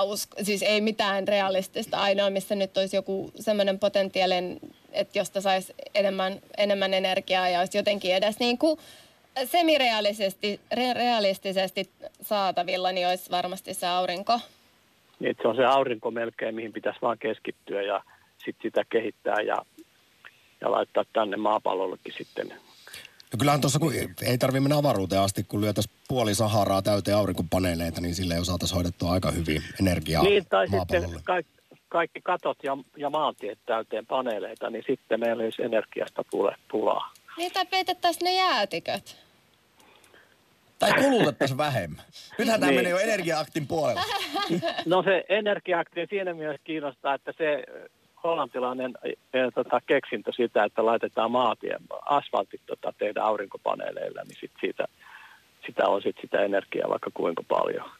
usko, 0.04 0.36
siis 0.42 0.62
ei 0.62 0.80
mitään 0.80 1.28
realistista. 1.28 1.98
Ainoa, 1.98 2.30
missä 2.30 2.54
nyt 2.54 2.76
olisi 2.78 2.96
joku 2.96 3.32
semmoinen 3.40 3.78
potentiaalinen, 3.78 4.60
että 4.92 5.18
josta 5.18 5.40
saisi 5.40 5.74
enemmän, 5.94 6.40
enemmän 6.56 6.94
energiaa 6.94 7.48
ja 7.48 7.60
olisi 7.60 7.78
jotenkin 7.78 8.14
edes 8.14 8.38
niin 8.38 8.58
kuin 8.58 8.78
semirealistisesti 9.44 10.60
re, 10.72 10.92
realistisesti 10.92 11.90
saatavilla, 12.22 12.92
niin 12.92 13.08
olisi 13.08 13.30
varmasti 13.30 13.74
se 13.74 13.86
aurinko. 13.86 14.40
Niin, 15.20 15.36
se 15.42 15.48
on 15.48 15.56
se 15.56 15.64
aurinko 15.64 16.10
melkein, 16.10 16.54
mihin 16.54 16.72
pitäisi 16.72 17.02
vaan 17.02 17.18
keskittyä 17.18 17.82
ja 17.82 18.02
sitten 18.44 18.62
sitä 18.62 18.82
kehittää 18.90 19.40
ja, 19.40 19.56
ja 20.60 20.70
laittaa 20.70 21.04
tänne 21.12 21.36
maapallollekin 21.36 22.14
sitten 22.16 22.54
No 23.32 23.36
kyllähän 23.38 23.60
tuossa, 23.60 23.78
kun 23.78 23.92
ei 24.26 24.38
tarvitse 24.38 24.60
mennä 24.60 24.76
avaruuteen 24.76 25.22
asti, 25.22 25.44
kun 25.44 25.60
lyötäisiin 25.60 25.96
puoli 26.08 26.34
Saharaa 26.34 26.82
täyteen 26.82 27.16
aurinkopaneeleita, 27.16 28.00
niin 28.00 28.14
sille 28.14 28.34
jo 28.34 28.44
saataisiin 28.44 28.74
hoidettua 28.74 29.12
aika 29.12 29.30
hyvin 29.30 29.62
energiaa 29.80 30.22
Niin, 30.22 30.46
tai 30.48 30.68
sitten 30.68 31.10
kaikki, 31.24 31.52
kaikki 31.88 32.20
katot 32.20 32.58
ja, 32.62 32.78
ja 32.96 33.10
maantiet 33.10 33.58
täyteen 33.66 34.06
paneeleita, 34.06 34.70
niin 34.70 34.84
sitten 34.86 35.20
meillä 35.20 35.42
olisi 35.42 35.62
energiasta 35.62 36.24
tule 36.30 36.56
pulaa. 36.70 37.12
Niin, 37.36 37.52
tai 37.52 37.66
peitettäisiin 37.66 38.24
ne 38.24 38.34
jäätiköt. 38.34 39.16
Tai 40.78 40.92
kulutettaisiin 40.92 41.58
vähemmän. 41.58 42.04
Nythän 42.38 42.60
tämä 42.60 42.70
Niin. 42.70 42.78
menee 42.78 42.90
jo 42.90 42.98
energia-aktin 42.98 43.66
puolella. 43.66 44.02
No 44.86 45.02
se 45.02 45.24
energiaakti 45.28 46.06
siinä 46.10 46.34
mielessä 46.34 46.60
kiinnostaa, 46.64 47.14
että 47.14 47.32
se 47.38 47.64
ö, 47.68 47.88
hollantilainen 48.24 48.92
ö, 49.04 49.50
tota, 49.54 49.80
keksintö 49.86 50.32
sitä, 50.36 50.64
että 50.64 50.86
laitetaan 50.86 51.30
maatien, 51.30 51.80
asfaltit 52.04 52.60
tota, 52.66 52.92
teidän 52.98 53.24
aurinkopaneeleilla, 53.24 54.22
niin 54.22 54.36
sit 54.40 54.50
siitä, 54.60 54.84
sitä 55.66 55.88
on 55.88 56.02
sit 56.02 56.16
sitä 56.20 56.40
energiaa 56.42 56.88
vaikka 56.90 57.10
kuinka 57.14 57.42
paljon. 57.48 57.90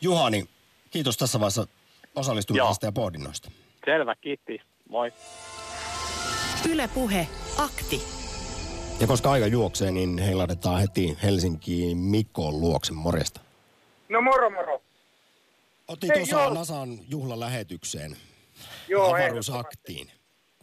Juhani, 0.00 0.44
kiitos 0.90 1.16
tässä 1.16 1.40
vaiheessa 1.40 1.66
osallistumisesta 2.14 2.86
ja 2.86 2.92
pohdinnoista. 2.92 3.50
Selvä, 3.84 4.14
kiitti. 4.20 4.60
Moi. 4.88 5.12
Yle 6.64 6.88
Puhe, 6.94 7.28
akti. 7.58 8.02
Ja 9.00 9.06
koska 9.06 9.30
aika 9.30 9.46
juoksee, 9.46 9.90
niin 9.90 10.18
heilahdetaan 10.18 10.80
heti 10.80 11.18
Helsinkiin 11.22 11.98
Mikon 11.98 12.60
luokse. 12.60 12.92
Morjesta. 12.92 13.40
No 14.08 14.20
moro 14.22 14.50
moro. 14.50 14.82
Hei, 16.02 16.10
tuossa 16.16 16.36
joo. 16.40 16.54
Nasan 16.54 16.98
juhlalähetykseen 17.08 18.16
Joo, 18.88 19.14
avaruusaktiin. 19.14 20.10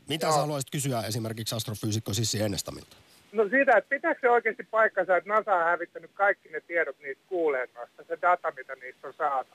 Mitä 0.09 0.25
Joo. 0.25 0.33
sä 0.33 0.39
haluaisit 0.39 0.69
kysyä 0.71 1.01
esimerkiksi 1.01 1.55
astrofyysikko 1.55 2.13
Sissi 2.13 2.41
Ennestamilta? 2.41 2.95
No 3.31 3.43
siitä, 3.49 3.77
että 3.77 3.89
pitääkö 3.89 4.19
se 4.21 4.29
oikeasti 4.29 4.63
paikkansa, 4.63 5.17
että 5.17 5.29
NASA 5.29 5.53
on 5.53 5.63
hävittänyt 5.63 6.11
kaikki 6.13 6.49
ne 6.49 6.61
tiedot 6.61 6.95
niistä 6.99 7.23
kuulennoista, 7.29 8.03
se 8.07 8.17
data, 8.21 8.51
mitä 8.57 8.75
niistä 8.75 9.07
on 9.07 9.13
saatu. 9.17 9.51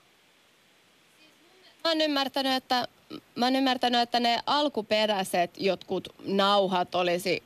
Mä 1.89 1.93
oon 1.93 2.01
ymmärtänyt, 2.01 2.53
että, 2.53 2.87
mä 3.35 3.45
oon 3.45 3.55
ymmärtänyt, 3.55 4.01
että 4.01 4.19
ne 4.19 4.39
alkuperäiset 4.45 5.51
jotkut 5.57 6.15
nauhat 6.25 6.95
olisi 6.95 7.43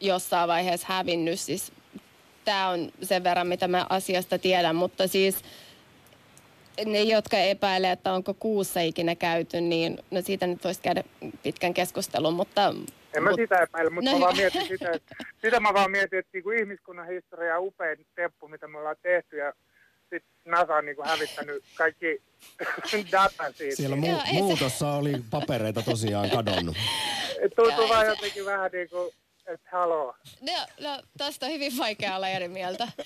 jossain 0.00 0.48
vaiheessa 0.48 0.86
hävinnyt. 0.90 1.40
Siis 1.40 1.72
tämä 2.44 2.68
on 2.68 2.92
sen 3.02 3.24
verran, 3.24 3.46
mitä 3.46 3.68
mä 3.68 3.86
asiasta 3.88 4.38
tiedän, 4.38 4.76
mutta 4.76 5.06
siis 5.06 5.44
ne, 6.84 7.02
jotka 7.02 7.38
epäilee, 7.38 7.92
että 7.92 8.12
onko 8.12 8.34
kuussa 8.34 8.80
ikinä 8.80 9.14
käyty, 9.14 9.60
niin 9.60 9.98
no 10.10 10.20
siitä 10.20 10.46
nyt 10.46 10.64
voisi 10.64 10.82
käydä 10.82 11.04
pitkän 11.42 11.74
keskustelun, 11.74 12.34
mutta... 12.34 12.74
En 13.14 13.22
mä 13.22 13.30
mut- 13.30 13.40
sitä 13.40 13.62
epäile, 13.62 13.90
mutta 13.90 14.10
No 14.10 14.18
mä 14.18 14.24
vaan 14.24 14.36
mietin 14.36 14.66
sitä, 14.66 14.90
että, 14.92 15.14
sitä 15.42 15.60
mä 15.60 15.74
vaan 15.74 15.90
mietin, 15.90 16.18
että 16.18 16.30
niinku 16.32 16.50
ihmiskunnan 16.50 17.08
historia 17.08 17.58
on 17.58 17.64
upein 17.64 18.06
temppu, 18.14 18.48
mitä 18.48 18.68
me 18.68 18.78
ollaan 18.78 18.96
tehty 19.02 19.36
ja 19.36 19.52
sitten 20.00 20.32
NASA 20.44 20.74
on 20.74 20.84
niinku 20.86 21.02
hävittänyt 21.06 21.64
kaikki 21.74 22.27
datan 23.12 23.54
siitä. 23.54 23.76
Siellä 23.76 23.96
Joo, 23.96 24.18
mu- 24.18 24.26
se- 24.26 24.32
muutossa 24.32 24.92
oli 24.92 25.12
papereita 25.30 25.82
tosiaan 25.82 26.30
kadonnut. 26.30 26.76
Tuntuu 27.56 27.70
Joo, 27.76 27.88
vaan 27.88 28.04
se- 28.04 28.10
jotenkin 28.10 28.44
vähän 28.44 28.70
niin 28.72 28.88
kuin, 28.90 29.10
että 29.46 29.68
haloo. 29.72 30.14
No, 30.40 30.52
no, 30.80 31.02
tästä 31.18 31.46
on 31.46 31.52
hyvin 31.52 31.78
vaikea 31.78 32.16
olla 32.16 32.28
eri 32.28 32.48
mieltä. 32.48 32.88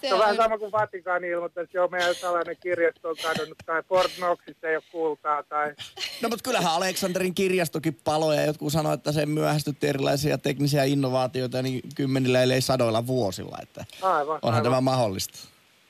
Se 0.00 0.12
on 0.14 0.18
vähän 0.20 0.36
sama 0.36 0.58
kuin 0.58 0.72
Vatikaani 0.72 1.28
ilmoittaa, 1.28 1.62
että 1.62 1.78
joo, 1.78 1.88
meidän 1.88 2.14
salainen 2.14 2.56
kirjasto 2.62 3.08
on 3.08 3.16
kadonnut, 3.22 3.58
tai 3.66 3.82
Fort 3.88 4.12
Knoxissa 4.16 4.68
ei 4.68 4.76
ole 4.76 4.84
kultaa, 4.92 5.42
tai... 5.42 5.74
No 6.22 6.28
mutta 6.28 6.42
kyllähän 6.42 6.72
Aleksanterin 6.72 7.34
kirjastokin 7.34 8.00
paloi 8.04 8.36
ja 8.36 8.46
jotkut 8.46 8.72
sanoi, 8.72 8.94
että 8.94 9.12
se 9.12 9.26
myöhästytti 9.26 9.88
erilaisia 9.88 10.38
teknisiä 10.38 10.84
innovaatioita 10.84 11.62
niin 11.62 11.80
kymmenillä 11.94 12.42
ellei 12.42 12.60
sadoilla 12.60 13.06
vuosilla. 13.06 13.58
Että 13.62 13.84
Aivan, 14.02 14.38
onhan 14.42 14.54
aivan. 14.54 14.62
tämä 14.62 14.80
mahdollista. 14.80 15.38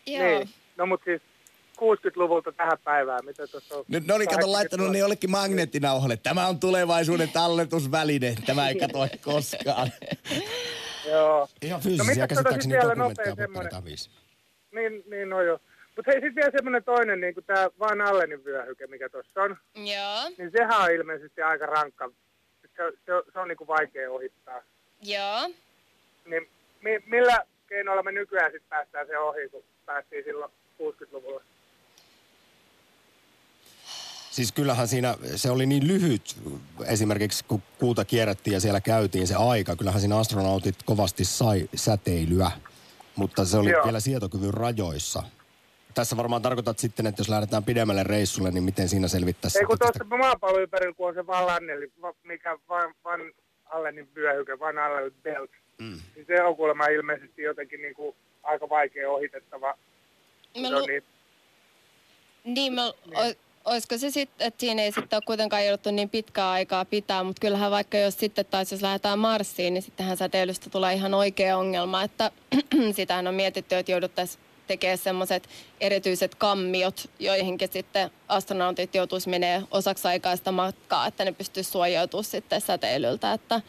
Joo. 0.07 0.24
Niin. 0.26 0.49
No 0.76 0.87
mutta 0.87 1.05
siis 1.05 1.22
60-luvulta 1.81 2.53
tähän 2.53 2.78
päivään, 2.85 3.24
mitä 3.24 3.47
tuossa 3.47 3.76
on... 3.76 3.85
Nyt 3.89 4.07
ne 4.07 4.14
oli 4.14 4.26
kato 4.26 4.53
laittanut 4.53 4.91
niin 4.91 5.01
jollekin 5.01 5.31
magneettinauhalle. 5.31 6.16
Tämä 6.16 6.47
on 6.47 6.61
tulevaisuuden 6.61 7.28
talletusväline. 7.28 8.35
Tämä 8.47 8.68
ei 8.68 8.74
katoa 8.78 9.09
koskaan. 9.24 9.91
Joo. 11.11 11.49
Ihan 11.62 11.81
No 11.81 11.83
fyysisiä 11.83 12.05
mitä 12.14 12.26
tota 12.26 12.28
käsittääkseni 12.28 12.62
sit 12.62 12.70
vielä 12.72 12.89
dokumentteja 12.91 13.35
semmoinen-. 13.35 13.72
Niin, 14.72 15.05
niin 15.11 15.31
no 15.31 15.43
joo. 15.43 15.59
Mutta 15.97 16.11
hei, 16.11 16.20
sitten 16.20 16.35
vielä 16.35 16.51
semmoinen 16.57 16.85
toinen, 16.85 17.20
niin 17.20 17.35
kuin 17.35 17.45
tämä 17.45 17.68
Van 17.78 18.01
Allenin 18.01 18.45
vyöhyke, 18.45 18.87
mikä 18.87 19.09
tuossa 19.09 19.43
on, 19.43 19.57
Joo, 19.74 20.28
niin 20.39 20.51
sehän 20.59 20.81
on 20.83 20.91
ilmeisesti 20.91 21.43
aika 21.43 21.66
rankka. 21.66 22.11
Se, 22.76 22.83
se, 23.07 23.14
on- 23.14 23.22
se 23.33 23.39
on 23.39 23.49
niin 23.49 23.57
kuin 23.59 23.68
vaikea 23.68 24.11
ohittaa. 24.11 24.62
joo. 25.03 25.51
Niin 26.26 26.49
mi, 26.81 27.03
millä 27.07 27.45
keinoilla 27.68 28.03
me 28.03 28.12
nykyään 28.12 28.53
sitten 28.53 28.68
päästään 28.68 29.07
se 29.07 29.18
ohi, 29.18 29.49
kun 29.49 29.64
päästiin 29.87 30.24
silloin 30.24 30.53
60-luvulla? 30.83 31.43
Siis 34.41 34.53
kyllähän 34.53 34.88
siinä, 34.88 35.16
se 35.36 35.51
oli 35.51 35.66
niin 35.66 35.86
lyhyt 35.88 36.36
esimerkiksi 36.86 37.45
kun 37.45 37.62
kuuta 37.78 38.05
kierrättiin 38.05 38.55
ja 38.55 38.61
siellä 38.61 38.80
käytiin 38.80 39.26
se 39.26 39.34
aika. 39.34 39.76
Kyllähän 39.76 40.01
siinä 40.01 40.18
astronautit 40.18 40.82
kovasti 40.82 41.24
sai 41.24 41.68
säteilyä, 41.74 42.51
mutta 43.16 43.45
se 43.45 43.57
oli 43.57 43.70
Joo. 43.70 43.84
vielä 43.84 44.01
sietokyvyn 44.01 44.55
rajoissa. 44.55 45.22
Tässä 45.95 46.16
varmaan 46.16 46.43
tarkoitat 46.43 46.78
sitten, 46.78 47.07
että 47.07 47.20
jos 47.20 47.28
lähdetään 47.28 47.64
pidemmälle 47.64 48.03
reissulle, 48.03 48.51
niin 48.51 48.62
miten 48.64 48.88
siinä 48.88 49.09
selvittäisiin? 49.09 49.62
Ei 49.62 49.66
kun 49.66 49.78
tuossa 49.78 50.05
maapallon 50.18 50.62
ympärillä, 50.62 50.95
kun 50.95 51.09
on 51.09 51.14
se 51.14 51.26
Van 51.26 51.38
Alleni, 51.38 51.91
va- 52.03 52.14
mikä 52.22 52.59
Van, 52.68 52.95
Van 53.05 53.20
Allenin 53.64 54.09
vyöhyke, 54.14 54.59
Van 54.59 54.78
Allenin 54.78 55.14
belt, 55.22 55.51
Mm. 55.78 55.99
niin 56.16 56.26
se 56.26 56.43
on 56.43 56.57
kuulemma 56.57 56.86
ilmeisesti 56.86 57.43
jotenkin 57.43 57.82
niin 57.82 57.95
kuin 57.95 58.16
aika 58.43 58.68
vaikea 58.68 59.11
ohitettava. 59.11 59.74
kun 60.53 60.62
Mä 60.62 60.68
se 60.68 60.74
on 60.74 60.80
lu- 60.82 60.86
niin, 60.86 61.03
Niin, 62.45 62.72
mä, 62.72 62.86
o, 62.88 62.93
olisiko 63.64 63.98
se 63.98 64.11
sitten, 64.11 64.46
että 64.46 64.61
siinä 64.61 64.82
ei 64.82 64.92
sitten 64.92 65.16
ole 65.16 65.22
kuitenkaan 65.26 65.64
jouduttu 65.64 65.90
niin 65.90 66.11
pitkää 66.11 66.50
aikaa 66.50 66.84
pitää, 66.84 67.24
mutta 67.24 67.40
kyllähän 67.40 67.70
vaikka 67.70 67.98
jos 67.98 68.18
sitten 68.18 68.46
taas 68.46 68.72
jos 68.72 68.82
lähdetään 68.82 69.18
Marsiin, 69.18 69.74
niin 69.74 69.82
sittenhän 69.82 70.16
säteilystä 70.16 70.70
tulee 70.70 70.94
ihan 70.94 71.14
oikea 71.14 71.58
ongelma, 71.58 72.02
että 72.02 72.30
sitähän 72.96 73.26
on 73.26 73.34
mietitty, 73.34 73.74
että 73.74 73.92
jouduttaisiin 73.92 74.44
tekemään 74.66 74.98
semmoiset 74.98 75.48
erityiset 75.80 76.34
kammiot, 76.34 77.11
joihinkin 77.18 77.72
sitten 77.72 78.11
astronautit 78.28 78.94
joutuisi 78.94 79.28
menee 79.28 79.62
osaksi 79.70 80.08
aikaista 80.08 80.52
matkaa, 80.52 81.06
että 81.06 81.24
ne 81.24 81.32
pystyisi 81.32 81.70
suojautumaan 81.70 82.24
sitten 82.24 82.61
säteilyltä, 82.61 83.32
että 83.32 83.61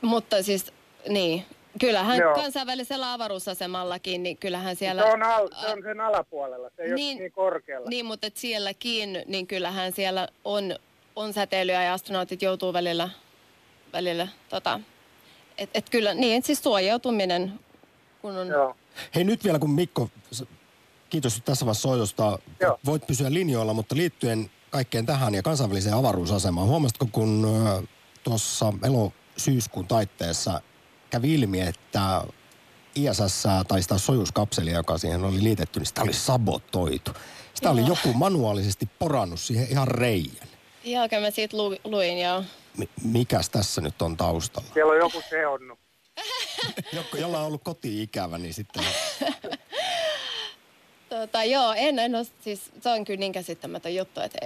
mutta 0.00 0.42
siis 0.42 0.72
niin, 1.08 1.46
kyllähän 1.78 2.18
Joo. 2.18 2.34
kansainvälisellä 2.34 3.12
avaruusasemallakin, 3.12 4.22
niin 4.22 4.36
kyllähän 4.36 4.76
siellä... 4.76 5.02
se, 5.02 5.08
on 5.08 5.22
al, 5.22 5.48
se 5.60 5.66
on 5.66 5.82
sen 5.82 6.00
alapuolella, 6.00 6.70
se 6.76 6.82
ei 6.82 6.92
niin, 6.92 7.16
ole 7.16 7.22
niin 7.22 7.32
korkealla. 7.32 7.88
Niin, 7.88 8.06
mutta 8.06 8.26
et 8.26 8.36
sielläkin, 8.36 9.22
niin 9.26 9.46
kyllähän 9.46 9.92
siellä 9.92 10.28
on, 10.44 10.76
on 11.16 11.32
säteilyä 11.32 11.82
ja 11.82 11.92
astronautit 11.92 12.42
joutuu 12.42 12.72
välillä, 12.72 13.10
välillä 13.92 14.28
tota, 14.48 14.80
et, 15.58 15.70
et 15.74 15.90
kyllä, 15.90 16.14
niin 16.14 16.42
siis 16.42 16.62
suojautuminen, 16.62 17.60
kun 18.22 18.36
on... 18.36 18.48
Joo. 18.48 18.76
Hei 19.14 19.24
nyt 19.24 19.44
vielä 19.44 19.58
kun 19.58 19.70
Mikko, 19.70 20.08
kiitos 21.10 21.42
tässä 21.44 21.66
vaiheessa 21.66 21.88
soitosta, 21.88 22.38
Joo. 22.60 22.78
voit 22.84 23.06
pysyä 23.06 23.32
linjoilla, 23.32 23.74
mutta 23.74 23.96
liittyen 23.96 24.50
kaikkeen 24.70 25.06
tähän 25.06 25.34
ja 25.34 25.42
kansainväliseen 25.42 25.94
avaruusasemaan, 25.94 26.66
huomasitko 26.66 27.08
kun 27.12 27.46
tuossa 28.24 28.72
elo-syyskuun 28.84 29.86
taitteessa 29.86 30.60
kävi 31.10 31.34
ilmi, 31.34 31.60
että 31.60 32.24
ISS 32.94 33.44
tai 33.68 33.82
sitä 33.82 33.98
Sojus-kapselia, 33.98 34.74
joka 34.74 34.98
siihen 34.98 35.24
oli 35.24 35.42
liitetty, 35.42 35.80
niin 35.80 35.86
sitä 35.86 36.02
oli 36.02 36.12
sabotoitu. 36.12 37.10
Sitä 37.54 37.70
oli 37.70 37.80
Joo. 37.80 37.88
joku 37.88 38.12
manuaalisesti 38.12 38.88
porannut 38.98 39.40
siihen 39.40 39.66
ihan 39.70 39.88
reijän. 39.88 40.48
Joo, 40.84 41.08
kyllä 41.08 41.22
mä 41.22 41.30
siitä 41.30 41.56
lu, 41.56 41.76
luin, 41.84 42.18
joo. 42.20 42.44
Mi- 42.76 42.88
mikäs 43.02 43.50
tässä 43.50 43.80
nyt 43.80 44.02
on 44.02 44.16
taustalla? 44.16 44.68
Siellä 44.74 44.92
on 44.92 44.98
joku 44.98 45.22
seonnut. 45.30 45.78
Jokko, 46.96 47.16
jolla 47.16 47.40
on 47.40 47.46
ollut 47.46 47.64
koti-ikävä, 47.64 48.38
niin 48.38 48.54
sitten... 48.54 48.84
Tota, 51.08 51.44
joo, 51.44 51.74
en, 51.76 51.98
en 51.98 52.14
ole, 52.14 52.26
siis 52.40 52.70
se 52.80 52.88
on 52.88 53.04
kyllä 53.04 53.18
niin 53.20 53.32
käsittämätön 53.32 53.94
juttu, 53.94 54.20
että 54.20 54.38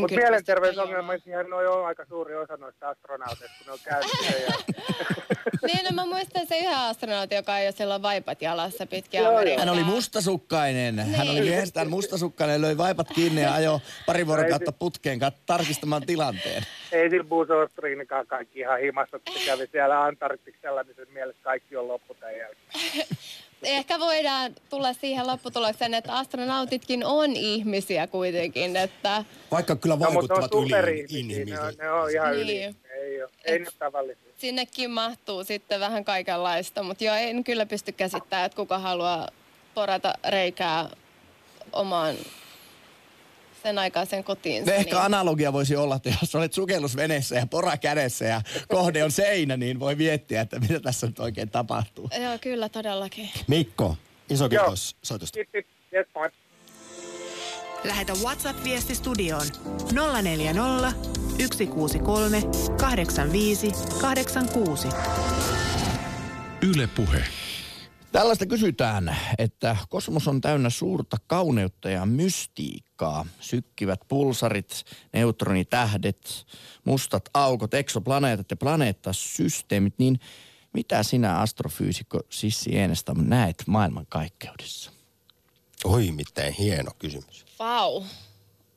Mutta 0.00 0.16
mielenterveysongelmaisiahan 0.16 1.50
noin 1.50 1.68
on 1.68 1.86
aika 1.86 2.04
suuri 2.08 2.34
osa 2.36 2.56
noista 2.56 2.88
astronauteista, 2.88 3.56
kun 3.58 3.66
ne 3.66 3.72
on 3.72 3.78
käynyt. 3.84 4.12
Ja... 4.48 4.54
Niin, 5.66 5.84
no 5.84 5.90
mä 5.94 6.06
muistan 6.06 6.46
se 6.46 6.58
yhä 6.58 6.86
astronautti, 6.86 7.34
joka 7.34 7.58
ei 7.58 7.66
ole 7.66 7.72
silloin 7.72 8.02
vaipat 8.02 8.42
jalassa 8.42 8.86
joo. 9.12 9.28
Amerikkaa. 9.28 9.64
Hän 9.64 9.74
oli 9.74 9.84
mustasukkainen. 9.84 10.98
Hän 10.98 11.28
oli 11.28 11.40
Niin. 11.40 11.44
miehestään 11.50 11.90
mustasukkainen, 11.90 12.62
löi 12.62 12.76
vaipat 12.78 13.06
kiinni 13.14 13.42
ja 13.42 13.54
ajoi 13.54 13.78
pari 14.06 14.26
vuorokautta 14.26 14.72
putkeen 14.72 15.18
kat- 15.20 15.42
tarkistamaan 15.46 16.06
tilanteen. 16.06 16.62
Ei 16.92 17.10
sillä 17.10 17.24
Buzz 17.24 17.50
Aldrinikaan 17.50 18.26
kaikki 18.26 18.58
ihan 18.58 18.80
himassa, 18.80 19.18
kun 19.18 19.38
se 19.38 19.46
kävi 19.46 19.66
siellä 19.72 20.02
Antarktiksella, 20.02 20.82
niin 20.82 20.96
sen 20.96 21.12
mielestä 21.12 21.42
kaikki 21.42 21.76
on 21.76 21.88
loppu 21.88 22.14
tämän 22.14 22.38
jälkeen. 22.38 23.06
Ehkä 23.62 24.00
voidaan 24.00 24.54
tulla 24.70 24.92
siihen 24.92 25.26
lopputulokseen, 25.26 25.94
että 25.94 26.12
astronautitkin 26.12 27.04
on 27.04 27.30
ihmisiä 27.36 28.06
kuitenkin, 28.06 28.76
että 28.76 29.24
Vaikka 29.50 29.76
kyllä 29.76 29.96
No, 29.96 30.10
mutta 30.10 30.12
ne 30.12 30.18
on 30.18 30.40
vaikuttavat 30.40 30.54
yli 30.54 30.70
superihmisiä, 30.70 31.44
ne 31.44 31.60
on, 31.60 31.74
ne 31.78 31.90
on 31.90 32.10
ihan 32.10 32.34
yli. 32.34 32.44
Niin. 32.44 32.76
Ei, 32.90 33.22
ole, 33.22 33.30
ei 33.44 33.60
ole 33.60 33.66
tavallisia. 33.78 34.32
sinnekin 34.38 34.90
mahtuu 34.90 35.44
sitten 35.44 35.80
vähän 35.80 36.04
kaikenlaista. 36.04 36.82
Mutta 36.82 37.04
joo, 37.04 37.14
en 37.16 37.44
kyllä 37.44 37.66
pysty 37.66 37.92
käsittämään, 37.92 38.46
että 38.46 38.56
kuka 38.56 38.78
haluaa 38.78 39.28
porata 39.74 40.14
reikää 40.28 40.88
omaan 41.72 42.16
sen 43.62 43.78
aikaisen 43.78 44.24
kotiin. 44.24 44.64
Ne 44.64 44.74
ehkä 44.74 45.00
analogia 45.00 45.52
voisi 45.52 45.76
olla, 45.76 45.96
että 45.96 46.14
jos 46.20 46.34
olet 46.34 46.52
sukellusveneessä 46.52 47.34
ja 47.34 47.46
pora 47.46 47.76
kädessä 47.76 48.24
ja 48.24 48.42
kohde 48.68 49.04
on 49.04 49.10
seinä, 49.10 49.56
niin 49.56 49.80
voi 49.80 49.94
miettiä, 49.94 50.40
että 50.40 50.60
mitä 50.60 50.80
tässä 50.80 51.06
nyt 51.06 51.18
oikein 51.18 51.50
tapahtuu. 51.50 52.10
Joo, 52.22 52.38
kyllä 52.40 52.68
todellakin. 52.68 53.30
Mikko, 53.46 53.96
iso 54.30 54.48
kiitos 54.48 54.96
soitosta. 55.02 55.38
Yes. 55.92 56.06
Lähetä 57.84 58.12
WhatsApp-viesti 58.12 58.94
studioon 58.94 59.46
040 60.22 60.92
163 61.38 62.42
85 62.80 63.72
86. 64.00 64.88
Yle 66.62 66.86
Puhe. 66.86 67.24
Tällaista 68.12 68.46
kysytään, 68.46 69.16
että 69.38 69.76
kosmos 69.88 70.28
on 70.28 70.40
täynnä 70.40 70.70
suurta 70.70 71.16
kauneutta 71.26 71.90
ja 71.90 72.06
mystiikkaa. 72.06 73.26
Sykkivät 73.40 74.00
pulsarit, 74.08 74.84
neutronitähdet, 75.12 76.46
mustat 76.84 77.28
aukot, 77.34 77.74
eksoplaneetat 77.74 78.50
ja 78.50 78.56
planeettasysteemit, 78.56 79.94
niin 79.98 80.20
mitä 80.72 81.02
sinä 81.02 81.38
astrofyysikko 81.38 82.20
Sissi 82.30 82.78
Eenestä 82.78 83.12
näet 83.14 83.62
maailmankaikkeudessa? 83.66 84.90
Oi, 85.84 86.10
miten 86.10 86.52
hieno 86.52 86.90
kysymys. 86.98 87.44
Vau. 87.58 88.02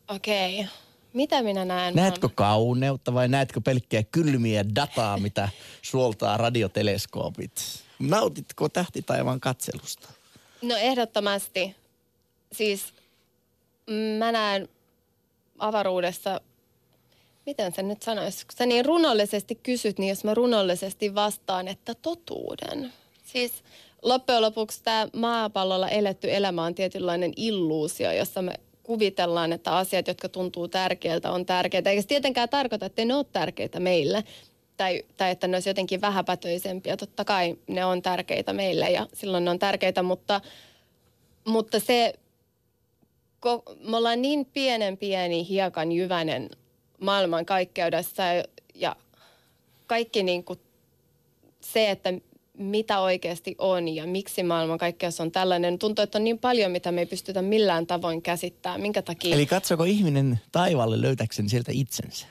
Okei. 0.07 0.59
Okay. 0.59 0.71
Mitä 1.13 1.43
minä 1.43 1.65
näen? 1.65 1.95
Näetkö 1.95 2.29
kauneutta 2.35 3.13
vai 3.13 3.27
näetkö 3.27 3.61
pelkkää 3.61 4.03
kylmiä 4.03 4.65
dataa, 4.75 5.17
mitä 5.17 5.49
suoltaa 5.81 6.37
radioteleskoopit? 6.37 7.84
Nautitko 7.99 8.69
tähtitaivaan 8.69 9.39
katselusta? 9.39 10.09
No 10.61 10.75
ehdottomasti. 10.75 11.75
Siis 12.51 12.93
mä 14.17 14.31
näen 14.31 14.69
avaruudessa, 15.59 16.41
miten 17.45 17.73
sen 17.75 17.87
nyt 17.87 18.01
sanoisi, 18.01 18.45
kun 18.45 18.57
sä 18.57 18.65
niin 18.65 18.85
runollisesti 18.85 19.55
kysyt, 19.55 19.99
niin 19.99 20.09
jos 20.09 20.23
mä 20.23 20.33
runollisesti 20.33 21.15
vastaan, 21.15 21.67
että 21.67 21.95
totuuden. 21.95 22.93
Siis 23.23 23.51
loppujen 24.01 24.41
lopuksi 24.41 24.83
tämä 24.83 25.07
maapallolla 25.13 25.89
eletty 25.89 26.33
elämä 26.33 26.63
on 26.63 26.75
tietynlainen 26.75 27.33
illuusio, 27.35 28.11
jossa 28.11 28.41
me 28.41 28.59
kuvitellaan, 28.83 29.53
että 29.53 29.77
asiat, 29.77 30.07
jotka 30.07 30.29
tuntuu 30.29 30.67
tärkeiltä, 30.67 31.31
on 31.31 31.45
tärkeitä. 31.45 31.89
Eikä 31.89 32.01
se 32.01 32.07
tietenkään 32.07 32.49
tarkoita, 32.49 32.85
että 32.85 33.05
ne 33.05 33.15
ole 33.15 33.25
tärkeitä 33.31 33.79
meille 33.79 34.23
tai, 34.77 35.03
tai 35.17 35.31
että 35.31 35.47
ne 35.47 35.55
olisi 35.55 35.69
jotenkin 35.69 36.01
vähäpätöisempiä. 36.01 36.97
Totta 36.97 37.25
kai 37.25 37.57
ne 37.67 37.85
on 37.85 38.01
tärkeitä 38.01 38.53
meille 38.53 38.89
ja 38.91 39.07
silloin 39.13 39.45
ne 39.45 39.51
on 39.51 39.59
tärkeitä, 39.59 40.03
mutta, 40.03 40.41
mutta 41.45 41.79
se, 41.79 42.13
me 43.79 43.97
ollaan 43.97 44.21
niin 44.21 44.45
pienen 44.45 44.97
pieni 44.97 45.49
hiekan 45.49 45.91
jyvänen 45.91 46.49
maailman 46.99 47.45
kaikkeudessa 47.45 48.23
ja 48.75 48.95
kaikki 49.87 50.23
niin 50.23 50.43
kuin 50.43 50.59
se, 51.61 51.89
että 51.89 52.13
mitä 52.57 52.99
oikeasti 52.99 53.55
on 53.57 53.87
ja 53.87 54.07
miksi 54.07 54.43
maailmankaikkeus 54.43 55.21
on 55.21 55.31
tällainen. 55.31 55.79
Tuntuu, 55.79 56.03
että 56.03 56.17
on 56.17 56.23
niin 56.23 56.39
paljon, 56.39 56.71
mitä 56.71 56.91
me 56.91 57.01
ei 57.01 57.05
pystytä 57.05 57.41
millään 57.41 57.87
tavoin 57.87 58.21
käsittämään. 58.21 58.81
Minkä 58.81 59.01
takia? 59.01 59.35
Eli 59.35 59.45
katsoko 59.45 59.83
ihminen 59.83 60.39
taivaalle 60.51 61.01
löytäkseen 61.01 61.49
sieltä 61.49 61.71
itsensä? 61.75 62.27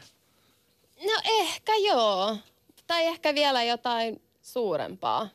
No 1.05 1.21
ehkä 1.25 1.73
joo. 1.87 2.37
Tai 2.87 3.07
ehkä 3.07 3.35
vielä 3.35 3.63
jotain 3.63 4.23
suurempaa. 4.43 5.29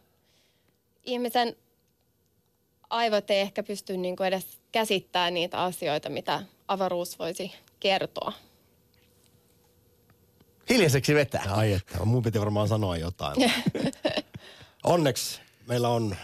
Ihmisen 1.03 1.55
aivot 2.89 3.30
ei 3.30 3.39
ehkä 3.39 3.63
pysty 3.63 3.97
niin 3.97 4.15
kuin 4.15 4.28
edes 4.28 4.59
käsittämään 4.72 5.34
niitä 5.34 5.63
asioita, 5.63 6.09
mitä 6.09 6.43
avaruus 6.67 7.20
voisi 7.20 7.51
kertoa. 7.80 8.34
Hiljaiseksi 10.70 11.15
vetää. 11.15 11.43
Ai 11.49 11.74
että, 11.74 12.05
mun 12.05 12.24
piti 12.24 12.39
varmaan 12.39 12.67
sanoa 12.67 12.97
jotain. 12.97 13.36
Onneksi 14.84 15.41
meillä 15.67 15.89
on 15.89 16.15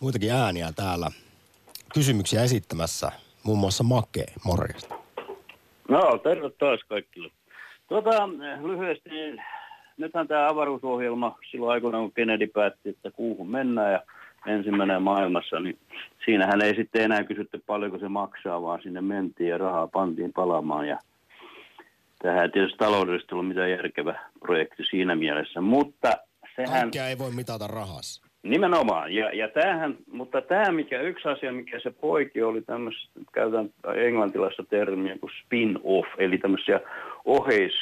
muitakin 0.00 0.32
ääniä 0.32 0.72
täällä 0.72 1.10
kysymyksiä 1.94 2.42
esittämässä. 2.42 3.12
Muun 3.42 3.58
muassa 3.58 3.84
Make, 3.84 4.24
morjesta. 4.44 4.94
No, 5.88 6.18
terve 6.22 6.50
taas 6.50 6.80
kaikille. 6.88 7.30
Tuota, 7.88 8.28
lyhyesti, 8.62 9.10
niin 9.10 9.42
nythän 9.96 10.28
tämä 10.28 10.48
avaruusohjelma 10.48 11.38
silloin 11.50 11.72
aikoinaan, 11.72 12.04
kun 12.04 12.12
Kennedy 12.12 12.46
päätti, 12.46 12.88
että 12.88 13.10
kuuhun 13.10 13.50
mennään 13.50 13.92
ja 13.92 14.00
ensimmäinen 14.46 15.02
maailmassa, 15.02 15.60
niin 15.60 15.78
siinähän 16.24 16.62
ei 16.62 16.74
sitten 16.76 17.02
enää 17.02 17.24
kysytty 17.24 17.62
paljonko 17.66 17.98
se 17.98 18.08
maksaa, 18.08 18.62
vaan 18.62 18.82
sinne 18.82 19.00
mentiin 19.00 19.50
ja 19.50 19.58
rahaa 19.58 19.86
pantiin 19.86 20.32
palaamaan 20.32 20.88
ja 20.88 20.98
tähän 22.22 22.42
ei 22.42 22.48
tietysti 22.48 22.78
taloudellisesti 22.78 23.34
ollut 23.34 23.48
mitään 23.48 23.70
järkevä 23.70 24.18
projekti 24.40 24.82
siinä 24.90 25.16
mielessä, 25.16 25.60
mutta 25.60 26.12
sehän... 26.56 26.80
Kaikkea 26.80 27.08
ei 27.08 27.18
voi 27.18 27.30
mitata 27.30 27.66
rahassa. 27.66 28.24
Nimenomaan. 28.42 29.14
Ja, 29.14 29.30
ja 29.32 29.48
tämähän, 29.48 29.96
mutta 30.12 30.40
tämä 30.40 30.72
mikä 30.72 31.00
yksi 31.00 31.28
asia, 31.28 31.52
mikä 31.52 31.80
se 31.80 31.90
poiki 31.90 32.42
oli 32.42 32.62
tämmöistä, 32.62 33.20
käytän 33.32 33.70
englantilaista 33.94 34.64
termiä 34.70 35.18
kuin 35.18 35.30
spin-off, 35.44 36.08
eli 36.18 36.38
tämmöisiä 36.38 36.80
oheis 37.24 37.72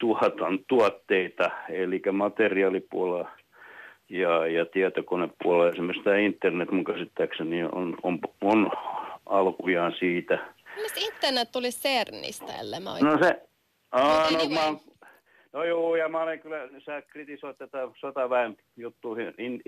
tuotan 0.00 0.58
tuotteita, 0.68 1.50
eli 1.68 2.02
materiaalipuolella 2.12 3.30
ja, 4.08 4.46
ja 4.46 4.66
tietokonepuolella. 4.66 5.70
Esimerkiksi 5.72 6.04
tämä 6.04 6.16
internet 6.16 6.70
mun 6.70 6.84
käsittääkseni 6.84 7.64
on, 7.64 7.96
on, 8.02 8.18
on 8.40 8.70
alkujaan 9.26 9.94
siitä. 9.98 10.38
Mielestäni 10.74 11.06
internet 11.06 11.52
tuli 11.52 11.70
CERNistä, 11.70 12.52
ellei 12.60 12.80
mä 12.80 12.90
No 13.00 13.18
se, 13.22 13.42
aa, 13.92 14.30
no, 14.30 14.38
anyway. 14.38 14.54
mä 14.54 14.64
oon 14.64 14.80
No 15.52 15.64
joo, 15.64 15.96
ja 15.96 16.08
mä 16.08 16.22
olen 16.22 16.40
kyllä, 16.40 16.68
sä 16.86 17.02
kritisoit 17.02 17.58
tätä 17.58 17.78
sotaväen 18.00 18.56
juttuihin 18.76 19.34
in, 19.38 19.62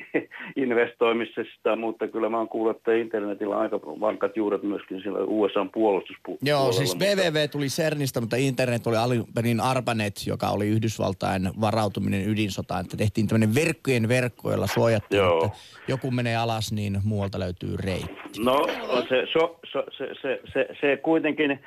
investoimisesta, 0.57 1.77
mutta 1.77 2.09
kyllä 2.09 2.29
mä 2.29 2.39
oon 2.39 2.49
kuullut, 2.49 2.77
että 2.77 2.93
internetillä 2.93 3.57
on 3.57 3.63
aika 3.63 3.81
vankat 3.81 4.37
juuret 4.37 4.63
myöskin 4.63 5.03
siellä 5.03 5.19
USA 5.21 5.67
puolustuspuolella. 5.75 6.49
Joo, 6.49 6.73
siis 6.73 6.99
VVV 6.99 7.49
tuli 7.49 7.67
CERNistä, 7.67 8.21
mutta 8.21 8.37
internet 8.37 8.87
oli 8.87 8.97
alun 8.97 9.27
perin 9.35 9.61
ARPANET, 9.61 10.15
joka 10.27 10.49
oli 10.49 10.69
Yhdysvaltain 10.69 11.51
varautuminen 11.61 12.29
ydinsotaan, 12.29 12.81
että 12.81 12.97
tehtiin 12.97 13.29
tämmöinen 13.29 13.55
verkkojen 13.55 14.09
verkko, 14.09 14.51
jolla 14.51 14.67
suojattiin, 14.67 15.19
joo. 15.19 15.45
että 15.45 15.59
joku 15.89 16.11
menee 16.11 16.37
alas, 16.37 16.73
niin 16.73 16.99
muualta 17.05 17.41
löytyy 17.41 17.77
reitti. 17.77 18.15
No, 18.45 18.67
se, 19.09 19.27
so, 19.33 19.61
so, 19.73 19.85
se, 19.99 20.09
se, 20.23 20.41
se, 20.53 20.69
se 20.81 20.97
kuitenkin 20.97 21.61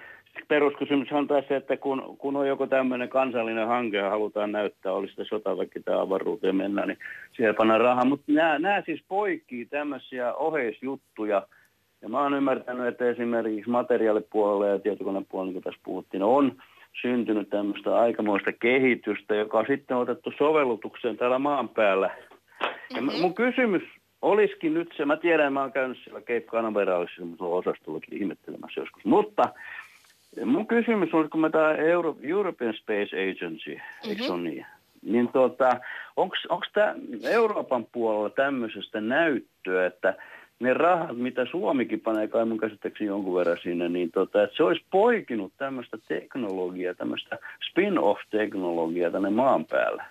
peruskysymys 0.47 1.11
on 1.11 1.27
tässä, 1.27 1.55
että 1.55 1.77
kun, 1.77 2.15
kun 2.17 2.35
on 2.35 2.47
joku 2.47 2.67
tämmöinen 2.67 3.09
kansallinen 3.09 3.67
hanke 3.67 3.97
ja 3.97 4.09
halutaan 4.09 4.51
näyttää, 4.51 4.93
oli 4.93 5.07
sitä 5.07 5.23
sotaväki 5.23 5.79
tai 5.79 5.99
avaruuteen 5.99 6.55
mennään, 6.55 6.87
niin 6.87 6.97
siellä 7.35 7.53
pannaan 7.53 7.81
rahaa. 7.81 8.05
Mutta 8.05 8.31
nämä, 8.31 8.59
nämä 8.59 8.81
siis 8.85 9.03
poikii 9.07 9.65
tämmöisiä 9.65 10.33
oheisjuttuja. 10.33 11.47
Ja 12.01 12.09
mä 12.09 12.21
oon 12.21 12.33
ymmärtänyt, 12.33 12.87
että 12.87 13.09
esimerkiksi 13.09 13.69
materiaalipuolella 13.69 14.67
ja 14.67 14.79
tietokonepuolella, 14.79 15.51
niin 15.51 15.61
kuin 15.61 15.63
tässä 15.63 15.81
puhuttiin, 15.85 16.23
on 16.23 16.55
syntynyt 17.01 17.49
tämmöistä 17.49 17.99
aikamoista 17.99 18.51
kehitystä, 18.53 19.35
joka 19.35 19.59
on 19.59 19.65
sitten 19.67 19.97
otettu 19.97 20.33
sovellutukseen 20.37 21.17
täällä 21.17 21.39
maan 21.39 21.69
päällä. 21.69 22.09
Ja 22.95 23.01
mm-hmm. 23.01 23.21
mun 23.21 23.33
kysymys 23.33 23.83
olisikin 24.21 24.73
nyt 24.73 24.93
se, 24.97 25.05
mä 25.05 25.17
tiedän, 25.17 25.53
mä 25.53 25.61
oon 25.61 25.71
käynyt 25.71 25.97
siellä 26.03 26.19
Cape 26.19 26.41
Canaveralissa 26.41 27.21
osastollakin 27.39 28.21
ihmettelemässä 28.21 28.81
joskus, 28.81 29.05
mutta 29.05 29.43
Mun 30.45 30.67
kysymys 30.67 31.13
on, 31.13 31.29
kun 31.29 31.41
me 31.41 31.49
tämä 31.49 31.75
Euro, 31.75 32.15
European 32.21 32.73
Space 32.73 33.31
Agency, 33.31 33.75
mm-hmm. 33.75 34.09
eikö 34.09 34.33
ole 34.33 34.41
niin? 34.41 34.65
Niin 35.01 35.27
tota, 35.27 35.79
onko 36.15 36.35
tämä 36.73 36.95
Euroopan 37.23 37.85
puolella 37.91 38.29
tämmöisestä 38.29 39.01
näyttöä, 39.01 39.85
että 39.85 40.15
ne 40.59 40.73
rahat, 40.73 41.17
mitä 41.17 41.45
Suomikin 41.51 41.99
panee 41.99 42.27
kai 42.27 42.45
mun 42.45 42.57
käsittääkseni 42.57 43.07
jonkun 43.07 43.35
verran 43.35 43.57
sinne, 43.63 43.89
niin 43.89 44.11
tota, 44.11 44.43
että 44.43 44.57
se 44.57 44.63
olisi 44.63 44.85
poikinut 44.91 45.53
tämmöistä 45.57 45.97
teknologiaa, 46.07 46.93
tämmöistä 46.93 47.37
spin-off-teknologiaa 47.69 49.11
tänne 49.11 49.29
maan 49.29 49.65
päälle? 49.65 50.03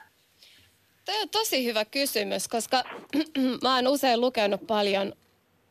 Tämä 1.05 1.23
on 1.23 1.29
tosi 1.29 1.65
hyvä 1.65 1.85
kysymys, 1.85 2.49
koska 2.49 2.83
mä 3.63 3.75
oon 3.75 3.89
usein 3.89 4.21
lukenut 4.21 4.67
paljon 4.67 5.13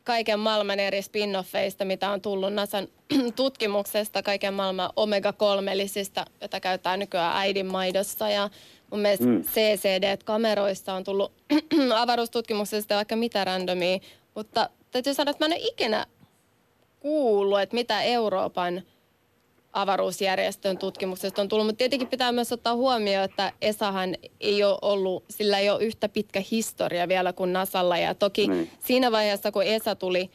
kaiken 0.06 0.40
maailman 0.40 0.80
eri 0.80 1.02
spin-offeista, 1.02 1.86
mitä 1.86 2.10
on 2.10 2.22
tullut 2.22 2.54
NASAn 2.54 2.88
tutkimuksesta, 3.36 4.24
kaiken 4.24 4.54
maailman 4.54 4.90
omega-3-lisistä, 4.96 6.26
jota 6.42 6.60
käytetään 6.60 7.00
nykyään 7.00 7.38
äidinmaidossa. 7.38 8.30
Ja 8.30 8.50
mun 8.92 9.00
mielestä 9.00 9.26
mm. 9.26 9.42
CCD-kameroista 9.42 10.94
on 10.94 11.04
tullut 11.04 11.32
avaruustutkimuksesta 11.96 12.96
vaikka 12.96 13.16
mitä 13.16 13.46
randomia. 13.46 14.00
Mutta 14.36 14.70
täytyy 14.92 15.14
sanoa, 15.14 15.32
että 15.32 15.48
mä 15.48 15.56
en 15.56 15.62
ole 15.62 15.70
ikinä 15.72 16.06
kuullut, 17.00 17.62
että 17.62 17.76
mitä 17.76 18.02
Euroopan– 18.02 18.82
avaruusjärjestön 19.76 20.78
tutkimuksesta 20.78 21.42
on 21.42 21.48
tullut, 21.48 21.66
mutta 21.66 21.78
tietenkin 21.78 22.08
pitää 22.08 22.32
myös 22.32 22.52
ottaa 22.52 22.76
huomioon, 22.76 23.26
että 23.26 23.54
ESAhan 23.62 24.16
ei 24.40 24.64
ole 24.64 24.78
ollut, 24.82 25.24
sillä 25.30 25.60
ei 25.60 25.70
ole 25.70 25.84
yhtä 25.84 26.10
pitkä 26.10 26.44
historia 26.52 27.08
vielä 27.08 27.34
kuin 27.34 27.54
NASalla 27.54 27.98
ja 27.98 28.16
toki 28.16 28.48
mm. 28.48 28.68
siinä 28.80 29.12
vaiheessa, 29.12 29.52
kun 29.52 29.64
ESA 29.64 29.96
tuli 29.96 30.30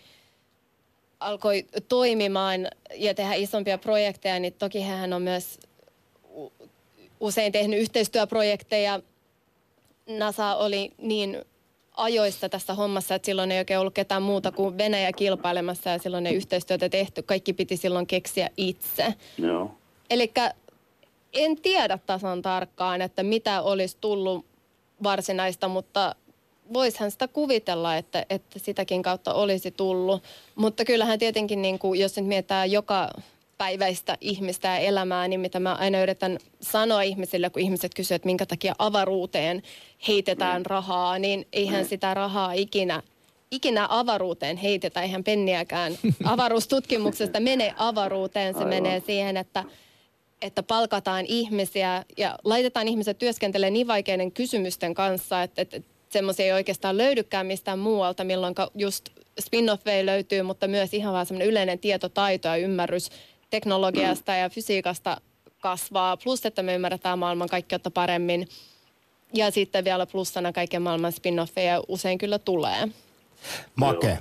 alkoi 1.20 1.66
toimimaan 1.88 2.68
ja 2.94 3.14
tehdä 3.14 3.34
isompia 3.34 3.78
projekteja, 3.78 4.38
niin 4.38 4.52
toki 4.52 4.80
hän 4.80 5.12
on 5.12 5.22
myös 5.22 5.60
usein 7.20 7.52
tehnyt 7.52 7.80
yhteistyöprojekteja. 7.80 9.00
NASA 10.06 10.56
oli 10.56 10.92
niin 10.98 11.44
ajoista 12.00 12.48
tässä 12.48 12.74
hommassa, 12.74 13.14
että 13.14 13.26
silloin 13.26 13.52
ei 13.52 13.58
oikein 13.58 13.80
ollut 13.80 13.94
ketään 13.94 14.22
muuta 14.22 14.52
kuin 14.52 14.78
Venäjä 14.78 15.12
kilpailemassa 15.12 15.90
ja 15.90 15.98
silloin 15.98 16.26
ei 16.26 16.34
yhteistyötä 16.34 16.88
tehty. 16.88 17.22
Kaikki 17.22 17.52
piti 17.52 17.76
silloin 17.76 18.06
keksiä 18.06 18.50
itse. 18.56 19.14
Joo. 19.38 19.70
Eli 20.10 20.32
en 21.32 21.56
tiedä 21.56 21.98
tasan 22.06 22.42
tarkkaan, 22.42 23.02
että 23.02 23.22
mitä 23.22 23.62
olisi 23.62 23.96
tullut 24.00 24.46
varsinaista, 25.02 25.68
mutta 25.68 26.14
voishan 26.72 27.10
sitä 27.10 27.28
kuvitella, 27.28 27.96
että, 27.96 28.26
että 28.30 28.58
sitäkin 28.58 29.02
kautta 29.02 29.34
olisi 29.34 29.70
tullut. 29.70 30.22
Mutta 30.54 30.84
kyllähän 30.84 31.18
tietenkin, 31.18 31.62
niin 31.62 31.78
kuin, 31.78 32.00
jos 32.00 32.16
nyt 32.16 32.26
mietitään 32.26 32.70
joka 32.70 33.10
päiväistä 33.60 34.18
ihmistä 34.20 34.68
ja 34.68 34.78
elämää, 34.78 35.28
niin 35.28 35.40
mitä 35.40 35.60
mä 35.60 35.74
aina 35.74 36.02
yritän 36.02 36.38
sanoa 36.60 37.02
ihmisille, 37.02 37.50
kun 37.50 37.62
ihmiset 37.62 37.94
kysyvät, 37.94 38.16
että 38.16 38.26
minkä 38.26 38.46
takia 38.46 38.74
avaruuteen 38.78 39.62
heitetään 40.08 40.66
rahaa, 40.66 41.18
niin 41.18 41.46
eihän 41.52 41.84
sitä 41.84 42.14
rahaa 42.14 42.52
ikinä 42.52 43.02
ikinä 43.50 43.86
avaruuteen 43.90 44.56
heitetä, 44.56 45.02
eihän 45.02 45.24
penniäkään 45.24 45.92
avaruustutkimuksesta 46.24 47.40
mene 47.40 47.74
avaruuteen. 47.76 48.54
Se 48.54 48.58
Aivan. 48.58 48.68
menee 48.68 49.02
siihen, 49.06 49.36
että, 49.36 49.64
että 50.42 50.62
palkataan 50.62 51.24
ihmisiä 51.28 52.04
ja 52.16 52.38
laitetaan 52.44 52.88
ihmiset 52.88 53.18
työskentelemään 53.18 53.72
niin 53.72 53.86
vaikeiden 53.86 54.32
kysymysten 54.32 54.94
kanssa, 54.94 55.42
että, 55.42 55.62
että 55.62 55.80
semmoisia 56.08 56.46
ei 56.46 56.52
oikeastaan 56.52 56.98
löydykään 56.98 57.46
mistään 57.46 57.78
muualta, 57.78 58.24
milloin 58.24 58.54
just 58.74 59.08
spin 59.40 59.66
löytyy, 60.02 60.42
mutta 60.42 60.68
myös 60.68 60.94
ihan 60.94 61.12
vaan 61.12 61.26
semmoinen 61.26 61.48
yleinen 61.48 61.78
tietotaito 61.78 62.48
ja 62.48 62.56
ymmärrys 62.56 63.10
teknologiasta 63.50 64.34
ja 64.34 64.50
fysiikasta 64.50 65.20
kasvaa. 65.60 66.16
Plus, 66.16 66.46
että 66.46 66.62
me 66.62 66.74
ymmärretään 66.74 67.18
maailman 67.18 67.48
kaikkeutta 67.48 67.90
paremmin. 67.90 68.48
Ja 69.34 69.50
sitten 69.50 69.84
vielä 69.84 70.06
plussana 70.06 70.52
kaiken 70.52 70.82
maailman 70.82 71.12
spin-offeja 71.12 71.84
usein 71.88 72.18
kyllä 72.18 72.38
tulee. 72.38 72.88
Make. 73.74 74.18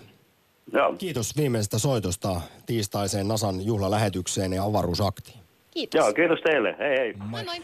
Joo. 0.74 0.94
Kiitos 0.94 1.38
viimeisestä 1.38 1.80
soitosta 1.80 2.42
tiistaiseen 2.66 3.28
Nasan 3.28 3.66
juhlalähetykseen 3.66 4.54
ja 4.54 4.64
avaruusaktiin. 4.64 5.40
Kiitos. 5.72 6.00
Joo, 6.00 6.14
kiitos 6.14 6.40
teille. 6.44 6.76
Hei 6.80 6.98
hei. 6.98 7.14
Moi 7.14 7.44
moi. 7.44 7.62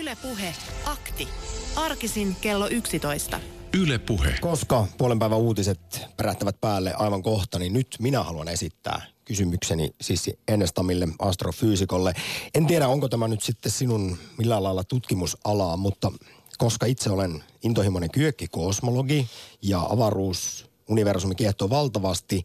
Yle 0.00 0.16
Puhe. 0.22 0.54
Akti. 0.84 1.28
Arkisin 1.76 2.36
kello 2.40 2.68
11. 2.68 3.40
Yle 3.82 3.98
Puhe. 3.98 4.34
Koska 4.40 4.86
puolen 4.98 5.18
päivän 5.18 5.38
uutiset 5.38 6.06
pärähtävät 6.16 6.60
päälle 6.60 6.94
aivan 6.98 7.22
kohta, 7.22 7.58
niin 7.58 7.72
nyt 7.72 7.86
minä 7.98 8.22
haluan 8.22 8.48
esittää 8.48 9.02
kysymykseni 9.24 9.94
siis 10.00 10.30
Enestamille, 10.48 11.08
astrofyysikolle. 11.18 12.14
En 12.54 12.66
tiedä, 12.66 12.88
onko 12.88 13.08
tämä 13.08 13.28
nyt 13.28 13.42
sitten 13.42 13.72
sinun 13.72 14.16
millään 14.38 14.62
lailla 14.62 14.84
tutkimusalaa, 14.84 15.76
mutta 15.76 16.12
koska 16.58 16.86
itse 16.86 17.10
olen 17.10 17.44
intohimoinen 17.62 18.10
kyökkikosmologi 18.10 19.28
ja 19.62 19.80
avaruus, 19.80 20.66
universumi 20.88 21.34
kiehtoo 21.34 21.70
valtavasti, 21.70 22.42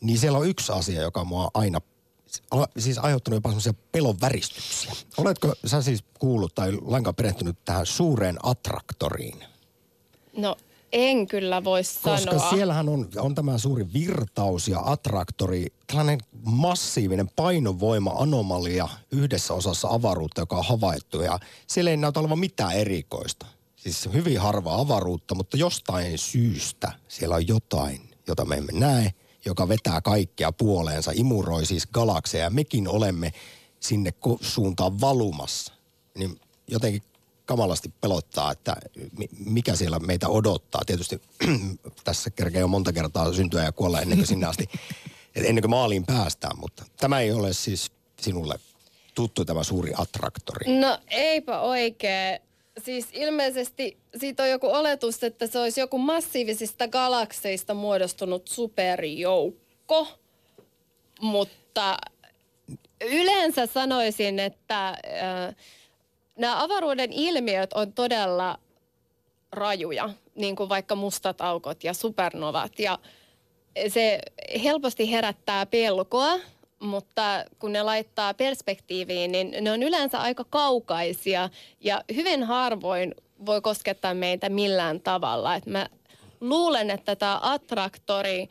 niin 0.00 0.18
siellä 0.18 0.38
on 0.38 0.48
yksi 0.48 0.72
asia, 0.72 1.02
joka 1.02 1.24
mua 1.24 1.50
aina 1.54 1.80
siis 2.78 2.98
aiheuttanut 2.98 3.36
jopa 3.36 3.48
semmoisia 3.48 3.74
pelon 3.92 4.20
väristyksiä. 4.20 4.92
Oletko 5.16 5.54
sä 5.66 5.82
siis 5.82 6.04
kuullut 6.18 6.54
tai 6.54 6.72
lainkaan 6.82 7.14
perehtynyt 7.14 7.56
tähän 7.64 7.86
suureen 7.86 8.36
attraktoriin? 8.42 9.44
No 10.36 10.56
en 10.92 11.26
kyllä 11.26 11.64
voi 11.64 11.84
sanoa. 11.84 12.16
Koska 12.16 12.50
siellähän 12.50 12.88
on, 12.88 13.08
on 13.16 13.34
tämä 13.34 13.58
suuri 13.58 13.86
virtaus 13.92 14.68
ja 14.68 14.80
attraktori, 14.84 15.66
tällainen 15.86 16.20
massiivinen 16.44 17.30
painovoima-anomalia 17.36 18.88
yhdessä 19.10 19.54
osassa 19.54 19.88
avaruutta, 19.88 20.40
joka 20.40 20.56
on 20.56 20.64
havaittu. 20.64 21.22
Ja 21.22 21.38
siellä 21.66 21.90
ei 21.90 21.96
näytä 21.96 22.20
olevan 22.20 22.38
mitään 22.38 22.72
erikoista. 22.72 23.46
Siis 23.76 24.08
hyvin 24.12 24.40
harva 24.40 24.74
avaruutta, 24.74 25.34
mutta 25.34 25.56
jostain 25.56 26.18
syystä 26.18 26.92
siellä 27.08 27.34
on 27.34 27.48
jotain, 27.48 28.10
jota 28.26 28.44
me 28.44 28.56
emme 28.56 28.72
näe, 28.72 29.14
joka 29.44 29.68
vetää 29.68 30.00
kaikkea 30.00 30.52
puoleensa, 30.52 31.12
imuroi 31.14 31.66
siis 31.66 31.86
galakseja. 31.86 32.50
Mekin 32.50 32.88
olemme 32.88 33.32
sinne 33.80 34.14
suuntaan 34.40 35.00
valumassa. 35.00 35.72
Niin 36.18 36.40
jotenkin 36.68 37.02
kamalasti 37.50 37.92
pelottaa, 38.00 38.52
että 38.52 38.76
mikä 39.46 39.76
siellä 39.76 39.98
meitä 39.98 40.28
odottaa. 40.28 40.82
Tietysti 40.86 41.22
tässä 42.04 42.30
kerkeä 42.30 42.60
jo 42.60 42.68
monta 42.68 42.92
kertaa 42.92 43.32
syntyä 43.32 43.64
ja 43.64 43.72
kuolla 43.72 44.00
ennen 44.00 44.18
kuin 44.18 44.26
sinne 44.26 44.46
asti, 44.46 44.68
ennen 45.34 45.62
kuin 45.62 45.70
maaliin 45.70 46.06
päästään, 46.06 46.58
mutta 46.58 46.84
tämä 46.96 47.20
ei 47.20 47.32
ole 47.32 47.52
siis 47.52 47.92
sinulle 48.20 48.54
tuttu 49.14 49.44
tämä 49.44 49.64
suuri 49.64 49.92
attraktori. 49.96 50.78
No 50.78 50.98
eipä 51.08 51.60
oikein. 51.60 52.40
Siis 52.84 53.08
ilmeisesti 53.12 53.96
siitä 54.16 54.42
on 54.42 54.50
joku 54.50 54.66
oletus, 54.66 55.24
että 55.24 55.46
se 55.46 55.58
olisi 55.58 55.80
joku 55.80 55.98
massiivisista 55.98 56.88
galakseista 56.88 57.74
muodostunut 57.74 58.48
superjoukko, 58.48 60.08
mutta 61.20 61.96
yleensä 63.00 63.66
sanoisin, 63.66 64.38
että... 64.38 64.88
Äh, 64.88 65.56
nämä 66.40 66.62
avaruuden 66.62 67.12
ilmiöt 67.12 67.72
on 67.72 67.92
todella 67.92 68.58
rajuja, 69.52 70.10
niin 70.34 70.56
kuin 70.56 70.68
vaikka 70.68 70.94
mustat 70.94 71.40
aukot 71.40 71.84
ja 71.84 71.94
supernovat. 71.94 72.78
Ja 72.78 72.98
se 73.88 74.18
helposti 74.62 75.10
herättää 75.10 75.66
pelkoa, 75.66 76.32
mutta 76.78 77.44
kun 77.58 77.72
ne 77.72 77.82
laittaa 77.82 78.34
perspektiiviin, 78.34 79.32
niin 79.32 79.56
ne 79.60 79.72
on 79.72 79.82
yleensä 79.82 80.20
aika 80.20 80.44
kaukaisia 80.50 81.48
ja 81.80 82.04
hyvin 82.14 82.44
harvoin 82.44 83.14
voi 83.46 83.60
koskettaa 83.60 84.14
meitä 84.14 84.48
millään 84.48 85.00
tavalla. 85.00 85.54
Et 85.54 85.66
mä 85.66 85.88
luulen, 86.40 86.90
että 86.90 87.16
tämä 87.16 87.38
attraktori 87.42 88.48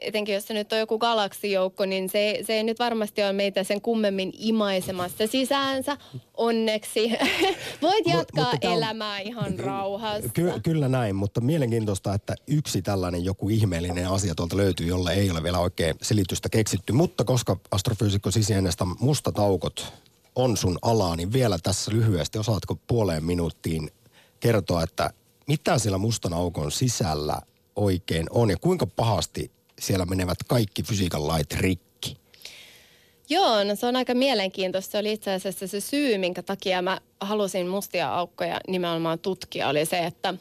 etenkin 0.00 0.34
jos 0.34 0.46
se 0.46 0.54
nyt 0.54 0.72
on 0.72 0.78
joku 0.78 0.98
galaksijoukko, 0.98 1.86
niin 1.86 2.08
se, 2.08 2.38
se 2.46 2.52
ei 2.52 2.62
nyt 2.62 2.78
varmasti 2.78 3.22
ole 3.22 3.32
meitä 3.32 3.64
sen 3.64 3.80
kummemmin 3.80 4.32
imaisemassa 4.38 5.26
sisäänsä. 5.26 5.96
Onneksi. 6.34 7.12
Voit 7.82 8.06
jatkaa 8.06 8.52
M- 8.52 8.58
elämää 8.60 9.18
ihan 9.18 9.58
rauhassa. 9.58 10.28
Ky- 10.28 10.60
kyllä 10.62 10.88
näin, 10.88 11.16
mutta 11.16 11.40
mielenkiintoista, 11.40 12.14
että 12.14 12.34
yksi 12.46 12.82
tällainen 12.82 13.24
joku 13.24 13.48
ihmeellinen 13.48 14.08
asia 14.08 14.34
tuolta 14.34 14.56
löytyy, 14.56 14.86
jolle 14.86 15.12
ei 15.12 15.30
ole 15.30 15.42
vielä 15.42 15.58
oikein 15.58 15.94
selitystä 16.02 16.48
keksitty. 16.48 16.92
Mutta 16.92 17.24
koska 17.24 17.56
astrofyysikko 17.70 18.30
Sisienestä 18.30 18.84
mustat 19.00 19.38
aukot 19.38 19.92
on 20.36 20.56
sun 20.56 20.78
alaa, 20.82 21.16
niin 21.16 21.32
vielä 21.32 21.58
tässä 21.62 21.90
lyhyesti, 21.90 22.38
osaatko 22.38 22.78
puoleen 22.86 23.24
minuuttiin 23.24 23.90
kertoa, 24.40 24.82
että 24.82 25.10
mitä 25.46 25.78
siellä 25.78 25.98
mustan 25.98 26.32
aukon 26.32 26.72
sisällä 26.72 27.40
oikein 27.76 28.26
on 28.30 28.50
ja 28.50 28.56
kuinka 28.60 28.86
pahasti 28.86 29.50
siellä 29.80 30.04
menevät 30.04 30.38
kaikki 30.46 30.82
fysiikan 30.82 31.28
lait 31.28 31.52
rikki. 31.52 32.16
Joo, 33.28 33.64
no 33.64 33.74
se 33.74 33.86
on 33.86 33.96
aika 33.96 34.14
mielenkiintoista. 34.14 34.92
Se 34.92 34.98
oli 34.98 35.12
itse 35.12 35.32
asiassa 35.32 35.66
se 35.66 35.80
syy, 35.80 36.18
minkä 36.18 36.42
takia 36.42 36.82
mä 36.82 37.00
halusin 37.20 37.66
mustia 37.66 38.14
aukkoja 38.14 38.60
nimenomaan 38.68 39.18
tutkia, 39.18 39.68
oli 39.68 39.86
se, 39.86 39.98
että 39.98 40.34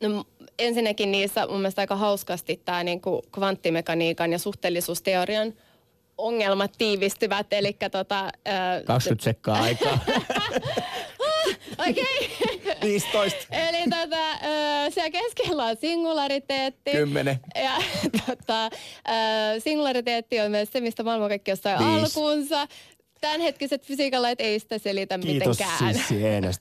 no, 0.00 0.24
ensinnäkin 0.58 1.12
niissä 1.12 1.46
mun 1.46 1.56
mielestä 1.56 1.80
aika 1.80 1.96
hauskasti 1.96 2.60
tämä 2.64 2.84
niin 2.84 3.00
kvanttimekaniikan 3.32 4.32
ja 4.32 4.38
suhteellisuusteorian 4.38 5.52
ongelmat 6.18 6.72
tiivistyvät, 6.78 7.46
eli 7.52 7.76
tota... 7.90 8.30
Ää, 8.44 8.82
20 8.82 9.24
sekkaa 9.24 9.62
aikaa. 9.62 9.98
Okei. 11.88 12.30
Okay. 12.86 12.92
15. 12.92 13.46
Eli 13.68 13.84
tota, 13.90 14.26
siellä 14.90 15.10
keskellä 15.10 15.64
on 15.64 15.76
singulariteetti. 15.80 16.90
10. 16.90 17.40
Ja 17.54 17.72
tota, 18.26 18.70
singulariteetti 19.58 20.40
on 20.40 20.50
myös 20.50 20.68
se, 20.72 20.80
mistä 20.80 21.02
maailmankaikkeus 21.02 21.60
sai 21.62 21.74
alkuunsa. 21.74 22.68
Tämänhetkiset 23.20 23.86
fysiikalait 23.86 24.40
ei 24.40 24.58
sitä 24.60 24.78
selitä 24.78 25.18
Kiitos 25.18 25.48
mitenkään. 25.48 25.78
Kiitos 25.78 25.98
Sissi 25.98 26.22